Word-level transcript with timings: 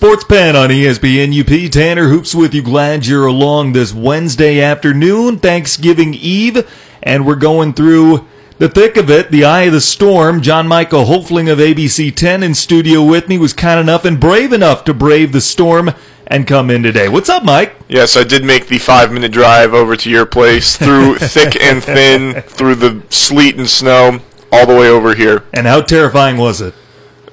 Sports 0.00 0.24
Pen 0.24 0.56
on 0.56 0.70
ESPN 0.70 1.38
UP. 1.38 1.70
Tanner 1.70 2.08
Hoops 2.08 2.34
with 2.34 2.54
you. 2.54 2.62
Glad 2.62 3.06
you're 3.06 3.26
along 3.26 3.74
this 3.74 3.92
Wednesday 3.92 4.62
afternoon, 4.62 5.38
Thanksgiving 5.38 6.14
Eve, 6.14 6.66
and 7.02 7.26
we're 7.26 7.36
going 7.36 7.74
through 7.74 8.26
the 8.56 8.70
thick 8.70 8.96
of 8.96 9.10
it, 9.10 9.30
the 9.30 9.44
eye 9.44 9.64
of 9.64 9.74
the 9.74 9.80
storm. 9.82 10.40
John 10.40 10.66
Michael 10.66 11.04
Hofling 11.04 11.52
of 11.52 11.58
ABC 11.58 12.16
10 12.16 12.42
in 12.42 12.54
studio 12.54 13.04
with 13.04 13.28
me 13.28 13.36
was 13.36 13.52
kind 13.52 13.78
enough 13.78 14.06
and 14.06 14.18
brave 14.18 14.54
enough 14.54 14.84
to 14.84 14.94
brave 14.94 15.32
the 15.32 15.40
storm 15.42 15.90
and 16.26 16.46
come 16.46 16.70
in 16.70 16.82
today. 16.82 17.10
What's 17.10 17.28
up, 17.28 17.44
Mike? 17.44 17.76
Yes, 17.86 18.16
I 18.16 18.24
did 18.24 18.42
make 18.42 18.68
the 18.68 18.78
five 18.78 19.12
minute 19.12 19.32
drive 19.32 19.74
over 19.74 19.96
to 19.96 20.08
your 20.08 20.24
place 20.24 20.78
through 20.78 21.16
thick 21.18 21.60
and 21.60 21.84
thin, 21.84 22.40
through 22.40 22.76
the 22.76 23.02
sleet 23.10 23.58
and 23.58 23.68
snow, 23.68 24.20
all 24.50 24.66
the 24.66 24.74
way 24.74 24.88
over 24.88 25.14
here. 25.14 25.44
And 25.52 25.66
how 25.66 25.82
terrifying 25.82 26.38
was 26.38 26.62
it? 26.62 26.72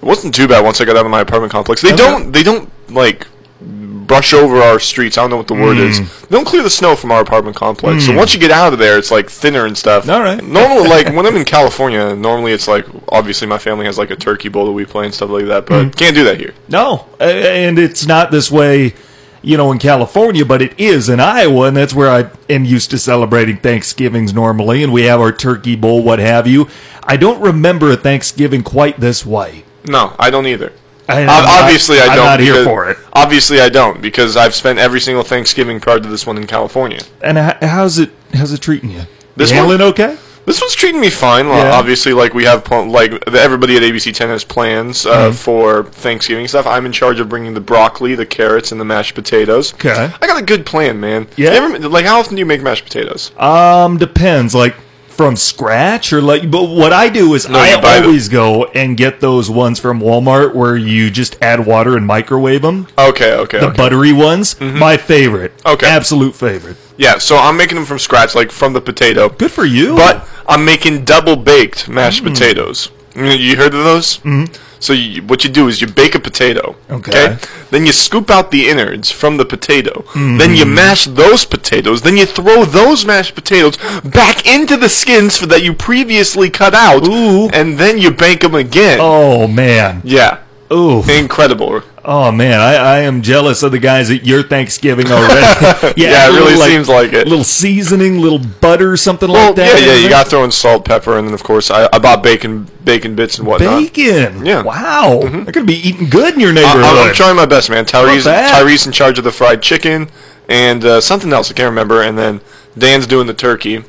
It 0.07 0.09
wasn't 0.09 0.35
too 0.35 0.47
bad 0.47 0.63
once 0.63 0.79
I 0.79 0.85
got 0.85 0.95
out 0.95 1.03
of 1.05 1.11
my 1.11 1.19
apartment 1.19 1.51
complex. 1.51 1.81
They 1.81 1.93
don't 1.93 2.31
they 2.31 2.41
don't 2.41 2.71
like 2.89 3.27
brush 3.59 4.33
over 4.33 4.55
our 4.55 4.79
streets. 4.79 5.17
I 5.17 5.21
don't 5.21 5.31
know 5.31 5.35
what 5.35 5.49
the 5.49 5.53
word 5.53 5.75
is. 5.75 5.99
Mm. 5.99 6.27
They 6.29 6.37
don't 6.37 6.45
clear 6.47 6.63
the 6.63 6.69
snow 6.69 6.95
from 6.95 7.11
our 7.11 7.21
apartment 7.21 7.57
complex. 7.57 8.05
So 8.05 8.13
mm. 8.13 8.15
once 8.15 8.33
you 8.33 8.39
get 8.39 8.49
out 8.49 8.71
of 8.71 8.79
there, 8.79 8.97
it's 8.97 9.11
like 9.11 9.29
thinner 9.29 9.65
and 9.65 9.77
stuff. 9.77 10.07
All 10.09 10.21
right. 10.21 10.41
Normally, 10.41 10.87
like 10.89 11.07
when 11.07 11.25
I'm 11.25 11.35
in 11.35 11.43
California, 11.43 12.15
normally 12.15 12.53
it's 12.53 12.69
like 12.69 12.85
obviously 13.09 13.49
my 13.49 13.57
family 13.57 13.85
has 13.85 13.97
like 13.97 14.09
a 14.09 14.15
turkey 14.15 14.47
bowl 14.47 14.65
that 14.67 14.71
we 14.71 14.85
play 14.85 15.03
and 15.03 15.13
stuff 15.13 15.29
like 15.29 15.47
that, 15.47 15.65
but 15.65 15.87
mm. 15.87 15.97
can't 15.97 16.15
do 16.15 16.23
that 16.23 16.39
here. 16.39 16.53
No, 16.69 17.05
a- 17.19 17.67
and 17.67 17.77
it's 17.77 18.05
not 18.05 18.31
this 18.31 18.49
way, 18.49 18.93
you 19.41 19.57
know, 19.57 19.73
in 19.73 19.77
California, 19.77 20.45
but 20.45 20.61
it 20.61 20.79
is 20.79 21.09
in 21.09 21.19
Iowa, 21.19 21.67
and 21.67 21.75
that's 21.75 21.93
where 21.93 22.09
I 22.09 22.31
am 22.49 22.63
used 22.63 22.91
to 22.91 22.97
celebrating 22.97 23.57
Thanksgivings 23.57 24.33
normally, 24.33 24.83
and 24.83 24.93
we 24.93 25.03
have 25.03 25.19
our 25.19 25.33
turkey 25.33 25.75
bowl, 25.75 26.01
what 26.01 26.19
have 26.19 26.47
you. 26.47 26.69
I 27.03 27.17
don't 27.17 27.41
remember 27.41 27.91
a 27.91 27.97
Thanksgiving 27.97 28.63
quite 28.63 29.01
this 29.01 29.25
way. 29.25 29.65
No, 29.87 30.13
I 30.19 30.29
don't 30.29 30.45
either. 30.47 30.71
I- 31.09 31.21
I'm 31.21 31.29
Ob- 31.29 31.43
not- 31.45 31.63
obviously, 31.63 31.99
I 31.99 32.07
I'm 32.07 32.15
don't. 32.17 32.25
not 32.25 32.39
here 32.41 32.53
because- 32.53 32.65
for 32.65 32.89
it. 32.89 32.97
Obviously, 33.13 33.61
I 33.61 33.69
don't 33.69 34.01
because 34.01 34.35
I've 34.35 34.53
spent 34.53 34.77
every 34.77 34.99
single 34.99 35.23
Thanksgiving 35.23 35.79
prior 35.79 35.99
to 35.99 36.07
this 36.07 36.25
one 36.27 36.37
in 36.37 36.47
California. 36.47 36.99
And 37.21 37.37
how's 37.37 37.97
it? 37.97 38.09
How's 38.33 38.51
it 38.51 38.61
treating 38.61 38.89
you? 38.91 39.01
This 39.37 39.51
you 39.51 39.63
one? 39.65 39.81
okay? 39.81 40.17
This 40.45 40.61
one's 40.61 40.75
treating 40.75 41.01
me 41.01 41.09
fine. 41.09 41.49
Well, 41.49 41.57
Yeah. 41.65 41.73
obviously, 41.77 42.13
like 42.13 42.33
we 42.33 42.45
have 42.45 42.63
pl- 42.63 42.89
like 42.89 43.11
everybody 43.33 43.75
at 43.75 43.83
ABC 43.83 44.13
Ten 44.13 44.29
has 44.29 44.43
plans 44.45 45.05
uh, 45.05 45.09
Mm-hmm. 45.27 45.31
for 45.33 45.83
Thanksgiving 45.83 46.47
stuff. 46.47 46.65
I'm 46.65 46.85
in 46.85 46.93
charge 46.93 47.19
of 47.19 47.27
bringing 47.27 47.53
the 47.53 47.59
broccoli, 47.59 48.15
the 48.15 48.25
carrots, 48.25 48.71
and 48.71 48.79
the 48.79 48.85
mashed 48.85 49.13
potatoes. 49.13 49.73
Okay. 49.73 50.09
I 50.21 50.27
got 50.27 50.39
a 50.41 50.45
good 50.45 50.65
plan, 50.65 50.99
man. 51.01 51.27
Yeah? 51.35 51.49
Ever- 51.49 51.79
like 51.89 52.05
how 52.05 52.19
often 52.19 52.35
do 52.35 52.39
you 52.39 52.45
make 52.45 52.61
mashed 52.61 52.85
potatoes? 52.85 53.31
Um, 53.37 53.97
depends. 53.97 54.55
Like 54.55 54.75
from 55.17 55.35
scratch 55.35 56.13
or 56.13 56.21
like. 56.21 56.49
But 56.49 56.65
what 56.69 56.93
I 56.93 57.09
do 57.09 57.33
is 57.33 57.49
No, 57.49 57.59
I 57.59 57.73
always 58.03 58.29
go 58.29 58.65
and 58.65 58.95
get 58.95 59.19
those 59.19 59.49
ones 59.49 59.79
from 59.79 59.99
Walmart 59.99 60.53
where 60.53 60.77
you 60.77 61.09
just 61.09 61.35
add 61.41 61.65
water 61.65 61.97
and 61.97 62.05
microwave 62.05 62.61
them. 62.61 62.87
Okay, 62.97 63.33
okay, 63.33 63.59
The 63.59 63.67
okay. 63.67 63.77
buttery 63.77 64.13
ones, 64.13 64.59
my 64.61 64.95
favorite. 64.97 65.51
Okay. 65.65 65.87
absolute 65.87 66.35
favorite. 66.35 66.77
yeah. 66.97 67.17
So 67.17 67.35
I'm 67.35 67.57
making 67.57 67.75
them 67.75 67.85
from 67.85 67.99
scratch, 67.99 68.35
like 68.35 68.51
from 68.51 68.73
the 68.73 68.81
potato. 68.81 69.27
Good 69.29 69.51
for 69.51 69.65
you. 69.65 69.95
But 69.95 70.27
I'm 70.47 70.63
making 70.63 71.03
double 71.05 71.35
baked 71.35 71.89
mashed 71.89 72.23
potatoes. 72.23 72.89
Mm, 73.13 73.39
You 73.39 73.57
heard 73.57 73.73
of 73.73 73.83
those? 73.83 74.17
Mm-hmm. 74.19 74.53
So 74.79 74.93
you, 74.93 75.21
what 75.23 75.43
you 75.43 75.49
do 75.49 75.67
is 75.67 75.81
you 75.81 75.87
bake 75.87 76.15
a 76.15 76.19
potato. 76.19 76.75
Okay. 76.89 77.37
Then 77.71 77.85
you 77.85 77.91
scoop 77.91 78.29
out 78.29 78.51
the 78.51 78.69
innards 78.69 79.11
from 79.11 79.37
the 79.37 79.45
potato. 79.45 80.01
Mm-hmm. 80.09 80.37
Then 80.37 80.55
you 80.55 80.65
mash 80.65 81.05
those 81.05 81.45
potatoes. 81.45 82.01
Then 82.01 82.17
you 82.17 82.25
throw 82.25 82.65
those 82.65 83.05
mashed 83.05 83.35
potatoes 83.35 83.77
back 84.03 84.45
into 84.47 84.77
the 84.77 84.89
skins 84.89 85.37
for 85.37 85.45
that 85.47 85.63
you 85.63 85.73
previously 85.73 86.49
cut 86.49 86.73
out. 86.73 87.07
Ooh. 87.07 87.49
And 87.49 87.77
then 87.77 87.97
you 87.97 88.11
bake 88.11 88.41
them 88.41 88.55
again. 88.55 88.99
oh 89.01 89.47
man, 89.47 90.01
Yeah. 90.03 90.39
Ooh, 90.71 91.03
Incredible. 91.09 91.81
oh 92.03 92.31
man, 92.31 92.59
I, 92.59 92.75
I 92.75 92.99
am 92.99 93.21
jealous 93.21 93.63
of 93.63 93.71
the 93.71 93.79
guys 93.79 94.09
at 94.11 94.25
your 94.25 94.43
Thanksgiving 94.43 95.07
already. 95.11 95.41
Yeah, 95.97 96.27
a 96.27 96.29
it 96.31 96.33
really 96.33 96.53
little, 96.55 96.61
seems 96.67 96.89
like 96.89 97.13
it. 97.13 97.27
Little 97.27 97.43
seasoning, 97.43 98.19
little 98.19 98.39
butter, 98.39 98.97
something 98.97 99.29
Well, 99.31 99.47
like 99.47 99.55
that. 99.57 99.79
yeah, 99.81 99.93
yeah. 99.95 99.99
You 100.03 100.09
got 100.09 100.25
to 100.25 100.29
throw 100.29 100.43
in 100.43 100.51
salt, 100.51 100.85
pepper, 100.85 101.17
and 101.17 101.27
then 101.27 101.33
of 101.33 101.43
course 101.43 101.71
I, 101.71 101.87
I 101.93 101.99
bought 101.99 102.21
bacon, 102.23 102.67
bacon 102.83 103.15
bits 103.15 103.37
and 103.37 103.47
whatnot. 103.47 103.79
bacon. 103.81 104.45
Yeah. 104.45 104.63
Mm-hmm. 104.63 104.67
wow, 104.67 105.19
they're 105.43 105.51
gonna 105.53 105.65
be 105.65 105.75
eating 105.87 106.09
good 106.09 106.33
in 106.33 106.39
your 106.39 106.53
neighborhood. 106.53 106.83
I'm, 106.83 107.07
I'm 107.09 107.13
trying 107.13 107.35
my 107.35 107.45
best, 107.45 107.69
man. 107.69 107.85
Tyrese? 107.85 108.23
Tyrese 108.49 108.85
in 108.85 108.91
charge 108.91 109.17
of 109.17 109.23
the 109.23 109.31
fried 109.31 109.61
chicken 109.61 110.09
and 110.49 110.83
uh, 110.85 111.01
something 111.01 111.31
else 111.33 111.51
I 111.51 111.53
can't 111.55 111.69
remember, 111.69 112.01
and 112.01 112.17
then 112.17 112.41
Dan's 112.77 113.07
doing 113.07 113.27
the 113.27 113.33
turkey. 113.33 113.83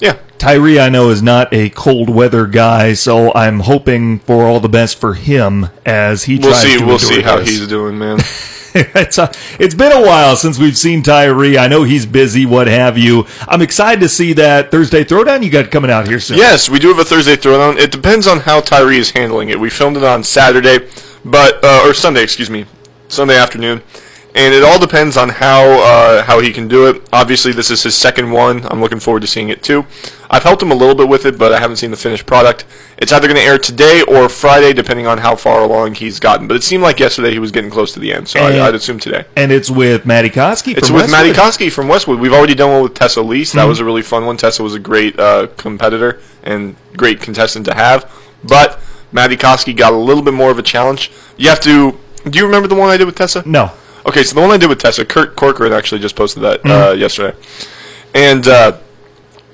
Yeah, 0.00 0.18
Tyree, 0.42 0.80
I 0.80 0.88
know, 0.88 1.10
is 1.10 1.22
not 1.22 1.54
a 1.54 1.70
cold 1.70 2.10
weather 2.10 2.48
guy, 2.48 2.94
so 2.94 3.32
I'm 3.32 3.60
hoping 3.60 4.18
for 4.18 4.42
all 4.42 4.58
the 4.58 4.68
best 4.68 4.98
for 5.00 5.14
him 5.14 5.68
as 5.86 6.24
he 6.24 6.36
we'll 6.36 6.50
tries 6.50 6.62
see. 6.62 6.78
to 6.78 6.84
We'll 6.84 6.98
see 6.98 7.22
how 7.22 7.36
this. 7.36 7.48
he's 7.48 7.68
doing, 7.68 7.96
man. 7.96 8.18
it's, 8.74 9.18
a, 9.18 9.30
it's 9.60 9.76
been 9.76 9.92
a 9.92 10.04
while 10.04 10.34
since 10.34 10.58
we've 10.58 10.76
seen 10.76 11.04
Tyree. 11.04 11.56
I 11.58 11.68
know 11.68 11.84
he's 11.84 12.06
busy, 12.06 12.44
what 12.44 12.66
have 12.66 12.98
you. 12.98 13.24
I'm 13.46 13.62
excited 13.62 14.00
to 14.00 14.08
see 14.08 14.32
that 14.32 14.72
Thursday 14.72 15.04
Throwdown 15.04 15.44
you 15.44 15.50
got 15.50 15.70
coming 15.70 15.92
out 15.92 16.08
here 16.08 16.18
soon. 16.18 16.38
yes, 16.38 16.68
we 16.68 16.80
do 16.80 16.88
have 16.88 16.98
a 16.98 17.04
Thursday 17.04 17.36
throwdown. 17.36 17.76
It 17.78 17.92
depends 17.92 18.26
on 18.26 18.40
how 18.40 18.62
Tyree 18.62 18.98
is 18.98 19.12
handling 19.12 19.48
it. 19.48 19.60
We 19.60 19.70
filmed 19.70 19.96
it 19.96 20.02
on 20.02 20.24
Saturday, 20.24 20.88
but 21.24 21.60
uh, 21.62 21.84
or 21.86 21.94
Sunday, 21.94 22.24
excuse 22.24 22.50
me, 22.50 22.66
Sunday 23.06 23.36
afternoon. 23.36 23.80
And 24.34 24.54
it 24.54 24.64
all 24.64 24.78
depends 24.78 25.18
on 25.18 25.28
how 25.28 25.62
uh, 25.82 26.22
how 26.22 26.40
he 26.40 26.52
can 26.52 26.66
do 26.66 26.86
it. 26.88 27.06
Obviously, 27.12 27.52
this 27.52 27.70
is 27.70 27.82
his 27.82 27.94
second 27.94 28.30
one. 28.30 28.64
I'm 28.70 28.80
looking 28.80 28.98
forward 28.98 29.20
to 29.20 29.26
seeing 29.26 29.50
it 29.50 29.62
too. 29.62 29.84
I've 30.30 30.42
helped 30.42 30.62
him 30.62 30.70
a 30.70 30.74
little 30.74 30.94
bit 30.94 31.06
with 31.06 31.26
it, 31.26 31.36
but 31.36 31.52
I 31.52 31.60
haven't 31.60 31.76
seen 31.76 31.90
the 31.90 31.98
finished 31.98 32.24
product. 32.24 32.64
It's 32.96 33.12
either 33.12 33.26
going 33.28 33.36
to 33.38 33.42
air 33.42 33.58
today 33.58 34.00
or 34.08 34.30
Friday, 34.30 34.72
depending 34.72 35.06
on 35.06 35.18
how 35.18 35.36
far 35.36 35.60
along 35.60 35.96
he's 35.96 36.18
gotten. 36.18 36.48
But 36.48 36.56
it 36.56 36.62
seemed 36.62 36.82
like 36.82 36.98
yesterday 36.98 37.32
he 37.32 37.38
was 37.38 37.50
getting 37.52 37.70
close 37.70 37.92
to 37.92 38.00
the 38.00 38.14
end, 38.14 38.28
so 38.28 38.40
And- 38.40 38.62
I, 38.62 38.68
I'd 38.68 38.74
assume 38.74 38.98
today. 38.98 39.24
And 39.36 39.52
it's 39.52 39.70
with 39.70 40.06
Maddie 40.06 40.30
Koski 40.30 40.78
It's 40.78 40.88
from 40.88 40.96
with 40.96 41.10
Westwood. 41.10 41.36
Koski 41.36 41.70
from 41.70 41.88
Westwood. 41.88 42.18
We've 42.18 42.32
already 42.32 42.54
done 42.54 42.70
one 42.72 42.82
with 42.82 42.94
Tessa 42.94 43.20
Lease. 43.20 43.52
That 43.52 43.64
was 43.64 43.80
a 43.80 43.84
really 43.84 44.00
fun 44.00 44.24
one. 44.24 44.38
Tessa 44.38 44.62
was 44.62 44.74
a 44.74 44.78
great 44.78 45.20
uh, 45.20 45.48
competitor 45.58 46.20
and 46.42 46.76
great 46.96 47.20
contestant 47.20 47.66
to 47.66 47.74
have. 47.74 48.10
But 48.42 48.80
Maddie 49.12 49.36
Koski 49.36 49.76
got 49.76 49.92
a 49.92 49.96
little 49.96 50.22
bit 50.22 50.32
more 50.32 50.50
of 50.50 50.58
a 50.58 50.62
challenge. 50.62 51.12
You 51.36 51.50
have 51.50 51.60
to. 51.60 51.98
Do 52.24 52.38
you 52.38 52.46
remember 52.46 52.68
the 52.68 52.74
one 52.76 52.88
I 52.88 52.96
did 52.96 53.04
with 53.04 53.16
Tessa? 53.16 53.42
No. 53.46 53.72
Okay, 54.06 54.24
so 54.24 54.34
the 54.34 54.40
one 54.40 54.50
I 54.50 54.56
did 54.56 54.68
with 54.68 54.78
Tessa, 54.78 55.04
Kurt 55.04 55.36
Corcoran 55.36 55.72
actually 55.72 56.00
just 56.00 56.16
posted 56.16 56.42
that 56.42 56.60
uh, 56.66 56.92
yesterday. 56.92 57.36
And 58.14 58.46
uh, 58.48 58.78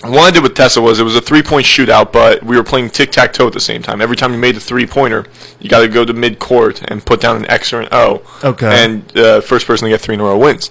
one 0.03 0.19
I 0.19 0.31
did 0.31 0.43
with 0.43 0.55
Tessa 0.55 0.81
was 0.81 1.01
it 1.01 1.05
was 1.05 1.17
a 1.17 1.21
three 1.21 1.43
point 1.43 1.67
shootout, 1.67 2.13
but 2.13 2.43
we 2.43 2.57
were 2.57 2.65
playing 2.65 2.91
tic 2.91 3.11
tac 3.11 3.33
toe 3.33 3.47
at 3.47 3.53
the 3.53 3.61
same 3.61 3.83
time. 3.83 4.01
Every 4.01 4.17
time 4.17 4.33
you 4.33 4.39
made 4.39 4.57
a 4.57 4.61
three 4.61 4.87
pointer, 4.87 5.27
you 5.61 5.69
got 5.69 5.81
to 5.81 5.89
go 5.89 6.05
to 6.05 6.13
mid 6.13 6.39
court 6.39 6.83
and 6.91 7.05
put 7.05 7.21
down 7.21 7.37
an 7.37 7.51
X 7.51 7.73
or 7.73 7.81
an 7.81 7.89
O. 7.93 8.23
Okay. 8.45 8.85
And 8.85 9.17
uh, 9.17 9.41
first 9.41 9.67
person 9.67 9.87
to 9.87 9.91
get 9.91 10.01
three 10.01 10.15
in 10.15 10.21
a 10.21 10.25
row 10.25 10.39
wins. 10.39 10.71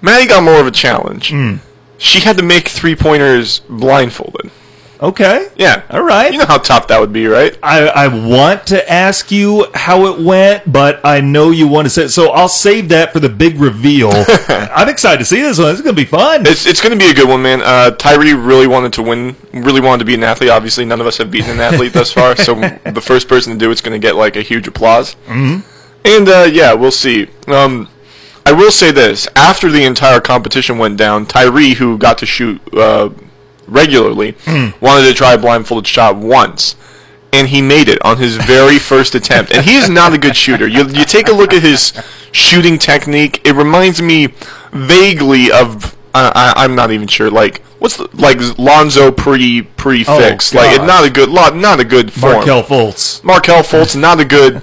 Maddie 0.00 0.26
got 0.26 0.42
more 0.42 0.60
of 0.60 0.66
a 0.66 0.70
challenge. 0.70 1.30
Hmm. 1.30 1.56
She 1.98 2.20
had 2.20 2.36
to 2.36 2.42
make 2.42 2.68
three 2.68 2.96
pointers 2.96 3.60
blindfolded. 3.60 4.50
Okay. 5.00 5.48
Yeah. 5.56 5.82
All 5.90 6.02
right. 6.02 6.32
You 6.32 6.38
know 6.38 6.46
how 6.46 6.58
tough 6.58 6.88
that 6.88 7.00
would 7.00 7.12
be, 7.12 7.26
right? 7.26 7.58
I, 7.62 7.86
I 7.88 8.08
want 8.08 8.66
to 8.68 8.90
ask 8.90 9.30
you 9.30 9.66
how 9.74 10.06
it 10.06 10.24
went, 10.24 10.70
but 10.70 11.00
I 11.04 11.20
know 11.20 11.50
you 11.50 11.68
want 11.68 11.86
to 11.86 11.90
say 11.90 12.08
so. 12.08 12.30
I'll 12.30 12.48
save 12.48 12.88
that 12.90 13.12
for 13.12 13.20
the 13.20 13.28
big 13.28 13.58
reveal. 13.58 14.10
I'm 14.48 14.88
excited 14.88 15.18
to 15.18 15.24
see 15.24 15.42
this 15.42 15.58
one. 15.58 15.70
It's 15.70 15.80
going 15.80 15.94
to 15.94 16.00
be 16.00 16.06
fun. 16.06 16.46
It's, 16.46 16.66
it's 16.66 16.80
going 16.80 16.98
to 16.98 17.04
be 17.04 17.10
a 17.10 17.14
good 17.14 17.28
one, 17.28 17.42
man. 17.42 17.60
Uh, 17.62 17.90
Tyree 17.90 18.34
really 18.34 18.66
wanted 18.66 18.92
to 18.94 19.02
win, 19.02 19.36
really 19.52 19.80
wanted 19.80 20.00
to 20.00 20.04
be 20.04 20.14
an 20.14 20.24
athlete. 20.24 20.50
Obviously, 20.50 20.84
none 20.84 21.00
of 21.00 21.06
us 21.06 21.18
have 21.18 21.30
beaten 21.30 21.50
an 21.50 21.60
athlete 21.60 21.92
thus 21.92 22.12
far, 22.12 22.36
so 22.36 22.54
the 22.84 23.02
first 23.02 23.28
person 23.28 23.52
to 23.52 23.58
do 23.58 23.70
it's 23.70 23.80
going 23.80 23.98
to 24.00 24.04
get 24.04 24.16
like 24.16 24.36
a 24.36 24.42
huge 24.42 24.68
applause. 24.68 25.16
Mm-hmm. 25.26 25.68
And 26.06 26.28
uh, 26.28 26.48
yeah, 26.50 26.74
we'll 26.74 26.90
see. 26.90 27.28
Um, 27.46 27.88
I 28.46 28.52
will 28.52 28.70
say 28.70 28.92
this: 28.92 29.26
after 29.34 29.70
the 29.70 29.84
entire 29.84 30.20
competition 30.20 30.78
went 30.78 30.98
down, 30.98 31.26
Tyree, 31.26 31.74
who 31.74 31.98
got 31.98 32.18
to 32.18 32.26
shoot 32.26 32.60
uh, 32.74 33.10
regularly, 33.66 34.32
mm. 34.32 34.80
wanted 34.80 35.06
to 35.08 35.14
try 35.14 35.34
a 35.34 35.38
blindfolded 35.38 35.86
shot 35.86 36.16
once. 36.16 36.76
And 37.32 37.48
he 37.48 37.60
made 37.60 37.88
it 37.88 38.04
on 38.04 38.18
his 38.18 38.36
very 38.36 38.78
first 38.90 39.14
attempt. 39.16 39.52
And 39.52 39.64
he 39.64 39.76
is 39.76 39.90
not 39.90 40.12
a 40.12 40.18
good 40.18 40.36
shooter. 40.36 40.68
You, 40.68 40.86
you 40.88 41.04
take 41.04 41.28
a 41.28 41.32
look 41.32 41.52
at 41.52 41.62
his 41.62 41.92
shooting 42.30 42.78
technique. 42.78 43.40
It 43.44 43.54
reminds 43.54 44.00
me 44.00 44.28
vaguely 44.72 45.50
of 45.50 45.96
I, 46.14 46.54
I, 46.56 46.64
I'm 46.64 46.76
not 46.76 46.92
even 46.92 47.08
sure. 47.08 47.30
Like 47.30 47.62
what's 47.80 47.96
the, 47.96 48.08
like 48.14 48.38
Lonzo 48.58 49.10
pre 49.10 49.62
prefix? 49.62 50.54
Oh, 50.54 50.58
like 50.58 50.80
not 50.86 51.04
a 51.04 51.10
good 51.10 51.28
lot, 51.28 51.56
not 51.56 51.80
a 51.80 51.84
good 51.84 52.12
form. 52.12 52.34
Markelle 52.34 52.62
Fultz 52.62 53.22
Markelle 53.24 53.62
Fultz, 53.62 54.00
not 54.00 54.20
a 54.20 54.24
good, 54.24 54.62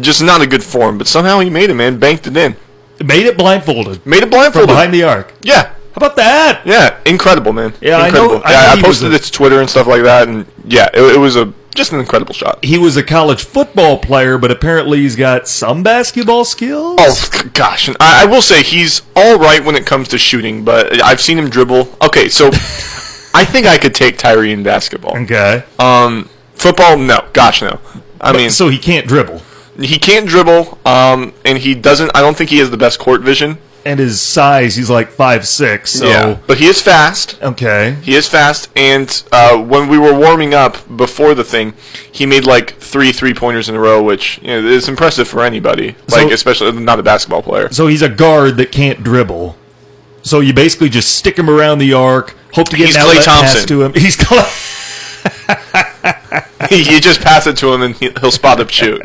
just 0.00 0.22
not 0.22 0.42
a 0.42 0.46
good 0.46 0.62
form. 0.62 0.98
But 0.98 1.06
somehow 1.06 1.40
he 1.40 1.48
made 1.48 1.70
it, 1.70 1.74
man. 1.74 1.98
Banked 1.98 2.26
it 2.26 2.36
in. 2.36 2.56
made 3.02 3.26
it 3.26 3.38
blindfolded 3.38 4.04
Made 4.04 4.22
it 4.22 4.30
blindfolded. 4.30 4.68
from 4.68 4.76
behind 4.76 4.92
the 4.92 5.02
arc. 5.04 5.32
yeah, 5.42 5.74
How 5.92 5.98
about 6.06 6.16
that? 6.16 6.62
yeah, 6.64 6.98
incredible, 7.04 7.52
man. 7.52 7.74
Yeah, 7.80 7.98
I 7.98 8.10
know- 8.10 8.22
incredible. 8.34 8.42
I 8.44 8.52
yeah, 8.52 8.74
know 8.74 8.80
I, 8.80 8.82
posted 8.82 9.12
it 9.12 9.22
to 9.22 9.32
Twitter 9.32 9.60
and 9.60 9.68
stuff 9.68 9.86
like 9.86 10.02
that, 10.02 10.28
and 10.28 10.46
yeah, 10.64 10.88
it, 10.94 11.16
it 11.16 11.18
was 11.18 11.36
a 11.36 11.52
just 11.74 11.92
an 11.92 12.00
incredible 12.00 12.34
shot. 12.34 12.62
He 12.64 12.76
was 12.76 12.96
a 12.96 13.02
college 13.02 13.44
football 13.44 13.98
player, 13.98 14.36
but 14.36 14.50
apparently 14.50 15.00
he's 15.00 15.16
got 15.16 15.48
some 15.48 15.82
basketball 15.82 16.44
skills. 16.44 16.96
Oh 17.00 17.50
gosh, 17.54 17.88
and 17.88 17.96
I, 18.00 18.22
I 18.22 18.26
will 18.26 18.42
say 18.42 18.62
he's 18.62 19.02
all 19.16 19.38
right 19.38 19.64
when 19.64 19.74
it 19.74 19.86
comes 19.86 20.08
to 20.08 20.18
shooting, 20.18 20.64
but 20.64 21.02
I've 21.02 21.20
seen 21.20 21.38
him 21.38 21.48
dribble. 21.48 21.88
Okay, 22.02 22.28
so 22.28 22.46
I 23.34 23.44
think 23.44 23.66
I 23.66 23.78
could 23.78 23.94
take 23.94 24.18
Tyree 24.18 24.52
in 24.52 24.62
basketball. 24.62 25.16
okay. 25.18 25.64
Um, 25.78 26.28
football, 26.54 26.98
no. 26.98 27.26
Gosh, 27.32 27.62
no. 27.62 27.80
I 28.20 28.32
mean, 28.36 28.50
so 28.50 28.68
he 28.68 28.78
can't 28.78 29.06
dribble. 29.06 29.40
He 29.80 29.98
can't 29.98 30.28
dribble, 30.28 30.78
um, 30.84 31.32
and 31.44 31.58
he 31.58 31.74
doesn't. 31.74 32.10
I 32.14 32.20
don't 32.20 32.36
think 32.36 32.50
he 32.50 32.58
has 32.58 32.70
the 32.70 32.76
best 32.76 32.98
court 32.98 33.22
vision. 33.22 33.58
And 33.84 33.98
his 33.98 34.20
size, 34.20 34.76
he's 34.76 34.88
like 34.90 35.08
five 35.10 35.46
six. 35.46 35.90
So 35.92 36.06
Yeah, 36.06 36.38
but 36.46 36.58
he 36.58 36.66
is 36.66 36.80
fast. 36.80 37.40
okay. 37.42 37.96
He 38.02 38.14
is 38.14 38.28
fast, 38.28 38.70
and 38.76 39.22
uh, 39.32 39.58
when 39.58 39.88
we 39.88 39.98
were 39.98 40.16
warming 40.16 40.54
up 40.54 40.76
before 40.96 41.34
the 41.34 41.42
thing, 41.44 41.74
he 42.12 42.24
made 42.24 42.44
like 42.44 42.76
three 42.78 43.10
three 43.12 43.34
pointers 43.34 43.68
in 43.68 43.74
a 43.74 43.80
row, 43.80 44.00
which 44.02 44.38
you 44.42 44.48
know, 44.48 44.64
is 44.64 44.88
impressive 44.88 45.26
for 45.26 45.42
anybody. 45.42 45.96
Like 46.10 46.28
So- 46.28 46.30
especially 46.32 46.72
not 46.80 47.00
a 47.00 47.02
basketball 47.02 47.42
player. 47.42 47.70
So 47.72 47.88
he's 47.88 48.02
a 48.02 48.08
guard 48.08 48.56
that 48.58 48.70
can't 48.70 49.02
dribble. 49.02 49.56
So 50.22 50.38
you 50.38 50.52
basically 50.52 50.88
just 50.88 51.16
stick 51.16 51.36
him 51.36 51.50
around 51.50 51.78
the 51.78 51.92
arc, 51.94 52.36
hope 52.54 52.68
to 52.68 52.76
get 52.76 52.86
He's 52.86 52.94
an 52.94 53.02
Klay 53.02 53.08
outlet 53.16 53.24
pass 53.24 53.52
Thompson. 53.54 53.68
to 53.68 53.82
him. 53.82 53.92
He's 53.96 54.16
Klay. 54.16 54.68
you 56.70 57.00
just 57.00 57.20
pass 57.20 57.46
it 57.46 57.56
to 57.58 57.72
him, 57.72 57.82
and 57.82 57.94
he- 57.96 58.12
he'll 58.20 58.30
spot 58.30 58.60
up 58.60 58.70
shoot. 58.70 59.02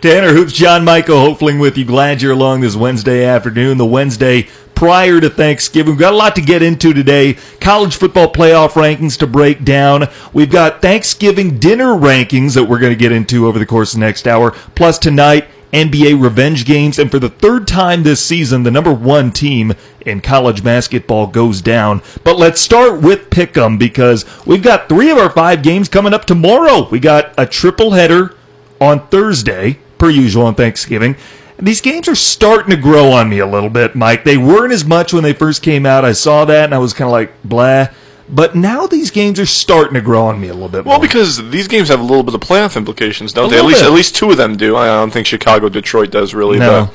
Tanner 0.00 0.32
Hoops, 0.32 0.52
John 0.52 0.84
Michael 0.84 1.16
Hofling 1.16 1.60
with 1.60 1.76
you. 1.76 1.84
Glad 1.84 2.22
you're 2.22 2.32
along 2.32 2.60
this 2.60 2.76
Wednesday 2.76 3.24
afternoon, 3.24 3.78
the 3.78 3.86
Wednesday 3.86 4.48
prior 4.74 5.20
to 5.20 5.30
Thanksgiving. 5.30 5.92
We've 5.92 6.00
got 6.00 6.12
a 6.12 6.16
lot 6.16 6.36
to 6.36 6.42
get 6.42 6.62
into 6.62 6.92
today. 6.92 7.34
College 7.60 7.96
football 7.96 8.30
playoff 8.32 8.72
rankings 8.72 9.18
to 9.18 9.26
break 9.26 9.64
down. 9.64 10.08
We've 10.32 10.50
got 10.50 10.82
Thanksgiving 10.82 11.58
dinner 11.58 11.94
rankings 11.94 12.54
that 12.54 12.64
we're 12.64 12.78
going 12.78 12.92
to 12.92 12.98
get 12.98 13.10
into 13.10 13.46
over 13.46 13.58
the 13.58 13.66
course 13.66 13.94
of 13.94 14.00
the 14.00 14.06
next 14.06 14.28
hour. 14.28 14.50
Plus 14.74 14.98
tonight, 14.98 15.48
NBA 15.72 16.20
revenge 16.20 16.64
games. 16.64 16.98
And 16.98 17.10
for 17.10 17.18
the 17.18 17.28
third 17.28 17.66
time 17.66 18.02
this 18.02 18.24
season, 18.24 18.62
the 18.62 18.70
number 18.70 18.92
one 18.92 19.30
team 19.32 19.74
in 20.00 20.20
college 20.20 20.62
basketball 20.62 21.26
goes 21.26 21.60
down. 21.60 22.02
But 22.24 22.38
let's 22.38 22.60
start 22.60 23.02
with 23.02 23.30
Pick'em 23.30 23.78
because 23.78 24.24
we've 24.46 24.62
got 24.62 24.88
three 24.88 25.10
of 25.10 25.18
our 25.18 25.30
five 25.30 25.62
games 25.62 25.88
coming 25.88 26.14
up 26.14 26.24
tomorrow. 26.24 26.88
We 26.88 27.00
got 27.00 27.34
a 27.36 27.46
triple 27.46 27.92
header 27.92 28.34
on 28.80 29.06
Thursday, 29.08 29.78
per 29.98 30.10
usual 30.10 30.46
on 30.46 30.54
Thanksgiving. 30.54 31.16
These 31.58 31.80
games 31.80 32.06
are 32.08 32.14
starting 32.14 32.70
to 32.70 32.76
grow 32.76 33.10
on 33.12 33.30
me 33.30 33.38
a 33.38 33.46
little 33.46 33.70
bit, 33.70 33.94
Mike. 33.94 34.24
They 34.24 34.36
weren't 34.36 34.74
as 34.74 34.84
much 34.84 35.12
when 35.14 35.22
they 35.22 35.32
first 35.32 35.62
came 35.62 35.86
out. 35.86 36.04
I 36.04 36.12
saw 36.12 36.44
that 36.44 36.64
and 36.66 36.74
I 36.74 36.78
was 36.78 36.92
kind 36.92 37.08
of 37.08 37.12
like, 37.12 37.32
blah. 37.42 37.88
But 38.28 38.54
now 38.56 38.86
these 38.86 39.10
games 39.12 39.38
are 39.38 39.46
starting 39.46 39.94
to 39.94 40.00
grow 40.00 40.26
on 40.26 40.40
me 40.40 40.48
a 40.48 40.52
little 40.54 40.68
bit 40.68 40.84
Well, 40.84 40.98
more. 40.98 41.06
because 41.06 41.48
these 41.50 41.68
games 41.68 41.88
have 41.88 42.00
a 42.00 42.02
little 42.02 42.24
bit 42.24 42.34
of 42.34 42.40
playoff 42.40 42.76
implications, 42.76 43.32
don't 43.32 43.46
A 43.46 43.50
they? 43.50 43.58
At 43.58 43.64
least 43.64 43.80
bit. 43.82 43.86
at 43.88 43.92
least 43.94 44.16
two 44.16 44.30
of 44.30 44.36
them 44.36 44.56
do. 44.56 44.76
I 44.76 44.86
don't 44.86 45.12
think 45.12 45.26
Chicago, 45.26 45.68
Detroit 45.68 46.10
does 46.10 46.34
really. 46.34 46.58
No. 46.58 46.90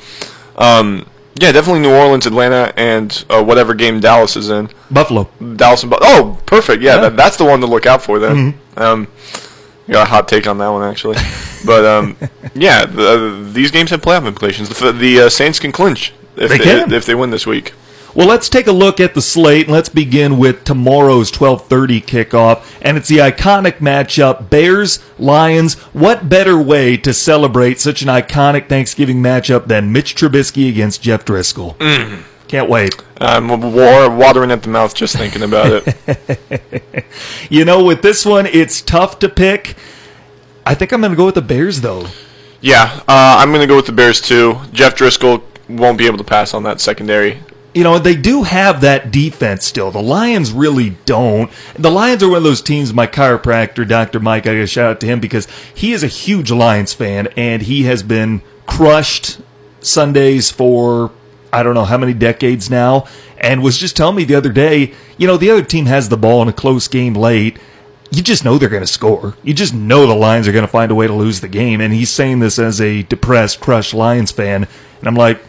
But, 0.54 0.62
um, 0.62 1.06
yeah, 1.36 1.50
definitely 1.50 1.80
New 1.80 1.94
Orleans, 1.94 2.26
Atlanta, 2.26 2.74
and 2.76 3.24
uh, 3.30 3.42
whatever 3.42 3.72
game 3.72 4.00
Dallas 4.00 4.36
is 4.36 4.50
in. 4.50 4.68
Buffalo. 4.90 5.30
Dallas 5.56 5.82
and 5.82 5.90
Bu- 5.90 5.96
oh, 6.02 6.38
perfect. 6.44 6.82
Yeah, 6.82 6.96
Yeah. 6.96 7.00
That, 7.02 7.16
that's 7.16 7.36
the 7.38 7.44
one 7.46 7.60
to 7.60 7.66
look 7.66 7.86
out 7.86 8.02
for 8.02 8.18
then. 8.18 8.58
Um, 8.76 9.08
got 9.88 10.06
a 10.06 10.10
hot 10.10 10.28
take 10.28 10.46
on 10.46 10.58
that 10.58 10.68
one 10.68 10.88
actually, 10.88 11.16
but 11.66 11.84
um, 11.86 12.16
yeah, 12.54 12.84
the, 12.84 13.48
these 13.52 13.70
games 13.70 13.88
have 13.90 14.02
playoff 14.02 14.26
implications. 14.26 14.68
The, 14.68 14.92
the 14.92 15.20
uh, 15.22 15.28
Saints 15.30 15.58
can 15.58 15.72
clinch 15.72 16.12
if 16.36 16.50
They 16.50 16.58
they, 16.58 16.96
if 16.96 17.06
they 17.06 17.14
win 17.14 17.30
this 17.30 17.46
week. 17.46 17.72
Well, 18.14 18.28
let's 18.28 18.48
take 18.50 18.66
a 18.66 18.72
look 18.72 19.00
at 19.00 19.14
the 19.14 19.22
slate 19.22 19.64
and 19.66 19.72
let's 19.72 19.88
begin 19.88 20.36
with 20.36 20.64
tomorrow's 20.64 21.30
12:30 21.30 22.04
kickoff 22.04 22.62
and 22.82 22.96
it's 22.98 23.08
the 23.08 23.18
iconic 23.18 23.78
matchup 23.78 24.50
Bears 24.50 24.98
Lions. 25.18 25.74
What 25.94 26.28
better 26.28 26.60
way 26.60 26.96
to 26.98 27.14
celebrate 27.14 27.80
such 27.80 28.02
an 28.02 28.08
iconic 28.08 28.68
Thanksgiving 28.68 29.22
matchup 29.22 29.66
than 29.66 29.92
Mitch 29.92 30.14
Trubisky 30.14 30.68
against 30.68 31.00
Jeff 31.02 31.24
Driskel? 31.24 31.76
Can't 32.48 32.68
wait. 32.68 32.94
I'm 33.18 33.48
war, 33.72 34.10
watering 34.10 34.50
at 34.50 34.62
the 34.62 34.68
mouth 34.68 34.94
just 34.94 35.16
thinking 35.16 35.42
about 35.42 35.82
it. 35.86 37.04
You 37.50 37.64
know, 37.66 37.84
with 37.84 38.00
this 38.02 38.24
one, 38.24 38.46
it's 38.46 38.80
tough 38.80 39.18
to 39.20 39.28
pick. 39.28 39.76
I 40.64 40.74
think 40.74 40.92
I'm 40.92 41.00
going 41.00 41.12
to 41.12 41.16
go 41.16 41.26
with 41.26 41.34
the 41.34 41.42
Bears, 41.42 41.80
though. 41.82 42.06
yeah, 42.60 43.00
uh, 43.08 43.36
I'm 43.38 43.50
going 43.50 43.60
to 43.60 43.66
go 43.66 43.76
with 43.76 43.86
the 43.86 43.92
Bears 43.92 44.20
too. 44.20 44.58
Jeff 44.72 44.96
Driskel 44.96 45.42
won't 45.68 45.98
be 45.98 46.06
able 46.06 46.18
to 46.18 46.24
pass 46.24 46.54
on 46.54 46.62
that 46.62 46.80
secondary. 46.80 47.40
You 47.74 47.84
know, 47.84 47.98
they 47.98 48.16
do 48.16 48.42
have 48.42 48.82
that 48.82 49.10
defense 49.10 49.64
still. 49.64 49.90
The 49.90 50.02
Lions 50.02 50.52
really 50.52 50.90
don't. 51.06 51.50
The 51.74 51.90
Lions 51.90 52.22
are 52.22 52.28
one 52.28 52.38
of 52.38 52.42
those 52.44 52.60
teams, 52.60 52.92
my 52.92 53.06
chiropractor, 53.06 53.88
Dr. 53.88 54.20
Mike, 54.20 54.46
I 54.46 54.54
got 54.54 54.60
to 54.60 54.66
shout 54.66 54.90
out 54.90 55.00
to 55.00 55.06
him 55.06 55.20
because 55.20 55.48
he 55.74 55.92
is 55.92 56.02
a 56.02 56.08
huge 56.08 56.50
Lions 56.50 56.92
fan 56.92 57.28
and 57.36 57.62
he 57.62 57.84
has 57.84 58.02
been 58.02 58.42
crushed 58.66 59.40
Sundays 59.80 60.50
for 60.50 61.12
I 61.52 61.62
don't 61.62 61.74
know 61.74 61.84
how 61.84 61.98
many 61.98 62.14
decades 62.14 62.70
now 62.70 63.06
and 63.38 63.62
was 63.62 63.76
just 63.76 63.96
telling 63.96 64.16
me 64.16 64.24
the 64.24 64.36
other 64.36 64.52
day, 64.52 64.94
you 65.18 65.26
know, 65.26 65.36
the 65.36 65.50
other 65.50 65.64
team 65.64 65.86
has 65.86 66.08
the 66.08 66.16
ball 66.16 66.40
in 66.42 66.48
a 66.48 66.52
close 66.52 66.88
game 66.88 67.14
late. 67.14 67.58
You 68.10 68.22
just 68.22 68.44
know 68.44 68.56
they're 68.56 68.68
going 68.68 68.82
to 68.82 68.86
score. 68.86 69.36
You 69.42 69.52
just 69.52 69.74
know 69.74 70.06
the 70.06 70.14
Lions 70.14 70.46
are 70.46 70.52
going 70.52 70.64
to 70.64 70.70
find 70.70 70.90
a 70.90 70.94
way 70.94 71.06
to 71.06 71.12
lose 71.12 71.40
the 71.40 71.48
game. 71.48 71.80
And 71.80 71.92
he's 71.92 72.10
saying 72.10 72.38
this 72.38 72.58
as 72.58 72.80
a 72.80 73.02
depressed, 73.02 73.60
crushed 73.60 73.94
Lions 73.94 74.30
fan. 74.30 74.66
And 74.98 75.08
I'm 75.08 75.14
like, 75.14 75.42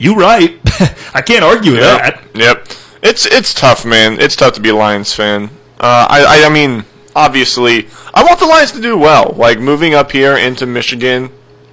you 0.00 0.14
right. 0.16 0.58
I 1.14 1.22
can't 1.22 1.44
argue 1.44 1.72
with 1.72 1.82
that. 1.82 2.22
Yep. 2.34 2.36
Yep. 2.36 2.68
It's 3.02 3.26
it's 3.26 3.54
tough, 3.54 3.84
man. 3.84 4.18
It's 4.18 4.34
tough 4.34 4.54
to 4.54 4.60
be 4.60 4.70
a 4.70 4.74
Lions 4.74 5.14
fan. 5.14 5.50
Uh, 5.78 6.06
I, 6.10 6.42
I 6.42 6.46
I 6.46 6.48
mean, 6.48 6.84
obviously, 7.14 7.88
I 8.14 8.24
want 8.24 8.40
the 8.40 8.46
Lions 8.46 8.72
to 8.72 8.80
do 8.80 8.96
well. 8.96 9.34
Like 9.36 9.60
moving 9.60 9.94
up 9.94 10.10
here 10.10 10.36
into 10.36 10.66
Michigan, 10.66 11.30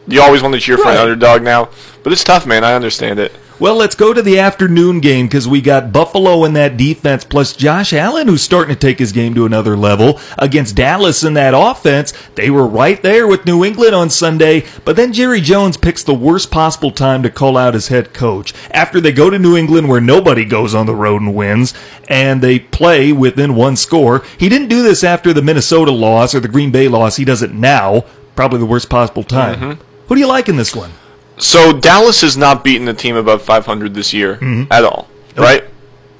you 0.08 0.22
always 0.22 0.44
want 0.44 0.54
to 0.54 0.60
cheer 0.60 0.78
for 0.78 0.90
an 0.90 0.98
underdog 0.98 1.42
now, 1.42 1.70
but 2.04 2.12
it's 2.14 2.24
tough, 2.24 2.46
man. 2.46 2.64
I 2.64 2.74
understand 2.76 3.18
it. 3.18 3.34
Well, 3.60 3.76
let's 3.76 3.96
go 3.96 4.14
to 4.14 4.22
the 4.22 4.38
afternoon 4.38 5.00
game 5.00 5.26
because 5.26 5.48
we 5.48 5.62
got 5.62 5.92
Buffalo 5.92 6.44
in 6.44 6.54
that 6.54 6.78
defense, 6.78 7.24
plus 7.24 7.56
Josh 7.56 7.92
Allen, 7.92 8.28
who's 8.28 8.44
starting 8.44 8.76
to 8.76 8.80
take 8.80 9.00
his 9.00 9.12
game 9.12 9.34
to 9.34 9.48
another 9.48 9.76
level 9.76 10.20
against 10.38 10.76
Dallas 10.76 11.24
in 11.24 11.34
that 11.34 11.56
offense. 11.56 12.14
They 12.36 12.52
were 12.52 12.68
right 12.68 13.02
there 13.02 13.26
with 13.26 13.48
New 13.48 13.66
England 13.66 13.96
on 13.96 14.12
Sunday, 14.12 14.64
but 14.86 14.96
then 14.96 15.12
Jerry 15.12 15.42
Jones 15.42 15.76
picks 15.76 16.04
the 16.04 16.14
worst 16.14 16.52
possible 16.52 16.92
time 16.92 17.24
to 17.24 17.32
call 17.32 17.58
out 17.58 17.74
his 17.74 17.88
head 17.88 18.14
coach. 18.14 18.54
After 18.70 19.02
they 19.02 19.12
go 19.12 19.32
to 19.32 19.40
New 19.40 19.58
England, 19.58 19.90
where 19.90 20.02
nobody 20.02 20.46
goes 20.46 20.76
on 20.76 20.86
the 20.86 20.94
road 20.94 21.24
and 21.24 21.34
wins, 21.34 21.74
and 22.08 22.44
they 22.44 22.60
play 22.60 23.12
within 23.12 23.56
one 23.56 23.76
score. 23.76 24.24
He 24.38 24.50
didn't 24.50 24.70
do 24.70 24.84
this 24.84 25.04
after 25.04 25.34
the 25.34 25.42
Minnesota 25.42 25.92
loss 25.92 26.36
or 26.36 26.40
the 26.40 26.48
Green 26.48 26.70
Bay 26.70 26.88
loss. 26.88 27.16
He 27.16 27.26
does 27.26 27.42
it 27.42 27.56
now, 27.56 28.06
probably 28.36 28.60
the 28.60 28.68
worst 28.68 28.88
possible 28.88 29.24
time. 29.24 29.60
Mm-hmm. 29.60 29.82
Who 30.10 30.16
do 30.16 30.22
you 30.22 30.28
like 30.28 30.48
in 30.48 30.58
this 30.58 30.76
one? 30.76 30.92
So 31.38 31.72
Dallas 31.78 32.22
has 32.22 32.36
not 32.38 32.64
beaten 32.64 32.88
a 32.88 32.94
team 32.94 33.16
above 33.16 33.42
500 33.44 33.94
this 33.94 34.14
year 34.14 34.40
at 34.72 34.84
all, 34.84 35.08
right? 35.36 35.64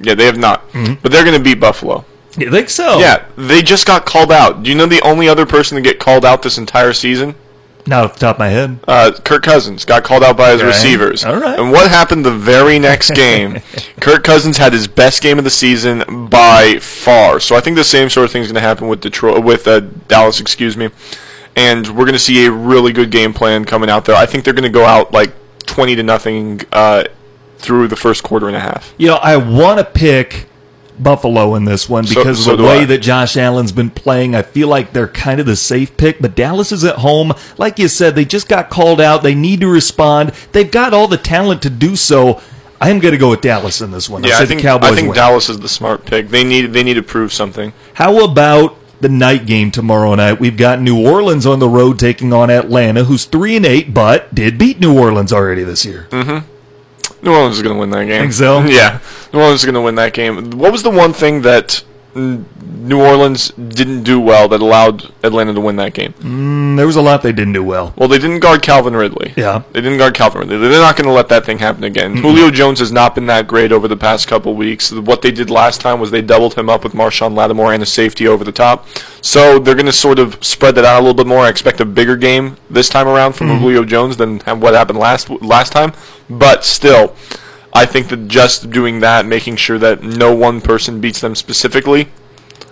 Yeah, 0.00 0.14
they 0.14 0.26
have 0.26 0.38
not. 0.38 0.64
But 1.02 1.10
they're 1.12 1.24
going 1.24 1.36
to 1.36 1.42
beat 1.42 1.58
Buffalo. 1.60 2.04
You 2.36 2.50
think 2.52 2.70
so? 2.70 3.00
Yeah, 3.00 3.24
they 3.36 3.62
just 3.62 3.84
got 3.86 4.06
called 4.06 4.30
out. 4.30 4.62
Do 4.62 4.70
you 4.70 4.76
know 4.76 4.86
the 4.86 5.00
only 5.02 5.28
other 5.28 5.44
person 5.44 5.74
to 5.76 5.82
get 5.82 5.98
called 5.98 6.24
out 6.24 6.42
this 6.42 6.56
entire 6.56 6.92
season? 6.92 7.34
Not 7.84 8.04
off 8.04 8.12
the 8.14 8.20
top 8.20 8.36
of 8.36 8.40
my 8.40 8.48
head. 8.48 8.78
Uh, 8.86 9.12
Kirk 9.24 9.42
Cousins 9.42 9.84
got 9.86 10.04
called 10.04 10.22
out 10.22 10.36
by 10.36 10.50
his 10.52 10.60
Okay. 10.60 10.68
receivers. 10.68 11.24
All 11.24 11.36
right. 11.40 11.58
And 11.58 11.72
what 11.72 11.90
happened 11.90 12.24
the 12.24 12.30
very 12.30 12.78
next 12.78 13.12
game? 13.14 13.60
Kirk 14.00 14.22
Cousins 14.24 14.58
had 14.58 14.72
his 14.74 14.86
best 14.86 15.22
game 15.22 15.38
of 15.38 15.44
the 15.44 15.50
season 15.50 16.26
by 16.28 16.78
far. 16.80 17.40
So 17.40 17.56
I 17.56 17.60
think 17.60 17.76
the 17.76 17.84
same 17.84 18.10
sort 18.10 18.26
of 18.26 18.30
thing 18.30 18.42
is 18.42 18.48
going 18.48 18.56
to 18.56 18.60
happen 18.60 18.88
with 18.88 19.00
Detroit, 19.00 19.42
with 19.42 19.66
uh, 19.66 19.80
Dallas, 20.06 20.38
excuse 20.38 20.76
me. 20.76 20.90
And 21.58 21.86
we're 21.88 22.04
going 22.04 22.12
to 22.12 22.18
see 22.18 22.46
a 22.46 22.50
really 22.50 22.92
good 22.92 23.10
game 23.10 23.34
plan 23.34 23.64
coming 23.64 23.90
out 23.90 24.04
there. 24.04 24.16
I 24.16 24.26
think 24.26 24.44
they're 24.44 24.54
going 24.54 24.70
to 24.70 24.76
go 24.78 24.84
out 24.84 25.12
like 25.12 25.32
twenty 25.66 25.96
to 25.96 26.02
nothing 26.02 26.60
uh, 26.72 27.04
through 27.58 27.88
the 27.88 27.96
first 27.96 28.22
quarter 28.22 28.46
and 28.46 28.56
a 28.56 28.60
half. 28.60 28.94
You 28.98 29.08
know, 29.08 29.16
I 29.16 29.36
want 29.36 29.78
to 29.78 29.84
pick 29.84 30.46
Buffalo 30.98 31.54
in 31.54 31.64
this 31.64 31.88
one 31.88 32.04
because 32.04 32.44
so 32.44 32.52
of 32.52 32.58
the 32.58 32.64
way 32.64 32.80
I. 32.80 32.84
that 32.86 32.98
Josh 32.98 33.36
Allen's 33.36 33.72
been 33.72 33.90
playing. 33.90 34.34
I 34.34 34.42
feel 34.42 34.68
like 34.68 34.92
they're 34.92 35.08
kind 35.08 35.40
of 35.40 35.46
the 35.46 35.56
safe 35.56 35.96
pick, 35.96 36.20
but 36.20 36.34
Dallas 36.34 36.72
is 36.72 36.84
at 36.84 36.96
home. 36.96 37.32
Like 37.56 37.78
you 37.78 37.88
said, 37.88 38.14
they 38.14 38.24
just 38.24 38.48
got 38.48 38.70
called 38.70 39.00
out. 39.00 39.22
They 39.22 39.34
need 39.34 39.60
to 39.60 39.68
respond. 39.68 40.30
They've 40.52 40.70
got 40.70 40.94
all 40.94 41.08
the 41.08 41.18
talent 41.18 41.62
to 41.62 41.70
do 41.70 41.96
so. 41.96 42.40
I 42.80 42.90
am 42.90 43.00
going 43.00 43.12
to 43.12 43.18
go 43.18 43.30
with 43.30 43.40
Dallas 43.40 43.80
in 43.80 43.90
this 43.90 44.08
one. 44.08 44.22
Yeah, 44.22 44.38
say 44.38 44.44
I 44.44 44.46
think 44.46 44.64
I 44.64 44.94
think. 44.94 45.14
Dallas 45.14 45.48
is 45.48 45.58
the 45.58 45.68
smart 45.68 46.04
pick. 46.04 46.28
They 46.28 46.44
need 46.44 46.72
they 46.72 46.82
need 46.82 46.94
to 46.94 47.02
prove 47.02 47.32
something. 47.32 47.72
How 47.94 48.24
about 48.24 48.77
the 49.00 49.08
night 49.08 49.46
game 49.46 49.70
tomorrow 49.70 50.14
night? 50.14 50.40
We've 50.40 50.56
got 50.56 50.80
New 50.80 51.04
Orleans 51.04 51.46
on 51.46 51.58
the 51.58 51.68
road 51.68 51.98
taking 51.98 52.32
on 52.32 52.50
Atlanta, 52.50 53.04
who's 53.04 53.24
three 53.24 53.56
and 53.56 53.66
eight, 53.66 53.92
but 53.94 54.34
did 54.34 54.58
beat 54.58 54.80
New 54.80 54.98
Orleans 54.98 55.32
already 55.32 55.64
this 55.64 55.84
year. 55.84 56.06
Mm-hmm. 56.10 57.24
New 57.24 57.32
Orleans 57.34 57.56
is 57.56 57.62
going 57.62 57.74
to 57.74 57.80
win 57.80 57.90
that 57.90 58.04
game. 58.06 58.22
Think 58.22 58.32
so? 58.32 58.60
Yeah, 58.68 59.00
New 59.32 59.40
Orleans 59.40 59.60
is 59.60 59.64
going 59.64 59.74
to 59.74 59.80
win 59.80 59.96
that 59.96 60.12
game. 60.12 60.50
What 60.52 60.72
was 60.72 60.82
the 60.82 60.90
one 60.90 61.12
thing 61.12 61.42
that 61.42 61.82
New 62.18 63.00
Orleans 63.00 63.48
didn't 63.50 64.02
do 64.02 64.20
well 64.20 64.48
that 64.48 64.60
allowed 64.60 65.12
Atlanta 65.22 65.52
to 65.54 65.60
win 65.60 65.76
that 65.76 65.94
game? 65.94 66.12
Mm, 66.14 66.76
there 66.76 66.86
was 66.86 66.96
a 66.96 67.02
lot 67.02 67.22
they 67.22 67.32
didn't 67.32 67.52
do 67.52 67.62
well. 67.62 67.92
Well, 67.96 68.08
they 68.08 68.18
didn't 68.18 68.40
guard 68.40 68.62
Calvin 68.62 68.94
Ridley. 68.94 69.34
Yeah. 69.36 69.62
They 69.72 69.80
didn't 69.80 69.98
guard 69.98 70.14
Calvin 70.14 70.40
Ridley. 70.40 70.56
They're 70.68 70.80
not 70.80 70.96
going 70.96 71.06
to 71.06 71.12
let 71.12 71.28
that 71.28 71.44
thing 71.44 71.58
happen 71.58 71.84
again. 71.84 72.16
Julio 72.16 72.50
Jones 72.50 72.78
has 72.78 72.92
not 72.92 73.14
been 73.14 73.26
that 73.26 73.46
great 73.46 73.72
over 73.72 73.88
the 73.88 73.96
past 73.96 74.28
couple 74.28 74.54
weeks. 74.54 74.90
What 74.92 75.22
they 75.22 75.30
did 75.30 75.50
last 75.50 75.80
time 75.80 76.00
was 76.00 76.10
they 76.10 76.22
doubled 76.22 76.54
him 76.54 76.68
up 76.70 76.84
with 76.84 76.92
Marshon 76.92 77.34
Lattimore 77.34 77.72
and 77.74 77.82
a 77.82 77.86
safety 77.86 78.26
over 78.26 78.44
the 78.44 78.52
top. 78.52 78.86
So 79.20 79.58
they're 79.58 79.74
going 79.74 79.86
to 79.86 79.92
sort 79.92 80.18
of 80.18 80.42
spread 80.44 80.74
that 80.76 80.84
out 80.84 80.98
a 80.98 81.02
little 81.02 81.14
bit 81.14 81.26
more. 81.26 81.40
I 81.44 81.48
expect 81.48 81.80
a 81.80 81.84
bigger 81.84 82.16
game 82.16 82.56
this 82.70 82.88
time 82.88 83.08
around 83.08 83.34
from 83.34 83.48
Julio 83.58 83.84
Jones 83.84 84.16
than 84.16 84.38
what 84.40 84.74
happened 84.74 84.98
last 84.98 85.28
last 85.42 85.72
time. 85.72 85.92
But 86.30 86.64
still, 86.64 87.14
I 87.78 87.86
think 87.86 88.08
that 88.08 88.26
just 88.26 88.70
doing 88.70 88.98
that, 89.00 89.24
making 89.24 89.54
sure 89.54 89.78
that 89.78 90.02
no 90.02 90.34
one 90.34 90.60
person 90.60 91.00
beats 91.00 91.20
them 91.20 91.36
specifically, 91.36 92.08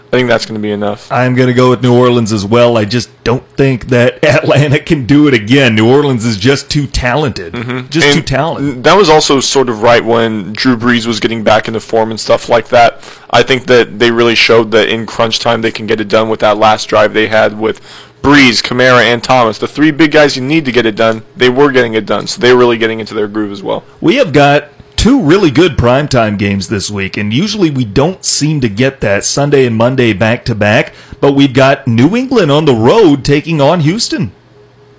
I 0.06 0.10
think 0.10 0.28
that's 0.28 0.46
going 0.46 0.54
to 0.54 0.62
be 0.62 0.72
enough. 0.72 1.10
I'm 1.12 1.36
going 1.36 1.46
to 1.46 1.54
go 1.54 1.70
with 1.70 1.80
New 1.80 1.96
Orleans 1.96 2.32
as 2.32 2.44
well. 2.44 2.76
I 2.76 2.86
just 2.86 3.08
don't 3.22 3.46
think 3.50 3.86
that 3.86 4.25
Atlanta 4.25 4.80
can 4.80 5.06
do 5.06 5.28
it 5.28 5.34
again. 5.34 5.76
New 5.76 5.88
Orleans 5.88 6.25
is 6.25 6.36
just 6.36 6.68
too 6.68 6.88
talented. 6.88 7.52
Mm-hmm. 7.52 7.88
Just 7.88 8.16
too 8.16 8.22
talented. 8.22 8.82
That 8.82 8.96
was 8.96 9.08
also 9.08 9.38
sort 9.38 9.68
of 9.68 9.82
right 9.82 10.04
when 10.04 10.52
Drew 10.52 10.76
Brees 10.76 11.06
was 11.06 11.20
getting 11.20 11.44
back 11.44 11.68
into 11.68 11.78
form 11.78 12.10
and 12.10 12.18
stuff 12.18 12.48
like 12.48 12.68
that. 12.68 12.94
I 13.30 13.44
think 13.44 13.66
that 13.66 14.00
they 14.00 14.10
really 14.10 14.34
showed 14.34 14.72
that 14.72 14.88
in 14.88 15.06
crunch 15.06 15.38
time 15.38 15.62
they 15.62 15.72
can 15.72 15.86
get 15.86 16.00
it 16.00 16.08
done 16.08 16.28
with 16.28 16.40
that 16.40 16.56
last 16.56 16.86
drive 16.86 17.14
they 17.14 17.28
had 17.28 17.58
with 17.58 17.80
Brees, 18.22 18.60
Kamara, 18.60 19.04
and 19.04 19.22
Thomas. 19.22 19.58
The 19.58 19.68
three 19.68 19.92
big 19.92 20.10
guys 20.10 20.36
you 20.36 20.42
need 20.42 20.64
to 20.64 20.72
get 20.72 20.84
it 20.84 20.96
done, 20.96 21.22
they 21.36 21.48
were 21.48 21.70
getting 21.70 21.94
it 21.94 22.06
done. 22.06 22.26
So 22.26 22.40
they 22.40 22.52
were 22.52 22.58
really 22.58 22.78
getting 22.78 22.98
into 22.98 23.14
their 23.14 23.28
groove 23.28 23.52
as 23.52 23.62
well. 23.62 23.84
We 24.00 24.16
have 24.16 24.32
got 24.32 24.70
two 24.96 25.22
really 25.22 25.50
good 25.50 25.72
primetime 25.76 26.38
games 26.38 26.68
this 26.68 26.90
week, 26.90 27.16
and 27.16 27.32
usually 27.32 27.70
we 27.70 27.84
don't 27.84 28.24
seem 28.24 28.60
to 28.62 28.68
get 28.68 29.00
that 29.02 29.24
Sunday 29.24 29.66
and 29.66 29.76
Monday 29.76 30.12
back 30.12 30.44
to 30.46 30.54
back, 30.54 30.92
but 31.20 31.32
we've 31.32 31.54
got 31.54 31.86
New 31.86 32.16
England 32.16 32.50
on 32.50 32.64
the 32.64 32.74
road 32.74 33.24
taking 33.24 33.60
on 33.60 33.80
Houston. 33.80 34.32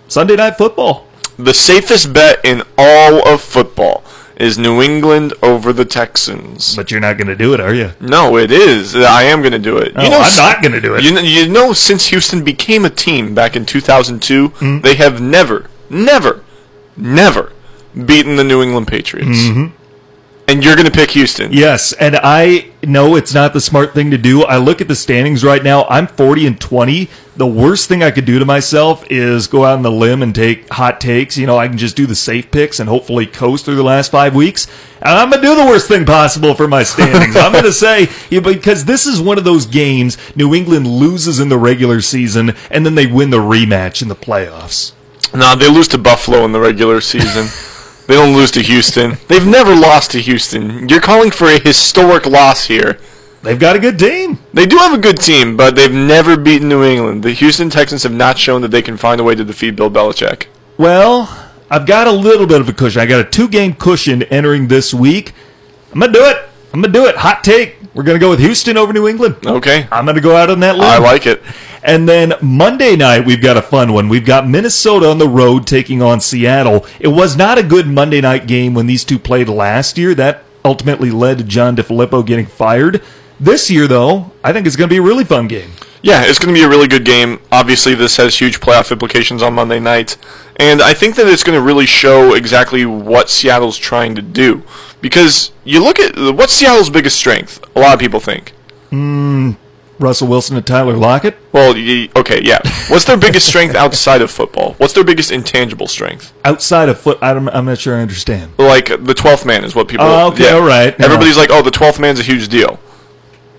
Sunday 0.08 0.36
night 0.36 0.58
football. 0.58 1.06
The 1.38 1.54
safest 1.54 2.14
bet 2.14 2.40
in 2.44 2.64
all 2.78 3.28
of 3.28 3.42
football 3.42 4.04
is 4.38 4.58
New 4.58 4.82
England 4.82 5.34
over 5.44 5.74
the 5.74 5.86
Texans. 5.86 6.76
But 6.76 6.90
you're 6.92 7.00
not 7.00 7.18
going 7.18 7.28
to 7.28 7.36
do 7.36 7.54
it, 7.54 7.60
are 7.60 7.74
you? 7.74 7.92
No, 8.00 8.38
it 8.38 8.52
is. 8.52 8.96
I 8.96 9.24
am 9.24 9.42
going 9.42 9.52
to 9.52 9.60
do 9.60 9.78
it. 9.78 9.96
No, 9.96 10.02
I'm 10.04 10.36
not 10.38 10.62
going 10.62 10.72
to 10.74 10.82
do 10.82 10.96
it. 10.96 11.04
You 11.04 11.14
know, 11.14 11.22
you 11.22 11.50
know, 11.50 11.74
since 11.74 12.08
Houston 12.08 12.44
became 12.44 12.86
a 12.86 12.90
team 12.90 13.34
back 13.36 13.56
in 13.56 13.66
2002, 13.66 14.50
Mm-hmm. 14.50 14.82
they 14.82 14.96
have 14.96 15.20
never, 15.22 15.70
never, 15.90 16.44
never 16.96 17.52
beaten 17.94 18.36
the 18.36 18.44
New 18.44 18.62
England 18.62 18.88
Patriots. 18.88 19.40
And 20.50 20.64
you're 20.64 20.76
going 20.76 20.86
to 20.86 20.94
pick 20.94 21.12
Houston. 21.12 21.52
Yes, 21.52 21.92
and 21.92 22.16
I 22.24 22.70
know 22.82 23.18
it's 23.18 23.34
not 23.34 23.52
the 23.52 23.60
smart 23.60 23.94
thing 23.94 24.12
to 24.12 24.18
do. 24.18 24.44
I 24.44 24.56
look 24.56 24.80
at 24.80 24.88
the 24.88 24.96
standings 24.96 25.44
right 25.44 25.62
now. 25.62 25.84
I'm 25.90 26.08
40 26.08 26.48
and 26.48 26.62
20. 26.62 27.10
The 27.36 27.46
worst 27.46 27.90
thing 27.90 28.02
I 28.02 28.12
could 28.12 28.24
do 28.24 28.40
to 28.40 28.46
myself 28.46 29.04
is 29.12 29.48
go 29.48 29.66
out 29.66 29.76
on 29.76 29.82
the 29.82 29.92
limb 29.92 30.24
and 30.24 30.34
take 30.34 30.70
hot 30.70 31.02
takes. 31.02 31.38
You 31.38 31.48
know, 31.48 31.58
I 31.58 31.68
can 31.68 31.78
just 31.78 31.98
do 31.98 32.06
the 32.06 32.16
safe 32.16 32.50
picks 32.50 32.80
and 32.80 32.88
hopefully 32.88 33.26
coast 33.26 33.66
through 33.66 33.76
the 33.76 33.84
last 33.84 34.10
five 34.10 34.34
weeks. 34.36 34.68
And 35.02 35.10
I'm 35.10 35.30
going 35.30 35.42
to 35.42 35.48
do 35.50 35.56
the 35.56 35.66
worst 35.66 35.90
thing 35.90 36.06
possible 36.06 36.56
for 36.56 36.66
my 36.70 36.84
standings. 36.84 37.36
I'm 37.36 37.52
going 37.52 37.66
to 37.66 37.74
say, 37.74 38.08
yeah, 38.30 38.40
because 38.40 38.86
this 38.86 39.06
is 39.06 39.20
one 39.20 39.38
of 39.38 39.44
those 39.44 39.66
games 39.66 40.18
New 40.34 40.56
England 40.56 40.88
loses 40.88 41.42
in 41.42 41.50
the 41.50 41.58
regular 41.58 42.00
season 42.00 42.56
and 42.72 42.86
then 42.86 42.96
they 42.96 43.06
win 43.06 43.32
the 43.32 43.38
rematch 43.38 44.02
in 44.02 44.08
the 44.08 44.16
playoffs. 44.16 44.94
Nah, 45.34 45.56
they 45.56 45.70
lose 45.70 45.90
to 45.90 45.98
Buffalo 45.98 46.46
in 46.46 46.54
the 46.54 46.62
regular 46.62 47.02
season. 47.02 47.48
they 48.08 48.16
don't 48.16 48.36
lose 48.36 48.52
to 48.52 48.62
Houston. 48.62 49.18
They've 49.28 49.46
never 49.46 49.76
lost 49.76 50.12
to 50.12 50.22
Houston. 50.22 50.88
You're 50.90 51.02
calling 51.02 51.32
for 51.32 51.48
a 51.48 51.60
historic 51.60 52.26
loss 52.26 52.66
here. 52.66 52.98
They've 53.44 53.60
got 53.60 53.76
a 53.76 53.80
good 53.80 54.00
team. 54.00 54.40
They 54.54 54.66
do 54.66 54.78
have 54.78 54.94
a 54.94 54.98
good 54.98 55.18
team, 55.18 55.56
but 55.56 55.76
they've 55.76 55.94
never 55.94 56.36
beaten 56.38 56.68
New 56.68 56.84
England. 56.84 57.24
The 57.24 57.32
Houston 57.32 57.70
Texans 57.70 58.04
have 58.04 58.14
not 58.14 58.38
shown 58.38 58.62
that 58.62 58.72
they 58.72 58.82
can 58.82 58.98
find 58.98 59.22
a 59.22 59.24
way 59.24 59.36
to 59.36 59.44
defeat 59.44 59.76
Bill 59.76 59.92
Belichick. 59.92 60.48
Well, 60.78 61.52
I've 61.70 61.86
got 61.86 62.08
a 62.08 62.12
little 62.12 62.48
bit 62.48 62.62
of 62.62 62.70
a 62.70 62.74
cushion. 62.74 63.02
I 63.02 63.06
got 63.06 63.20
a 63.20 63.30
two 63.30 63.48
game 63.48 63.74
cushion 63.74 64.24
entering 64.24 64.68
this 64.68 64.94
week. 64.94 65.34
I'm 65.94 66.00
going 66.00 66.14
to 66.14 66.20
do 66.20 66.26
it. 66.26 66.38
I'm 66.74 66.82
going 66.82 66.94
to 66.94 67.00
do 67.00 67.06
it. 67.06 67.16
Hot 67.18 67.44
take. 67.44 67.77
We're 67.98 68.04
going 68.04 68.20
to 68.20 68.24
go 68.24 68.30
with 68.30 68.40
Houston 68.40 68.78
over 68.78 68.94
New 68.94 69.08
England. 69.08 69.38
Okay. 69.44 69.88
I'm 69.92 70.06
going 70.06 70.14
to 70.14 70.22
go 70.22 70.36
out 70.36 70.52
on 70.52 70.60
that 70.60 70.76
limb. 70.76 70.86
I 70.86 71.00
like 71.00 71.26
it. 71.26 71.42
And 71.82 72.08
then 72.08 72.34
Monday 72.44 72.96
night, 72.96 73.26
we've 73.26 73.42
got 73.42 73.58
a 73.58 73.62
fun 73.62 73.92
one. 73.92 74.08
We've 74.08 74.24
got 74.24 74.48
Minnesota 74.48 75.10
on 75.10 75.18
the 75.18 75.28
road 75.28 75.66
taking 75.66 76.04
on 76.04 76.22
Seattle. 76.22 76.86
It 77.00 77.08
was 77.08 77.36
not 77.36 77.58
a 77.58 77.64
good 77.64 77.88
Monday 77.88 78.22
night 78.22 78.46
game 78.46 78.76
when 78.76 78.86
these 78.86 79.04
two 79.04 79.18
played 79.18 79.50
last 79.50 79.98
year. 79.98 80.14
That 80.14 80.44
ultimately 80.64 81.10
led 81.10 81.40
to 81.40 81.44
John 81.44 81.76
DeFilippo 81.76 82.24
getting 82.24 82.46
fired. 82.46 83.02
This 83.40 83.72
year, 83.72 83.88
though, 83.88 84.32
I 84.44 84.54
think 84.54 84.68
it's 84.68 84.76
going 84.76 84.90
to 84.90 84.94
be 84.94 85.00
a 85.00 85.02
really 85.02 85.26
fun 85.26 85.48
game. 85.48 85.72
Yeah, 86.04 86.24
it's 86.24 86.38
going 86.38 86.54
to 86.54 86.60
be 86.60 86.64
a 86.64 86.70
really 86.70 86.88
good 86.88 87.04
game. 87.04 87.40
Obviously, 87.52 87.96
this 87.96 88.18
has 88.18 88.38
huge 88.38 88.60
playoff 88.60 88.92
implications 88.92 89.42
on 89.42 89.56
Monday 89.56 89.80
night. 89.80 90.18
And 90.58 90.84
I 90.84 90.94
think 90.94 91.16
that 91.16 91.28
it's 91.28 91.44
going 91.44 91.58
to 91.58 91.66
really 91.66 91.88
show 91.88 92.36
exactly 92.36 92.86
what 92.86 93.32
Seattle's 93.32 93.78
trying 93.78 94.14
to 94.14 94.22
do. 94.22 94.64
Because 95.02 95.52
you 95.64 95.84
look 95.84 96.00
at 96.00 96.18
what's 96.36 96.54
Seattle's 96.54 96.90
biggest 96.90 97.18
strength? 97.18 97.64
A 97.76 97.80
lot 97.80 97.94
of 97.94 98.00
people 98.00 98.20
think. 98.20 98.54
Russell 100.00 100.28
Wilson 100.28 100.56
and 100.56 100.66
Tyler 100.66 100.96
Lockett. 100.96 101.38
Well, 101.52 101.74
y 101.74 102.10
okay, 102.16 102.42
yeah. 102.44 102.60
What's 102.88 103.06
their 103.06 103.18
biggest 103.18 103.48
strength 103.52 103.76
outside 103.76 104.22
of 104.22 104.30
football? 104.30 104.74
What's 104.74 104.94
their 104.94 105.04
biggest 105.04 105.32
intangible 105.32 105.88
strength? 105.88 106.34
Outside 106.46 106.90
of 106.90 107.00
foot, 107.00 107.18
I'm, 107.22 107.50
I'm 107.50 107.66
not 107.66 107.80
sure 107.80 107.98
I 107.98 108.02
understand. 108.02 108.52
Like 108.58 108.88
the 108.88 109.14
twelfth 109.14 109.46
man 109.46 109.64
is 109.64 109.76
what 109.76 109.88
people. 109.88 110.06
Oh, 110.06 110.32
okay, 110.32 110.52
all 110.52 110.66
right. 110.66 111.00
Everybody's 111.00 111.38
like, 111.38 111.50
oh, 111.52 111.62
the 111.62 111.72
twelfth 111.72 112.00
man's 112.00 112.20
a 112.20 112.24
huge 112.24 112.48
deal. 112.48 112.80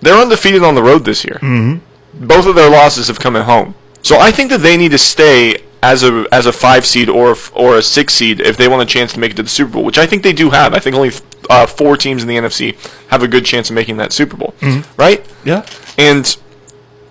They're 0.01 0.21
undefeated 0.21 0.63
on 0.63 0.75
the 0.75 0.83
road 0.83 1.05
this 1.05 1.25
year. 1.25 1.39
Mm-hmm. 1.43 2.27
Both 2.27 2.47
of 2.47 2.55
their 2.55 2.71
losses 2.71 3.09
have 3.09 3.19
come 3.19 3.35
at 3.37 3.45
home. 3.45 3.75
So 4.03 4.19
I 4.19 4.31
think 4.31 4.51
that 4.51 4.59
they 4.59 4.77
need 4.77 4.93
to 4.93 4.99
stay 4.99 5.57
as 5.83 6.03
a 6.03 6.27
as 6.33 6.47
a 6.47 6.53
five 6.53 6.85
seed 6.85 7.09
or 7.09 7.37
or 7.53 7.77
a 7.77 7.83
six 7.83 8.15
seed 8.15 8.41
if 8.41 8.57
they 8.57 8.69
want 8.69 8.83
a 8.83 8.87
chance 8.87 9.13
to 9.13 9.21
make 9.21 9.33
it 9.33 9.37
to 9.37 9.43
the 9.43 9.49
Super 9.49 9.73
Bowl, 9.75 9.85
which 9.85 9.99
I 9.99 10.07
think 10.07 10.23
they 10.23 10.33
do 10.33 10.51
have. 10.51 10.75
I 10.75 10.79
think 10.79 10.97
only 10.97 11.13
uh, 11.49 11.67
four 11.67 11.97
teams 11.97 12.23
in 12.23 12.29
the 12.29 12.37
NFC 12.37 12.77
have 13.09 13.23
a 13.23 13.29
good 13.29 13.45
chance 13.45 13.71
of 13.71 13.75
making 13.75 13.97
that 13.99 14.13
Super 14.13 14.37
Bowl, 14.37 14.55
right? 14.97 15.25
Yeah. 15.45 15.65
And 15.97 16.37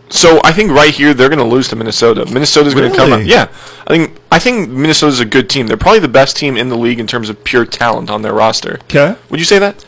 so 0.09 0.39
I 0.43 0.53
think 0.53 0.71
right 0.71 0.93
here 0.93 1.13
they're 1.13 1.29
going 1.29 1.39
to 1.39 1.45
lose 1.45 1.67
to 1.69 1.75
Minnesota. 1.75 2.25
Minnesota's 2.25 2.73
going 2.73 2.91
to 2.91 2.95
come. 2.97 3.11
Really? 3.11 3.25
Yeah, 3.25 3.49
I 3.87 3.97
think 3.97 4.17
I 4.31 4.39
think 4.39 4.69
Minnesota's 4.69 5.19
a 5.19 5.25
good 5.25 5.49
team. 5.49 5.67
They're 5.67 5.77
probably 5.77 5.99
the 5.99 6.07
best 6.07 6.37
team 6.37 6.57
in 6.57 6.69
the 6.69 6.77
league 6.77 6.99
in 6.99 7.07
terms 7.07 7.29
of 7.29 7.43
pure 7.43 7.65
talent 7.65 8.09
on 8.09 8.21
their 8.21 8.33
roster. 8.33 8.79
Okay. 8.83 9.15
Would 9.29 9.39
you 9.39 9.45
say 9.45 9.59
that? 9.59 9.83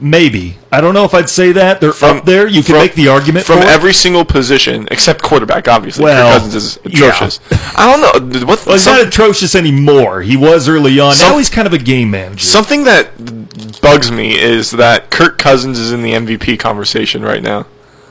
Maybe. 0.00 0.58
I 0.70 0.80
don't 0.80 0.94
know 0.94 1.04
if 1.04 1.12
I'd 1.14 1.28
say 1.28 1.50
that. 1.52 1.80
They're 1.80 1.92
From- 1.92 2.18
up 2.18 2.24
there. 2.24 2.46
You 2.46 2.62
can 2.62 2.74
from- 2.74 2.82
make 2.82 2.94
the 2.94 3.08
argument 3.08 3.44
from 3.46 3.58
every 3.58 3.92
single 3.92 4.24
position 4.24 4.86
except 4.90 5.22
quarterback. 5.22 5.66
Obviously, 5.66 6.04
Well, 6.04 6.32
Kirk 6.32 6.42
Cousins 6.42 6.54
is 6.54 6.78
yeah. 6.84 7.06
atrocious. 7.08 7.40
I 7.76 7.86
don't 7.90 8.00
know. 8.30 8.46
What, 8.46 8.64
Well, 8.64 8.74
he's 8.76 8.84
some- 8.84 8.96
not 8.98 9.06
atrocious 9.06 9.54
anymore. 9.56 10.22
He 10.22 10.36
was 10.36 10.68
early 10.68 11.00
on. 11.00 11.14
Some- 11.14 11.32
now 11.32 11.38
he's 11.38 11.50
kind 11.50 11.66
of 11.66 11.72
a 11.72 11.78
game 11.78 12.10
manager. 12.12 12.44
something 12.46 12.84
that 12.84 13.80
bugs 13.80 14.10
me 14.12 14.38
is 14.38 14.70
that 14.72 15.10
Kirk 15.10 15.38
Cousins 15.38 15.78
is 15.78 15.90
in 15.92 16.02
the 16.02 16.12
MVP 16.14 16.56
conversation 16.56 17.22
right 17.22 17.42
now. 17.42 17.66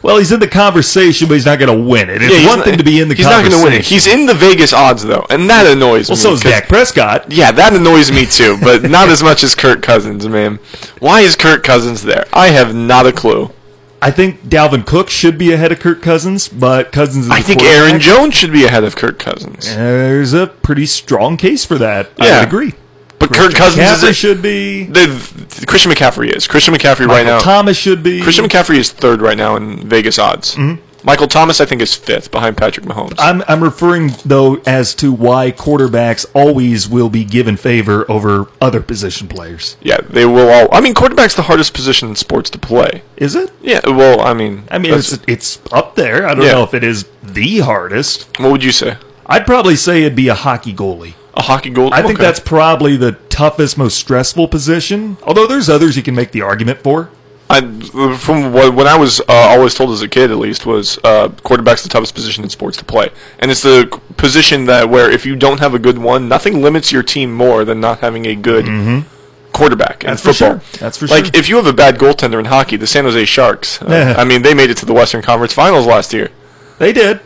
Well, 0.08 0.18
he's 0.20 0.32
in 0.32 0.40
the 0.40 0.48
conversation, 0.48 1.28
but 1.28 1.34
he's 1.34 1.46
not 1.46 1.60
going 1.60 1.78
to 1.78 1.86
win 1.90 2.10
it. 2.10 2.22
It's 2.22 2.34
he's 2.34 2.48
one 2.48 2.60
not- 2.60 2.66
thing 2.66 2.78
to 2.78 2.84
be 2.84 3.02
in 3.02 3.10
the 3.10 3.14
He's 3.16 3.26
not 3.26 3.42
going 3.44 3.52
to 3.52 3.62
win 3.62 3.74
it. 3.74 3.86
He's 3.86 4.08
in 4.08 4.26
the 4.26 4.34
Vegas 4.34 4.72
odds 4.72 5.04
though, 5.04 5.26
and 5.30 5.50
that 5.50 5.68
annoys 5.68 6.08
well, 6.10 6.16
me. 6.16 6.22
so 6.24 6.32
is 6.32 6.40
Dak 6.40 6.70
Prescott. 6.70 7.30
Yeah, 7.32 7.52
that 7.52 7.74
annoys 7.76 8.10
me 8.12 8.26
too, 8.26 8.58
but 8.62 8.84
not 8.90 9.10
as 9.10 9.22
much 9.22 9.44
as 9.44 9.54
Kirk 9.54 9.82
Cousins, 9.82 10.26
man. 10.28 10.60
Why 11.00 11.20
is 11.22 11.36
Kirk 11.36 11.64
Cousins 11.64 12.04
there? 12.04 12.26
I 12.32 12.48
have 12.52 12.74
not 12.74 13.06
a 13.06 13.12
clue. 13.12 13.52
I 14.02 14.12
think 14.12 14.44
Dalvin 14.44 14.86
Cook 14.86 15.10
should 15.10 15.38
be 15.38 15.52
ahead 15.52 15.72
of 15.72 15.80
Kirk 15.80 16.02
Cousins, 16.04 16.48
but 16.48 16.92
Cousins 16.92 17.26
is 17.26 17.32
I 17.32 17.42
think. 17.42 17.62
Aaron 17.64 18.00
Jones 18.00 18.36
should 18.36 18.52
be 18.54 18.64
ahead 18.64 18.84
of 18.86 18.96
Kirk 18.96 19.20
Cousins. 19.20 19.66
There's 19.76 20.34
a 20.34 20.48
pretty 20.48 20.86
strong 20.86 21.36
case 21.36 21.66
for 21.66 21.78
that. 21.80 22.12
I 22.20 22.28
Yeah. 22.28 22.40
would 22.40 22.48
agree. 22.48 22.74
But 23.30 23.38
Kirk 23.38 23.54
Cousins 23.54 23.84
McCaffrey 23.86 24.10
is 24.10 24.16
should 24.18 24.42
be. 24.42 24.86
the, 24.86 25.66
Christian 25.68 25.92
McCaffrey 25.92 26.36
is. 26.36 26.48
Christian 26.48 26.74
McCaffrey 26.74 27.02
right 27.08 27.24
Michael 27.26 27.26
now. 27.34 27.40
Thomas 27.40 27.78
should 27.78 28.04
be. 28.04 28.22
Christian 28.22 28.46
McCaffrey 28.46 28.78
is 28.78 28.92
third 28.92 29.22
right 29.22 29.38
now 29.38 29.56
in 29.56 29.88
Vegas 29.88 30.18
odds. 30.20 30.56
Mm-hmm. 30.56 30.84
Michael 31.04 31.28
Thomas, 31.28 31.62
I 31.62 31.66
think, 31.66 31.82
is 31.82 31.96
fifth 31.96 32.32
behind 32.32 32.58
Patrick 32.58 32.86
Mahomes. 32.86 33.16
I'm 33.18 33.42
I'm 33.48 33.64
referring 33.64 34.12
though 34.26 34.56
as 34.66 34.94
to 34.96 35.14
why 35.14 35.52
quarterbacks 35.54 36.26
always 36.34 36.90
will 36.90 37.08
be 37.08 37.24
given 37.24 37.56
favor 37.56 38.10
over 38.12 38.50
other 38.60 38.82
position 38.82 39.28
players. 39.30 39.78
yeah, 39.82 40.02
they 40.02 40.26
will 40.26 40.50
all. 40.50 40.68
I 40.74 40.82
mean, 40.82 40.94
quarterback's 40.94 41.36
the 41.36 41.44
hardest 41.44 41.74
position 41.74 42.10
in 42.10 42.16
sports 42.16 42.50
to 42.50 42.58
play. 42.58 43.04
Is 43.16 43.36
it? 43.36 43.52
Yeah, 43.62 43.80
well, 43.88 44.20
I 44.22 44.34
mean, 44.34 44.64
I 44.70 44.80
mean, 44.80 44.94
it's 44.94 45.18
it's 45.28 45.60
up 45.72 45.96
there. 45.96 46.28
I 46.28 46.34
don't 46.34 46.44
Yeah. 46.46 46.54
know 46.54 46.64
if 46.64 46.74
it 46.74 46.84
is 46.84 47.06
the 47.24 47.60
hardest. 47.60 48.28
what 48.40 48.52
would 48.52 48.64
you 48.64 48.72
say? 48.74 48.98
I'd 49.28 49.46
probably 49.46 49.76
say 49.78 50.02
it'd 50.02 50.16
be 50.16 50.28
a 50.30 50.34
hockey 50.36 50.74
goalie. 50.74 51.14
A 51.38 51.44
hockey 51.44 51.70
goal? 51.70 51.94
I 51.94 52.02
think 52.02 52.20
that's 52.20 52.40
probably 52.40 52.98
the 52.98 53.14
toughest, 53.30 53.78
most 53.78 53.98
stressful 53.98 54.48
position. 54.48 55.18
Although 55.24 55.48
there's 55.48 55.70
others 55.70 55.96
you 55.96 56.04
can 56.04 56.16
make 56.16 56.32
the 56.32 56.42
argument 56.42 56.80
for. 56.80 57.10
I, 57.50 57.62
from 58.18 58.52
what, 58.52 58.74
what 58.76 58.88
I 58.88 58.98
was 58.98 59.22
uh, 59.22 59.24
always 59.30 59.74
told 59.74 59.92
as 59.92 60.02
a 60.02 60.10
kid, 60.10 60.32
at 60.32 60.38
least, 60.38 60.66
was 60.66 61.00
uh, 61.06 61.30
quarterback's 61.44 61.82
the 61.84 61.88
toughest 61.90 62.14
position 62.14 62.44
in 62.44 62.50
sports 62.50 62.76
to 62.78 62.84
play, 62.84 63.10
and 63.40 63.50
it's 63.50 63.62
the 63.64 63.88
position 64.18 64.66
that 64.66 64.90
where 64.90 65.10
if 65.10 65.26
you 65.26 65.36
don't 65.38 65.60
have 65.62 65.74
a 65.74 65.80
good 65.80 65.98
one, 65.98 66.28
nothing 66.28 66.62
limits 66.62 66.92
your 66.92 67.04
team 67.04 67.32
more 67.34 67.64
than 67.64 67.80
not 67.80 68.00
having 68.00 68.26
a 68.26 68.36
good 68.36 68.66
quarterback 69.54 70.04
in 70.04 70.10
Mm-hmm. 70.10 70.10
That's 70.10 70.22
for 70.22 70.34
football. 70.34 70.60
sure. 70.60 70.80
That's 70.80 70.98
for 70.98 71.08
like 71.08 71.26
sure. 71.26 71.32
if 71.36 71.48
you 71.48 71.56
have 71.56 71.68
a 71.68 71.74
bad 71.74 71.96
goaltender 71.98 72.40
in 72.40 72.46
hockey, 72.46 72.76
the 72.78 72.88
San 72.88 73.06
Jose 73.06 73.24
Sharks. 73.26 73.82
uh, 73.82 74.16
I 74.18 74.26
mean, 74.26 74.42
they 74.42 74.54
made 74.54 74.70
it 74.70 74.78
to 74.78 74.86
the 74.86 74.94
Western 74.94 75.22
Conference 75.22 75.54
Finals 75.54 75.86
last 75.86 76.12
year. 76.14 76.30
They 76.80 76.92
did, 76.92 77.22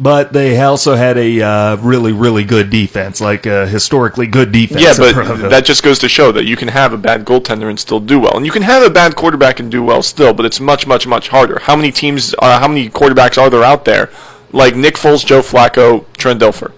but 0.00 0.32
they 0.32 0.58
also 0.58 0.94
had 0.94 1.18
a 1.18 1.42
uh, 1.42 1.76
really, 1.76 2.12
really 2.12 2.42
good 2.42 2.70
defense, 2.70 3.20
like 3.20 3.44
a 3.44 3.66
historically 3.66 4.26
good 4.26 4.50
defense. 4.50 4.80
Yeah, 4.80 4.94
but 4.96 5.12
front 5.12 5.30
of 5.30 5.38
them. 5.40 5.50
that 5.50 5.66
just 5.66 5.82
goes 5.82 5.98
to 5.98 6.08
show 6.08 6.32
that 6.32 6.46
you 6.46 6.56
can 6.56 6.68
have 6.68 6.94
a 6.94 6.96
bad 6.96 7.26
goaltender 7.26 7.68
and 7.68 7.78
still 7.78 8.00
do 8.00 8.18
well, 8.18 8.34
and 8.34 8.46
you 8.46 8.52
can 8.52 8.62
have 8.62 8.82
a 8.82 8.88
bad 8.88 9.14
quarterback 9.14 9.60
and 9.60 9.70
do 9.70 9.82
well 9.82 10.02
still. 10.02 10.32
But 10.32 10.46
it's 10.46 10.58
much, 10.58 10.86
much, 10.86 11.06
much 11.06 11.28
harder. 11.28 11.58
How 11.60 11.76
many 11.76 11.92
teams? 11.92 12.34
Uh, 12.38 12.58
how 12.58 12.66
many 12.66 12.88
quarterbacks 12.88 13.36
are 13.36 13.50
there 13.50 13.62
out 13.62 13.84
there? 13.84 14.10
Like 14.52 14.74
Nick 14.74 14.94
Foles, 14.94 15.24
Joe 15.24 15.42
Flacco, 15.42 16.06
Trent 16.14 16.40
Dilfer. 16.40 16.72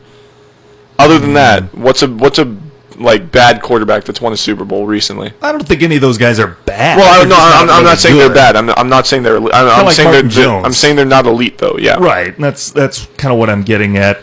Other 0.99 1.19
than 1.21 1.35
that, 1.35 1.73
what's 1.75 2.03
a 2.03 2.09
what's 2.09 2.41
a 2.41 2.57
like 3.03 3.31
bad 3.33 3.63
quarterback 3.63 4.05
that's 4.05 4.21
won 4.21 4.33
a 4.33 4.37
Super 4.37 4.65
Bowl 4.65 4.87
recently? 4.87 5.33
I 5.43 5.53
don't 5.53 5.67
think 5.67 5.83
any 5.83 5.97
of 5.97 6.01
those 6.03 6.19
guys 6.19 6.39
are 6.41 6.57
bad. 6.67 6.99
Well, 6.99 7.13
I, 7.13 7.19
They're 7.21 7.29
no, 7.29 7.37
I'm, 7.39 7.71
I'm 7.71 7.85
not 7.85 7.99
saying 7.99 8.17
good. 8.17 8.29
they're 8.29 8.35
bad. 8.35 8.57
I'm, 8.57 8.71
I'm 8.71 8.89
not 8.89 9.07
saying 9.07 9.23
they're. 9.23 9.37
I'm, 9.39 9.47
I'm 9.53 9.85
like 9.87 9.95
saying 9.95 10.11
they're, 10.13 10.23
Martin 10.23 10.29
they're- 10.31 10.45
Jones. 10.45 10.67
I'm 10.67 10.73
saying 10.73 10.97
they're 10.97 11.05
not 11.05 11.27
elite 11.27 11.59
though. 11.59 11.77
Yeah. 11.79 11.97
Right. 11.99 12.37
That's 12.39 12.71
that's 12.71 13.07
kind 13.17 13.33
of 13.33 13.39
what 13.39 13.51
I'm 13.51 13.63
getting 13.63 13.97
at. 13.97 14.23